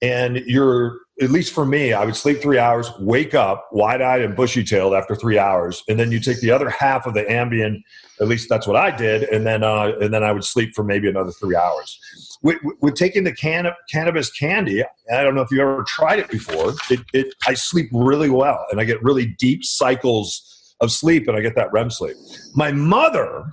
and 0.00 0.36
you're 0.46 1.00
at 1.22 1.30
least 1.30 1.52
for 1.52 1.64
me, 1.64 1.92
I 1.92 2.04
would 2.04 2.16
sleep 2.16 2.42
three 2.42 2.58
hours, 2.58 2.90
wake 2.98 3.34
up 3.34 3.68
wide 3.70 4.02
eyed 4.02 4.22
and 4.22 4.34
bushy 4.34 4.64
tailed 4.64 4.94
after 4.94 5.14
three 5.14 5.38
hours, 5.38 5.84
and 5.88 5.98
then 5.98 6.10
you 6.10 6.18
take 6.18 6.40
the 6.40 6.50
other 6.50 6.68
half 6.68 7.06
of 7.06 7.14
the 7.14 7.22
Ambien. 7.24 7.82
At 8.20 8.26
least 8.26 8.48
that's 8.48 8.66
what 8.66 8.76
I 8.76 8.94
did, 8.94 9.24
and 9.24 9.46
then 9.46 9.62
uh, 9.62 9.92
and 10.00 10.12
then 10.12 10.24
I 10.24 10.32
would 10.32 10.44
sleep 10.44 10.74
for 10.74 10.82
maybe 10.82 11.08
another 11.08 11.30
three 11.30 11.54
hours. 11.54 12.00
With, 12.42 12.58
with 12.80 12.94
taking 12.94 13.24
the 13.24 13.32
can 13.32 13.68
cannabis 13.90 14.30
candy, 14.32 14.82
I 15.12 15.22
don't 15.22 15.34
know 15.34 15.40
if 15.40 15.50
you 15.50 15.60
ever 15.60 15.84
tried 15.86 16.18
it 16.18 16.30
before. 16.30 16.74
It, 16.90 17.00
it 17.12 17.34
I 17.46 17.54
sleep 17.54 17.90
really 17.92 18.30
well, 18.30 18.66
and 18.70 18.80
I 18.80 18.84
get 18.84 19.02
really 19.02 19.26
deep 19.38 19.64
cycles 19.64 20.74
of 20.80 20.90
sleep, 20.90 21.28
and 21.28 21.36
I 21.36 21.40
get 21.40 21.54
that 21.54 21.72
REM 21.72 21.90
sleep. 21.90 22.16
My 22.54 22.72
mother, 22.72 23.44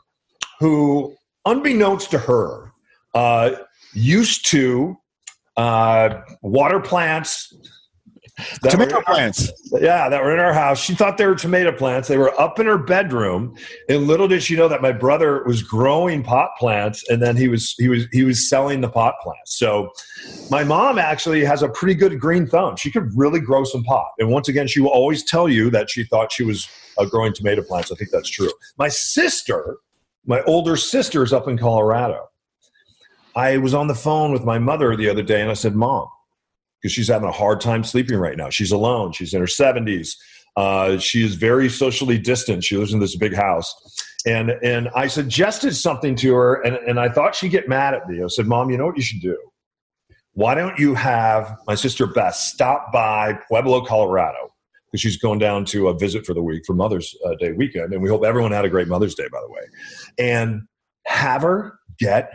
who, 0.60 1.15
unbeknownst 1.45 2.10
to 2.12 2.17
her, 2.17 2.71
uh, 3.13 3.52
used 3.93 4.50
to 4.50 4.97
uh, 5.57 6.21
water 6.41 6.79
plants. 6.79 7.53
Tomato 8.63 9.01
plants. 9.01 9.51
Yeah, 9.71 10.09
that 10.09 10.23
were 10.23 10.33
in 10.33 10.39
our 10.39 10.53
house. 10.53 10.81
She 10.81 10.95
thought 10.95 11.17
they 11.17 11.27
were 11.27 11.35
tomato 11.35 11.71
plants. 11.71 12.07
They 12.07 12.17
were 12.17 12.39
up 12.39 12.59
in 12.59 12.65
her 12.65 12.77
bedroom, 12.77 13.55
and 13.87 14.07
little 14.07 14.27
did 14.27 14.41
she 14.41 14.55
know 14.55 14.67
that 14.67 14.81
my 14.81 14.91
brother 14.91 15.43
was 15.43 15.61
growing 15.61 16.23
pot 16.23 16.51
plants, 16.57 17.07
and 17.09 17.21
then 17.21 17.35
he 17.35 17.47
was 17.49 17.75
he 17.77 17.87
was 17.87 18.07
he 18.11 18.23
was 18.23 18.49
selling 18.49 18.81
the 18.81 18.89
pot 18.89 19.15
plants. 19.21 19.57
So, 19.57 19.91
my 20.49 20.63
mom 20.63 20.97
actually 20.97 21.43
has 21.45 21.61
a 21.61 21.69
pretty 21.69 21.93
good 21.93 22.19
green 22.19 22.47
thumb. 22.47 22.77
She 22.77 22.89
could 22.89 23.11
really 23.15 23.41
grow 23.41 23.63
some 23.63 23.83
pot. 23.83 24.07
And 24.17 24.29
once 24.29 24.47
again, 24.47 24.67
she 24.67 24.79
will 24.79 24.89
always 24.89 25.23
tell 25.23 25.47
you 25.47 25.69
that 25.71 25.89
she 25.89 26.03
thought 26.05 26.31
she 26.31 26.43
was 26.43 26.67
uh, 26.97 27.05
growing 27.05 27.33
tomato 27.33 27.61
plants. 27.61 27.91
I 27.91 27.95
think 27.95 28.09
that's 28.09 28.29
true. 28.29 28.51
My 28.77 28.87
sister, 28.87 29.77
my 30.25 30.41
older 30.43 30.77
sister, 30.77 31.21
is 31.21 31.31
up 31.31 31.47
in 31.47 31.57
Colorado. 31.57 32.30
I 33.35 33.57
was 33.57 33.73
on 33.73 33.87
the 33.87 33.95
phone 33.95 34.31
with 34.31 34.43
my 34.43 34.59
mother 34.59 34.95
the 34.95 35.09
other 35.09 35.23
day, 35.23 35.41
and 35.41 35.49
I 35.49 35.55
said, 35.55 35.75
"Mom." 35.75 36.07
because 36.81 36.93
she's 36.93 37.07
having 37.07 37.29
a 37.29 37.31
hard 37.31 37.61
time 37.61 37.83
sleeping 37.83 38.17
right 38.17 38.37
now. 38.37 38.49
She's 38.49 38.71
alone. 38.71 39.11
She's 39.11 39.33
in 39.33 39.39
her 39.39 39.47
70s. 39.47 40.15
Uh, 40.55 40.97
she 40.97 41.23
is 41.23 41.35
very 41.35 41.69
socially 41.69 42.17
distant. 42.17 42.63
She 42.63 42.75
lives 42.75 42.93
in 42.93 42.99
this 42.99 43.15
big 43.15 43.35
house. 43.35 43.73
And, 44.25 44.51
and 44.63 44.89
I 44.95 45.07
suggested 45.07 45.75
something 45.75 46.15
to 46.17 46.33
her, 46.33 46.61
and, 46.61 46.75
and 46.75 46.99
I 46.99 47.09
thought 47.09 47.35
she'd 47.35 47.49
get 47.49 47.69
mad 47.69 47.93
at 47.93 48.07
me. 48.07 48.23
I 48.23 48.27
said, 48.27 48.47
Mom, 48.47 48.69
you 48.69 48.77
know 48.77 48.85
what 48.85 48.97
you 48.97 49.03
should 49.03 49.21
do? 49.21 49.37
Why 50.33 50.55
don't 50.55 50.77
you 50.79 50.95
have 50.95 51.57
my 51.67 51.75
sister 51.75 52.07
Beth 52.07 52.35
stop 52.35 52.91
by 52.91 53.33
Pueblo, 53.47 53.85
Colorado? 53.85 54.53
Because 54.87 55.01
she's 55.01 55.17
going 55.17 55.39
down 55.39 55.65
to 55.65 55.87
a 55.89 55.97
visit 55.97 56.25
for 56.25 56.33
the 56.33 56.41
week 56.41 56.63
for 56.65 56.73
Mother's 56.73 57.15
uh, 57.25 57.35
Day 57.35 57.51
weekend. 57.51 57.93
And 57.93 58.01
we 58.01 58.09
hope 58.09 58.23
everyone 58.23 58.51
had 58.51 58.65
a 58.65 58.69
great 58.69 58.87
Mother's 58.87 59.15
Day, 59.15 59.27
by 59.31 59.39
the 59.41 59.49
way. 59.49 59.61
And 60.17 60.63
have 61.05 61.41
her 61.41 61.79
get 61.97 62.31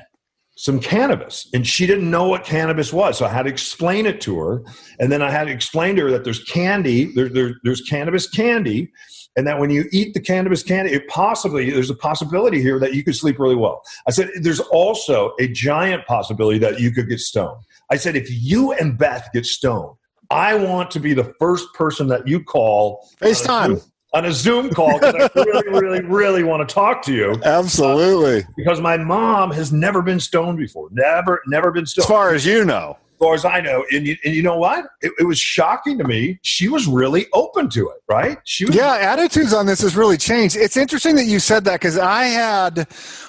some 0.57 0.81
cannabis. 0.81 1.49
And 1.53 1.66
she 1.66 1.87
didn't 1.87 2.11
know 2.11 2.27
what 2.27 2.45
cannabis 2.45 2.92
was. 2.92 3.19
So 3.19 3.27
i 3.27 3.29
had 3.29 3.42
to 3.45 3.51
explain 3.51 4.07
it 4.07 4.21
to 4.23 4.38
her. 4.38 4.62
And 4.99 5.12
then 5.12 5.23
i 5.23 5.31
had 5.31 5.45
to 5.45 5.53
explain 5.53 5.97
to 5.97 6.03
her 6.03 6.11
that 6.11 6.25
there's 6.25 6.42
candy 6.45 7.12
there, 7.14 7.29
there, 7.29 7.55
there's 7.62 7.83
cannabis 7.83 8.29
candy 8.29 8.90
and 9.37 9.47
that 9.47 9.59
when 9.59 9.69
you 9.69 9.85
eat 9.92 10.14
the 10.14 10.21
cannabis 10.21 10.62
candy 10.62 10.92
it 10.92 11.07
possibly 11.09 11.71
there's 11.71 11.90
a 11.90 11.95
possibility 11.95 12.61
here 12.61 12.79
that 12.81 12.95
you 12.95 13.05
could 13.05 13.14
sleep 13.14 13.38
really 13.38 13.55
well. 13.55 13.83
I 14.09 14.11
said 14.11 14.31
there's 14.40 14.61
also 14.61 15.35
a 15.38 15.47
giant 15.49 16.07
possibility 16.07 16.59
that 16.59 16.81
you 16.81 16.90
could 16.90 17.09
get 17.09 17.21
stoned. 17.21 17.61
I 17.90 17.97
said 17.97 18.16
if 18.16 18.29
you 18.31 18.73
and 18.73 18.99
beth 18.99 19.29
get 19.33 19.47
stoned 19.47 19.97
i 20.31 20.55
want 20.55 20.90
to 20.90 20.99
be 20.99 21.14
the 21.14 21.33
first 21.38 21.73
person 21.75 22.09
that 22.09 22.27
you 22.27 22.42
call 22.42 23.09
FaceTime. 23.21 23.85
On 24.16 24.24
a 24.24 24.33
Zoom 24.33 24.70
call 24.70 24.98
because 24.98 25.14
I 25.14 25.29
really, 25.44 25.68
really, 25.68 26.05
really 26.05 26.42
want 26.42 26.66
to 26.66 26.74
talk 26.74 27.02
to 27.02 27.12
you. 27.12 27.38
Absolutely. 27.44 28.44
Because 28.57 28.81
my 28.81 28.96
mom 28.96 29.50
has 29.50 29.72
never 29.72 30.02
been 30.02 30.20
stoned 30.20 30.59
before. 30.59 30.88
Never, 30.90 31.42
never 31.46 31.70
been 31.70 31.87
stoned. 31.87 32.05
As 32.05 32.09
far 32.09 32.35
as 32.35 32.46
you 32.46 32.64
know. 32.64 32.96
As 32.98 33.18
far 33.18 33.35
as 33.35 33.44
I 33.44 33.61
know. 33.61 33.85
And 33.92 34.07
you, 34.07 34.16
and 34.24 34.35
you 34.35 34.42
know 34.42 34.57
what? 34.57 34.87
It, 35.02 35.12
it 35.18 35.24
was 35.24 35.38
shocking 35.38 35.98
to 35.98 36.05
me. 36.05 36.38
She 36.42 36.68
was 36.68 36.87
really 36.87 37.26
open 37.35 37.68
to 37.70 37.88
it, 37.90 37.98
right? 38.09 38.38
She 38.44 38.64
was 38.64 38.74
Yeah, 38.74 38.94
attitudes 38.94 39.52
on 39.52 39.66
this 39.66 39.83
has 39.83 39.96
really 39.96 40.16
changed. 40.16 40.57
It's 40.57 40.76
interesting 40.76 41.16
that 41.16 41.24
you 41.24 41.38
said 41.38 41.64
that 41.64 41.74
because 41.74 41.98
I 41.98 42.24
had 42.24 42.88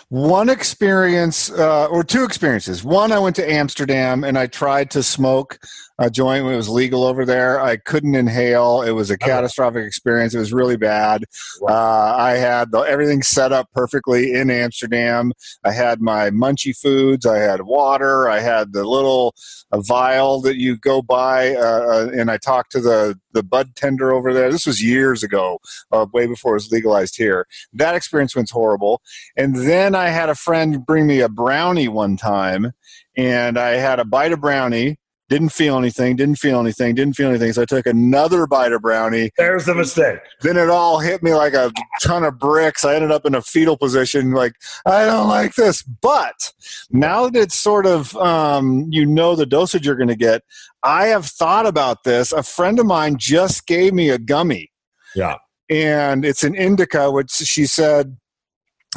one 0.09 0.49
experience 0.49 1.51
uh, 1.51 1.87
or 1.87 2.03
two 2.03 2.23
experiences. 2.23 2.83
One, 2.83 3.11
I 3.11 3.19
went 3.19 3.35
to 3.37 3.49
Amsterdam 3.49 4.23
and 4.23 4.37
I 4.37 4.47
tried 4.47 4.89
to 4.91 5.03
smoke 5.03 5.59
a 5.99 6.09
joint 6.09 6.45
when 6.45 6.53
it 6.53 6.57
was 6.57 6.69
legal 6.69 7.03
over 7.03 7.25
there. 7.25 7.59
I 7.59 7.77
couldn't 7.77 8.15
inhale. 8.15 8.81
It 8.81 8.91
was 8.91 9.09
a 9.09 9.17
catastrophic 9.17 9.85
experience. 9.85 10.35
It 10.35 10.39
was 10.39 10.53
really 10.53 10.77
bad. 10.77 11.23
Uh, 11.61 12.15
I 12.15 12.33
had 12.33 12.71
the, 12.71 12.79
everything 12.79 13.23
set 13.23 13.51
up 13.51 13.69
perfectly 13.73 14.33
in 14.33 14.51
Amsterdam. 14.51 15.33
I 15.63 15.71
had 15.71 16.01
my 16.01 16.29
munchy 16.29 16.77
foods. 16.77 17.25
I 17.25 17.37
had 17.37 17.63
water. 17.63 18.29
I 18.29 18.39
had 18.39 18.73
the 18.73 18.83
little 18.83 19.33
a 19.71 19.81
vial 19.81 20.41
that 20.41 20.57
you 20.57 20.77
go 20.77 21.01
by, 21.01 21.55
uh, 21.55 21.59
uh, 21.59 22.09
and 22.13 22.31
I 22.31 22.37
talked 22.37 22.71
to 22.73 22.79
the 22.79 23.19
the 23.33 23.43
bud 23.43 23.75
tender 23.75 24.11
over 24.11 24.33
there. 24.33 24.51
This 24.51 24.65
was 24.65 24.83
years 24.83 25.23
ago, 25.23 25.59
uh, 25.91 26.05
way 26.13 26.25
before 26.25 26.53
it 26.53 26.55
was 26.55 26.71
legalized 26.71 27.17
here. 27.17 27.45
That 27.73 27.95
experience 27.95 28.35
was 28.35 28.49
horrible. 28.49 29.01
And 29.35 29.55
then 29.55 29.93
I 29.93 30.09
had 30.09 30.29
a 30.29 30.35
friend 30.35 30.85
bring 30.85 31.05
me 31.05 31.19
a 31.19 31.29
brownie 31.29 31.87
one 31.87 32.17
time, 32.17 32.71
and 33.15 33.57
I 33.57 33.71
had 33.71 33.99
a 33.99 34.05
bite 34.05 34.31
of 34.31 34.41
brownie. 34.41 34.97
Didn't 35.29 35.49
feel 35.49 35.77
anything. 35.77 36.15
Didn't 36.15 36.37
feel 36.39 36.59
anything. 36.59 36.95
Didn't 36.95 37.15
feel 37.15 37.29
anything. 37.29 37.51
So 37.51 37.61
I 37.63 37.65
took 37.65 37.85
another 37.85 38.47
bite 38.47 38.71
of 38.71 38.81
brownie. 38.81 39.31
There's 39.37 39.65
the 39.65 39.75
mistake. 39.75 40.19
Then 40.41 40.55
it 40.55 40.69
all 40.69 40.99
hit 40.99 41.21
me 41.21 41.33
like 41.33 41.53
a 41.53 41.71
ton 42.01 42.23
of 42.23 42.39
bricks. 42.39 42.85
I 42.85 42.95
ended 42.95 43.11
up 43.11 43.25
in 43.25 43.35
a 43.35 43.41
fetal 43.41 43.77
position. 43.77 44.31
Like 44.31 44.53
I 44.85 45.05
don't 45.05 45.27
like 45.27 45.55
this. 45.55 45.83
But 45.83 46.53
now 46.91 47.27
that 47.29 47.37
it's 47.39 47.55
sort 47.55 47.85
of 47.85 48.15
um, 48.17 48.87
you 48.89 49.05
know 49.05 49.35
the 49.35 49.45
dosage 49.45 49.85
you're 49.85 49.95
going 49.95 50.07
to 50.07 50.15
get, 50.15 50.43
I 50.83 51.07
have 51.07 51.25
thought 51.25 51.65
about 51.65 52.03
this. 52.05 52.31
A 52.31 52.43
friend 52.43 52.79
of 52.79 52.85
mine 52.85 53.17
just 53.17 53.67
gave 53.67 53.93
me 53.93 54.09
a 54.09 54.17
gummy 54.17 54.71
Yeah. 55.15 55.35
and 55.69 56.23
it's 56.23 56.43
an 56.43 56.55
indica, 56.55 57.11
which 57.11 57.31
she 57.31 57.65
said 57.65 58.15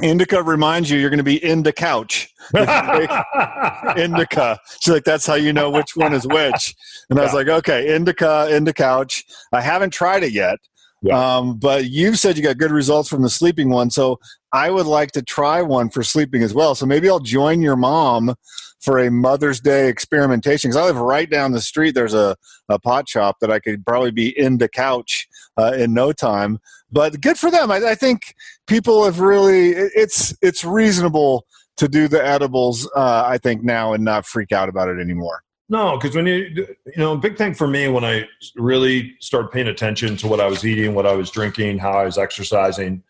indica 0.03 0.43
reminds 0.43 0.91
you 0.91 0.99
you're 0.99 1.11
going 1.11 1.19
to 1.19 1.25
be 1.25 1.43
in 1.45 1.63
the 1.63 1.73
couch. 1.73 2.29
If 2.55 2.61
you 2.61 3.07
take 3.07 3.97
indica. 3.97 4.59
She's 4.81 4.93
like, 4.93 5.05
that's 5.05 5.27
how 5.27 5.35
you 5.35 5.53
know 5.53 5.71
which 5.71 5.97
one 5.97 6.13
is 6.13 6.27
which. 6.27 6.75
And 7.09 7.19
I 7.19 7.23
was 7.23 7.35
like, 7.35 7.49
okay, 7.49 7.95
indica, 7.95 8.49
indica 8.51 8.83
couch. 8.83 9.25
I 9.53 9.61
haven't 9.61 9.93
tried 9.93 10.23
it 10.23 10.33
yet. 10.33 10.57
Yeah. 11.03 11.37
Um, 11.37 11.59
but 11.59 11.87
you 11.87 12.15
said 12.15 12.37
you 12.37 12.43
got 12.43 12.59
good 12.59 12.71
results 12.71 13.09
from 13.09 13.23
the 13.23 13.31
sleeping 13.31 13.71
one. 13.71 13.91
So 13.91 14.19
I 14.53 14.71
would 14.71 14.87
like 14.87 15.13
to 15.13 15.23
try 15.23 15.63
one 15.63 15.89
for 15.91 16.03
sleeping 16.03 16.43
as 16.43 16.53
well. 16.53 16.75
So 16.75 16.85
maybe 16.87 17.09
I'll 17.09 17.21
join 17.21 17.63
your 17.63 17.77
mom 17.77 18.35
for 18.81 18.99
a 18.99 19.11
Mother's 19.11 19.61
Day 19.61 19.89
experimentation. 19.89 20.71
Because 20.71 20.83
I 20.83 20.85
live 20.85 20.99
right 20.99 21.31
down 21.31 21.53
the 21.53 21.61
street. 21.61 21.95
There's 21.95 22.15
a, 22.15 22.37
a 22.69 22.79
pot 22.79 23.09
shop 23.09 23.37
that 23.41 23.51
I 23.51 23.61
could 23.61 23.85
probably 23.87 24.11
be 24.11 24.39
in 24.39 24.59
the 24.59 24.69
couch 24.69 25.27
uh, 25.59 25.73
in 25.73 25.95
no 25.95 26.13
time. 26.13 26.59
But 26.93 27.21
good 27.21 27.39
for 27.39 27.51
them. 27.51 27.71
I, 27.71 27.77
I 27.91 27.95
think 27.95 28.35
people 28.67 29.05
have 29.05 29.21
really. 29.21 29.71
it- 29.71 29.93
It's 29.95 30.35
it's 30.43 30.65
reasonable 30.65 31.47
to 31.77 31.89
do 31.89 32.09
the 32.09 32.25
edibles. 32.25 32.89
Uh, 32.95 33.25
I 33.27 33.39
think 33.39 33.63
now 33.63 33.93
and 33.93 34.05
not 34.05 34.27
freak 34.27 34.53
out 34.53 34.69
about 34.69 34.89
it 34.89 35.01
anymore. 35.01 35.43
No, 35.69 35.97
because 35.97 36.17
when 36.17 36.27
you, 36.27 36.35
you 36.57 36.97
know, 36.97 37.17
big 37.17 37.37
thing 37.39 37.55
for 37.55 37.69
me 37.69 37.87
when 37.87 38.05
I 38.05 38.27
really 38.57 39.15
started 39.21 39.53
paying 39.53 39.69
attention 39.69 40.17
to 40.17 40.27
what 40.27 40.41
I 40.41 40.47
was 40.49 40.65
eating, 40.67 40.95
what 40.95 41.07
I 41.07 41.13
was 41.13 41.31
drinking, 41.31 41.79
how 41.79 41.93
I 41.93 42.05
was 42.05 42.19
exercising, 42.19 43.05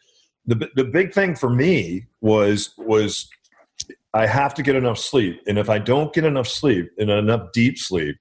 the 0.47 0.69
the 0.77 0.85
big 0.85 1.15
thing 1.15 1.35
for 1.35 1.49
me 1.49 2.05
was 2.21 2.75
was 2.77 3.29
I 4.13 4.27
have 4.27 4.53
to 4.55 4.63
get 4.63 4.77
enough 4.77 4.99
sleep, 4.99 5.41
and 5.47 5.59
if 5.59 5.71
I 5.71 5.79
don't 5.79 6.13
get 6.13 6.25
enough 6.25 6.49
sleep 6.49 6.91
and 6.99 7.09
enough 7.11 7.51
deep 7.53 7.79
sleep, 7.79 8.17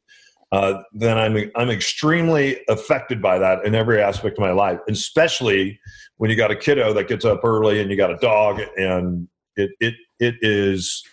uh, 0.52 0.82
then 0.94 1.18
I'm 1.18 1.52
I'm 1.56 1.70
extremely 1.70 2.62
affected 2.68 3.22
by 3.22 3.38
that 3.40 3.66
in 3.66 3.76
every 3.76 4.02
aspect 4.02 4.38
of 4.38 4.42
my 4.42 4.52
life, 4.52 4.80
especially 4.88 5.80
when 6.18 6.30
you 6.30 6.36
got 6.36 6.50
a 6.50 6.56
kiddo 6.56 6.92
that 6.94 7.08
gets 7.08 7.24
up 7.24 7.42
early 7.44 7.82
and 7.82 7.92
you 7.92 7.98
got 7.98 8.12
a 8.12 8.18
dog, 8.18 8.60
and 8.78 9.28
it 9.56 9.72
it 9.80 9.94
it 10.20 10.36
is. 10.42 11.04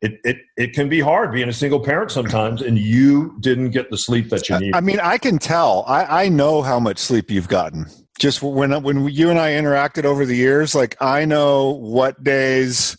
It, 0.00 0.18
it, 0.24 0.38
it 0.56 0.72
can 0.72 0.88
be 0.88 0.98
hard 0.98 1.30
being 1.30 1.48
a 1.48 1.52
single 1.52 1.78
parent 1.78 2.10
sometimes, 2.10 2.60
and 2.60 2.76
you 2.76 3.36
didn't 3.38 3.70
get 3.70 3.88
the 3.88 3.96
sleep 3.96 4.30
that 4.30 4.48
you 4.48 4.58
need. 4.58 4.74
I 4.74 4.80
mean, 4.80 4.98
I 4.98 5.16
can 5.16 5.38
tell. 5.38 5.84
I, 5.86 6.24
I 6.24 6.28
know 6.28 6.60
how 6.60 6.80
much 6.80 6.98
sleep 6.98 7.30
you've 7.30 7.46
gotten. 7.46 7.86
Just 8.18 8.42
when 8.42 8.82
when 8.82 9.08
you 9.08 9.30
and 9.30 9.38
I 9.38 9.50
interacted 9.52 10.04
over 10.04 10.26
the 10.26 10.34
years, 10.34 10.74
like 10.74 10.96
I 11.00 11.24
know 11.24 11.70
what 11.70 12.24
days 12.24 12.96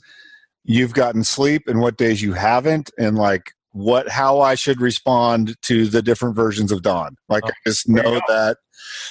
you've 0.63 0.93
gotten 0.93 1.26
sleep 1.26 1.63
and 1.67 1.82
what 1.82 1.97
days 1.97 2.21
you 2.21 2.32
haven't, 2.32 2.89
and 2.97 3.17
like 3.17 3.51
what 3.74 4.07
how 4.07 4.39
I 4.39 4.55
should 4.55 4.80
respond 4.80 5.55
to 5.63 5.88
the 5.88 6.01
different 6.01 6.36
versions 6.36 6.71
of 6.71 6.84
Don. 6.84 7.17
Like 7.28 7.43
I 7.45 7.51
just 7.67 7.89
know 7.89 8.21
that. 8.28 8.57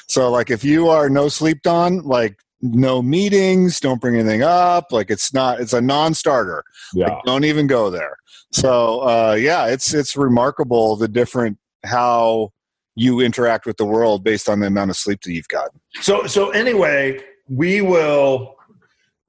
So 0.08 0.30
like 0.30 0.50
if 0.50 0.64
you 0.64 0.88
are 0.88 1.10
no 1.10 1.28
sleep 1.28 1.62
Don, 1.62 1.98
like 2.02 2.38
no 2.60 3.02
meetings, 3.02 3.80
don't 3.80 4.00
bring 4.00 4.14
anything 4.14 4.42
up. 4.42 4.92
Like 4.92 5.10
it's 5.10 5.34
not 5.34 5.60
it's 5.60 5.72
a 5.72 5.80
non-starter. 5.80 6.62
Yeah. 6.94 7.08
Like, 7.08 7.24
don't 7.24 7.44
even 7.44 7.66
go 7.66 7.90
there. 7.90 8.16
So 8.52 9.00
uh 9.00 9.36
yeah, 9.38 9.66
it's 9.66 9.92
it's 9.92 10.16
remarkable 10.16 10.96
the 10.96 11.08
different 11.08 11.58
how 11.84 12.50
you 12.94 13.20
interact 13.20 13.66
with 13.66 13.78
the 13.78 13.84
world 13.84 14.22
based 14.22 14.48
on 14.48 14.60
the 14.60 14.68
amount 14.68 14.90
of 14.90 14.96
sleep 14.96 15.22
that 15.22 15.32
you've 15.32 15.48
gotten. 15.48 15.80
So 16.00 16.26
so 16.26 16.50
anyway, 16.50 17.20
we 17.48 17.82
will 17.82 18.54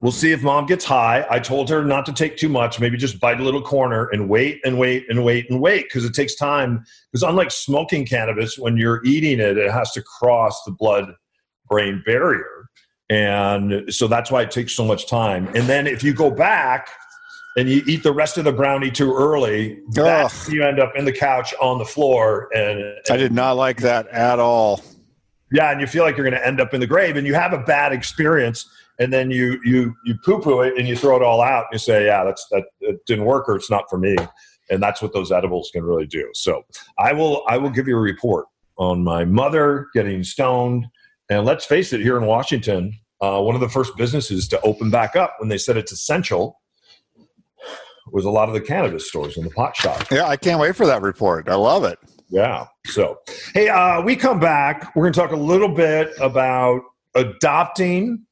we'll 0.04 0.12
see 0.12 0.32
if 0.32 0.42
mom 0.42 0.66
gets 0.66 0.84
high. 0.84 1.26
I 1.30 1.38
told 1.38 1.70
her 1.70 1.82
not 1.82 2.04
to 2.04 2.12
take 2.12 2.36
too 2.36 2.50
much, 2.50 2.78
maybe 2.78 2.98
just 2.98 3.18
bite 3.18 3.40
a 3.40 3.42
little 3.42 3.62
corner 3.62 4.10
and 4.12 4.28
wait 4.28 4.60
and 4.62 4.78
wait 4.78 5.06
and 5.08 5.24
wait 5.24 5.48
and 5.48 5.62
wait 5.62 5.86
because 5.86 6.04
it 6.04 6.12
takes 6.12 6.34
time. 6.34 6.84
Because 7.10 7.22
unlike 7.22 7.50
smoking 7.50 8.04
cannabis, 8.04 8.58
when 8.58 8.76
you're 8.76 9.02
eating 9.06 9.40
it, 9.40 9.56
it 9.56 9.72
has 9.72 9.92
to 9.92 10.02
cross 10.02 10.62
the 10.64 10.72
blood 10.72 11.06
brain 11.70 12.02
barrier. 12.04 12.68
And 13.08 13.90
so 13.92 14.06
that's 14.06 14.30
why 14.30 14.42
it 14.42 14.50
takes 14.50 14.74
so 14.74 14.84
much 14.84 15.06
time. 15.08 15.46
And 15.54 15.66
then 15.66 15.86
if 15.86 16.04
you 16.04 16.12
go 16.12 16.30
back 16.30 16.90
and 17.56 17.66
you 17.66 17.82
eat 17.86 18.02
the 18.02 18.12
rest 18.12 18.36
of 18.36 18.44
the 18.44 18.52
brownie 18.52 18.90
too 18.90 19.14
early, 19.14 19.78
you 20.50 20.64
end 20.64 20.80
up 20.80 20.92
in 20.96 21.06
the 21.06 21.12
couch 21.12 21.54
on 21.62 21.78
the 21.78 21.84
floor 21.86 22.50
and 22.54 22.82
I 23.10 23.16
did 23.16 23.32
not 23.32 23.56
like 23.56 23.80
that 23.80 24.06
at 24.08 24.38
all. 24.38 24.82
yeah, 25.50 25.70
and 25.70 25.80
you 25.80 25.86
feel 25.86 26.04
like 26.04 26.18
you're 26.18 26.28
going 26.28 26.38
to 26.38 26.46
end 26.46 26.60
up 26.60 26.74
in 26.74 26.80
the 26.80 26.86
grave, 26.86 27.16
and 27.16 27.26
you 27.26 27.34
have 27.34 27.52
a 27.52 27.58
bad 27.58 27.92
experience, 27.92 28.68
and 28.98 29.12
then 29.12 29.30
you 29.30 29.60
you 29.64 29.94
you 30.04 30.14
poo 30.24 30.40
poo 30.40 30.60
it, 30.62 30.74
and 30.78 30.88
you 30.88 30.96
throw 30.96 31.16
it 31.16 31.22
all 31.22 31.40
out, 31.40 31.66
and 31.70 31.72
you 31.72 31.78
say, 31.78 32.06
"Yeah, 32.06 32.24
that's 32.24 32.46
that 32.50 32.64
it 32.80 33.04
didn't 33.06 33.24
work, 33.24 33.48
or 33.48 33.56
it's 33.56 33.70
not 33.70 33.84
for 33.88 33.98
me," 33.98 34.16
and 34.70 34.82
that's 34.82 35.02
what 35.02 35.12
those 35.12 35.32
edibles 35.32 35.70
can 35.72 35.84
really 35.84 36.06
do. 36.06 36.28
So 36.34 36.62
I 36.98 37.12
will 37.12 37.44
I 37.48 37.58
will 37.58 37.70
give 37.70 37.88
you 37.88 37.96
a 37.96 38.00
report 38.00 38.46
on 38.76 39.04
my 39.04 39.24
mother 39.24 39.88
getting 39.94 40.22
stoned, 40.24 40.86
and 41.30 41.44
let's 41.44 41.64
face 41.64 41.92
it, 41.92 42.00
here 42.00 42.16
in 42.16 42.26
Washington, 42.26 42.92
uh, 43.20 43.40
one 43.40 43.54
of 43.54 43.60
the 43.60 43.68
first 43.68 43.96
businesses 43.96 44.48
to 44.48 44.60
open 44.62 44.90
back 44.90 45.16
up 45.16 45.36
when 45.38 45.48
they 45.48 45.58
said 45.58 45.76
it's 45.76 45.92
essential 45.92 46.60
was 48.12 48.24
a 48.24 48.30
lot 48.30 48.48
of 48.48 48.54
the 48.54 48.60
cannabis 48.60 49.08
stores 49.08 49.36
and 49.36 49.46
the 49.46 49.50
pot 49.50 49.74
shops. 49.74 50.06
Yeah, 50.10 50.26
I 50.26 50.36
can't 50.36 50.60
wait 50.60 50.76
for 50.76 50.86
that 50.86 51.02
report. 51.02 51.48
I 51.48 51.54
love 51.54 51.84
it. 51.84 51.98
Yeah. 52.28 52.66
So, 52.86 53.18
hey, 53.54 53.68
uh, 53.68 54.02
we 54.02 54.16
come 54.16 54.40
back. 54.40 54.94
We're 54.94 55.04
going 55.04 55.12
to 55.12 55.20
talk 55.20 55.32
a 55.32 55.36
little 55.36 55.68
bit 55.68 56.12
about 56.20 56.82
adopting. 57.14 58.26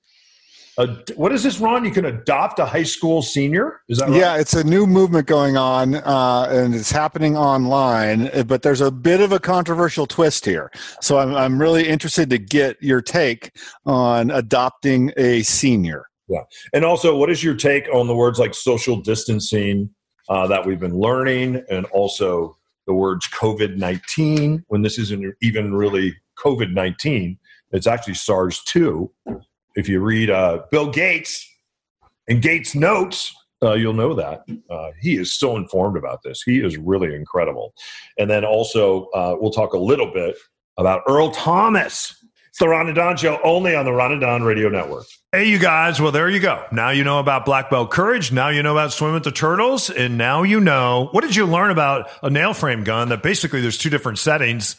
What 1.16 1.32
is 1.32 1.42
this, 1.42 1.60
Ron? 1.60 1.84
You 1.84 1.90
can 1.90 2.06
adopt 2.06 2.58
a 2.58 2.64
high 2.64 2.82
school 2.82 3.20
senior. 3.20 3.82
Is 3.88 3.98
that 3.98 4.08
right? 4.08 4.18
Yeah, 4.18 4.36
it's 4.36 4.54
a 4.54 4.64
new 4.64 4.86
movement 4.86 5.26
going 5.26 5.56
on, 5.56 5.96
uh, 5.96 6.46
and 6.50 6.74
it's 6.74 6.90
happening 6.90 7.36
online. 7.36 8.30
But 8.46 8.62
there's 8.62 8.80
a 8.80 8.90
bit 8.90 9.20
of 9.20 9.32
a 9.32 9.38
controversial 9.38 10.06
twist 10.06 10.46
here. 10.46 10.70
So 11.00 11.18
I'm, 11.18 11.34
I'm 11.34 11.60
really 11.60 11.86
interested 11.86 12.30
to 12.30 12.38
get 12.38 12.82
your 12.82 13.02
take 13.02 13.52
on 13.84 14.30
adopting 14.30 15.12
a 15.18 15.42
senior. 15.42 16.06
Yeah. 16.28 16.44
And 16.72 16.84
also, 16.84 17.16
what 17.16 17.30
is 17.30 17.44
your 17.44 17.54
take 17.54 17.88
on 17.92 18.06
the 18.06 18.14
words 18.14 18.38
like 18.38 18.54
social 18.54 18.96
distancing 18.96 19.90
uh, 20.30 20.46
that 20.46 20.64
we've 20.64 20.80
been 20.80 20.96
learning, 20.96 21.62
and 21.70 21.84
also 21.86 22.56
the 22.86 22.94
words 22.94 23.28
COVID 23.28 23.76
19 23.76 24.64
when 24.68 24.80
this 24.80 24.98
isn't 24.98 25.34
even 25.42 25.74
really 25.74 26.16
COVID 26.38 26.72
19? 26.72 27.38
It's 27.72 27.86
actually 27.86 28.14
SARS 28.14 28.62
2. 28.64 29.10
If 29.74 29.88
you 29.88 30.00
read 30.00 30.30
uh, 30.30 30.64
Bill 30.70 30.90
Gates 30.90 31.48
and 32.28 32.42
Gates' 32.42 32.74
notes, 32.74 33.34
uh, 33.62 33.74
you'll 33.74 33.92
know 33.92 34.14
that. 34.14 34.44
Uh, 34.68 34.90
he 35.00 35.16
is 35.16 35.32
so 35.32 35.56
informed 35.56 35.96
about 35.96 36.22
this. 36.22 36.42
He 36.42 36.58
is 36.58 36.76
really 36.76 37.14
incredible. 37.14 37.74
And 38.18 38.28
then 38.28 38.44
also, 38.44 39.06
uh, 39.14 39.36
we'll 39.38 39.52
talk 39.52 39.72
a 39.72 39.78
little 39.78 40.12
bit 40.12 40.36
about 40.78 41.02
Earl 41.08 41.30
Thomas. 41.30 42.16
It's 42.48 42.58
the 42.58 42.68
Ron 42.68 42.86
and 42.86 42.96
Don 42.96 43.16
Show 43.16 43.40
only 43.44 43.74
on 43.74 43.86
the 43.86 43.92
Ron 43.92 44.12
and 44.12 44.20
Don 44.20 44.42
Radio 44.42 44.68
Network. 44.68 45.06
Hey, 45.32 45.48
you 45.48 45.58
guys. 45.58 46.00
Well, 46.02 46.12
there 46.12 46.28
you 46.28 46.40
go. 46.40 46.66
Now 46.70 46.90
you 46.90 47.02
know 47.02 47.18
about 47.18 47.46
Black 47.46 47.70
Belt 47.70 47.90
Courage. 47.90 48.30
Now 48.30 48.50
you 48.50 48.62
know 48.62 48.72
about 48.72 48.92
Swim 48.92 49.14
with 49.14 49.24
the 49.24 49.30
Turtles. 49.30 49.88
And 49.88 50.18
now 50.18 50.42
you 50.42 50.60
know 50.60 51.08
what 51.12 51.22
did 51.22 51.34
you 51.34 51.46
learn 51.46 51.70
about 51.70 52.10
a 52.22 52.28
nail 52.28 52.52
frame 52.52 52.84
gun 52.84 53.08
that 53.08 53.22
basically 53.22 53.62
there's 53.62 53.78
two 53.78 53.88
different 53.88 54.18
settings. 54.18 54.76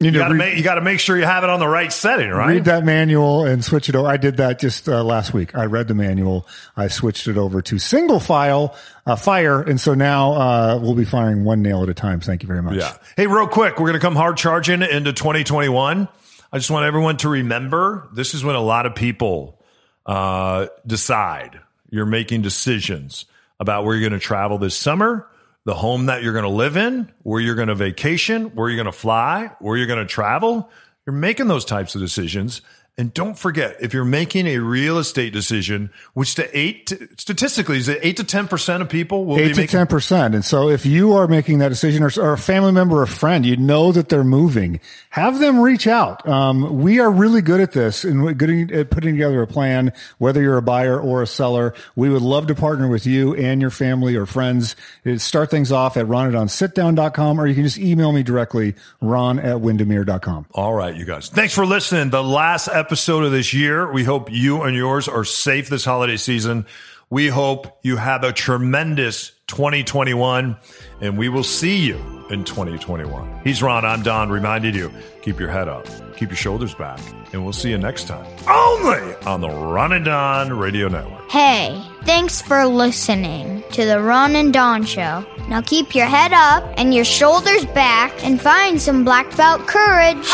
You, 0.00 0.12
know, 0.12 0.20
gotta 0.20 0.34
read- 0.34 0.38
make, 0.38 0.56
you 0.56 0.62
gotta 0.62 0.80
make 0.80 1.00
sure 1.00 1.16
you 1.18 1.24
have 1.24 1.42
it 1.42 1.50
on 1.50 1.58
the 1.58 1.66
right 1.66 1.92
setting, 1.92 2.30
right? 2.30 2.54
Read 2.54 2.66
that 2.66 2.84
manual 2.84 3.44
and 3.44 3.64
switch 3.64 3.88
it 3.88 3.96
over. 3.96 4.08
I 4.08 4.16
did 4.16 4.36
that 4.36 4.60
just 4.60 4.88
uh, 4.88 5.02
last 5.02 5.34
week. 5.34 5.56
I 5.56 5.64
read 5.64 5.88
the 5.88 5.94
manual. 5.94 6.46
I 6.76 6.86
switched 6.86 7.26
it 7.26 7.36
over 7.36 7.62
to 7.62 7.78
single 7.80 8.20
file 8.20 8.76
uh, 9.06 9.16
fire, 9.16 9.60
and 9.60 9.80
so 9.80 9.94
now 9.94 10.32
uh, 10.34 10.78
we'll 10.80 10.94
be 10.94 11.04
firing 11.04 11.42
one 11.42 11.62
nail 11.62 11.82
at 11.82 11.88
a 11.88 11.94
time. 11.94 12.20
Thank 12.20 12.44
you 12.44 12.46
very 12.46 12.62
much. 12.62 12.76
Yeah. 12.76 12.96
Hey, 13.16 13.26
real 13.26 13.48
quick, 13.48 13.80
we're 13.80 13.88
going 13.88 13.94
to 13.94 14.00
come 14.00 14.14
hard 14.14 14.36
charging 14.36 14.82
into 14.82 15.12
2021. 15.12 16.06
I 16.52 16.58
just 16.58 16.70
want 16.70 16.86
everyone 16.86 17.16
to 17.18 17.28
remember 17.28 18.08
this 18.12 18.34
is 18.34 18.44
when 18.44 18.54
a 18.54 18.60
lot 18.60 18.86
of 18.86 18.94
people 18.94 19.60
uh, 20.06 20.68
decide. 20.86 21.60
You're 21.90 22.06
making 22.06 22.42
decisions 22.42 23.24
about 23.58 23.84
where 23.84 23.96
you're 23.96 24.08
going 24.08 24.18
to 24.18 24.24
travel 24.24 24.58
this 24.58 24.76
summer, 24.76 25.26
the 25.68 25.74
home 25.74 26.06
that 26.06 26.22
you're 26.22 26.32
going 26.32 26.46
to 26.46 26.48
live 26.48 26.78
in, 26.78 27.12
where 27.24 27.42
you're 27.42 27.54
going 27.54 27.68
to 27.68 27.74
vacation, 27.74 28.46
where 28.54 28.70
you're 28.70 28.82
going 28.82 28.86
to 28.86 28.98
fly, 28.98 29.50
where 29.60 29.76
you're 29.76 29.86
going 29.86 29.98
to 29.98 30.06
travel. 30.06 30.70
You're 31.04 31.14
making 31.14 31.46
those 31.46 31.66
types 31.66 31.94
of 31.94 32.00
decisions. 32.00 32.62
And 32.98 33.14
don't 33.14 33.38
forget, 33.38 33.76
if 33.78 33.94
you're 33.94 34.04
making 34.04 34.48
a 34.48 34.58
real 34.58 34.98
estate 34.98 35.32
decision, 35.32 35.90
which 36.14 36.34
to 36.34 36.58
eight, 36.58 36.92
statistically, 37.16 37.78
is 37.78 37.88
it 37.88 38.00
eight 38.02 38.16
to 38.16 38.24
10% 38.24 38.80
of 38.80 38.88
people 38.88 39.24
will 39.24 39.38
Eight 39.38 39.54
to 39.54 39.68
ten 39.68 39.86
percent, 39.86 40.34
and 40.34 40.44
so 40.44 40.68
if 40.68 40.84
you 40.84 41.12
are 41.12 41.28
making 41.28 41.60
that 41.60 41.68
decision, 41.68 42.02
or, 42.02 42.10
or 42.20 42.32
a 42.32 42.38
family 42.38 42.72
member 42.72 43.00
or 43.00 43.06
friend, 43.06 43.46
you 43.46 43.56
know 43.56 43.92
that 43.92 44.08
they're 44.08 44.24
moving, 44.24 44.80
have 45.10 45.38
them 45.38 45.60
reach 45.60 45.86
out. 45.86 46.28
Um, 46.28 46.82
we 46.82 46.98
are 46.98 47.08
really 47.08 47.40
good 47.40 47.60
at 47.60 47.70
this 47.70 48.02
and 48.02 48.24
we're 48.24 48.34
good 48.34 48.72
at 48.72 48.90
putting 48.90 49.14
together 49.14 49.42
a 49.42 49.46
plan. 49.46 49.92
Whether 50.18 50.42
you're 50.42 50.58
a 50.58 50.62
buyer 50.62 51.00
or 51.00 51.22
a 51.22 51.26
seller, 51.28 51.74
we 51.94 52.08
would 52.08 52.22
love 52.22 52.48
to 52.48 52.56
partner 52.56 52.88
with 52.88 53.06
you 53.06 53.32
and 53.36 53.60
your 53.60 53.70
family 53.70 54.16
or 54.16 54.26
friends. 54.26 54.74
Uh, 55.06 55.18
Start 55.18 55.52
things 55.52 55.70
off 55.70 55.96
at 55.96 56.06
ronanddonsitdown.com, 56.06 57.40
or 57.40 57.46
you 57.46 57.54
can 57.54 57.62
just 57.62 57.78
email 57.78 58.10
me 58.10 58.24
directly, 58.24 58.74
ron 59.00 59.38
at 59.38 59.60
windermere.com. 59.60 60.46
All 60.52 60.74
right, 60.74 60.96
you 60.96 61.04
guys. 61.04 61.28
Thanks 61.28 61.54
for 61.54 61.64
listening. 61.64 62.10
The 62.10 62.24
last 62.24 62.66
episode 62.66 62.87
of 62.90 63.30
this 63.32 63.52
year. 63.52 63.92
We 63.92 64.04
hope 64.04 64.32
you 64.32 64.62
and 64.62 64.74
yours 64.74 65.08
are 65.08 65.24
safe 65.24 65.68
this 65.68 65.84
holiday 65.84 66.16
season. 66.16 66.66
We 67.10 67.28
hope 67.28 67.78
you 67.82 67.96
have 67.96 68.24
a 68.24 68.32
tremendous 68.32 69.32
2021, 69.48 70.56
and 71.00 71.18
we 71.18 71.28
will 71.28 71.44
see 71.44 71.78
you 71.78 71.96
in 72.30 72.44
2021. 72.44 73.40
He's 73.44 73.62
Ron. 73.62 73.84
I'm 73.84 74.02
Don. 74.02 74.30
Reminded 74.30 74.74
you 74.74 74.90
keep 75.22 75.38
your 75.38 75.50
head 75.50 75.68
up, 75.68 75.86
keep 76.16 76.30
your 76.30 76.36
shoulders 76.36 76.74
back, 76.74 77.00
and 77.32 77.44
we'll 77.44 77.52
see 77.52 77.70
you 77.70 77.78
next 77.78 78.08
time. 78.08 78.26
Only 78.48 79.14
on 79.26 79.42
the 79.42 79.48
Ron 79.50 79.92
and 79.92 80.04
Don 80.04 80.52
Radio 80.52 80.88
Network. 80.88 81.30
Hey, 81.30 81.82
thanks 82.04 82.40
for 82.40 82.66
listening 82.66 83.62
to 83.72 83.84
the 83.84 84.00
Ron 84.00 84.34
and 84.34 84.52
Don 84.52 84.84
Show. 84.84 85.26
Now 85.48 85.60
keep 85.60 85.94
your 85.94 86.06
head 86.06 86.32
up 86.32 86.64
and 86.78 86.94
your 86.94 87.04
shoulders 87.04 87.64
back 87.66 88.24
and 88.24 88.40
find 88.40 88.80
some 88.80 89.04
black 89.04 89.34
belt 89.36 89.66
courage. 89.66 90.26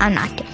I'm 0.00 0.14
not 0.14 0.30
kidding. 0.30 0.53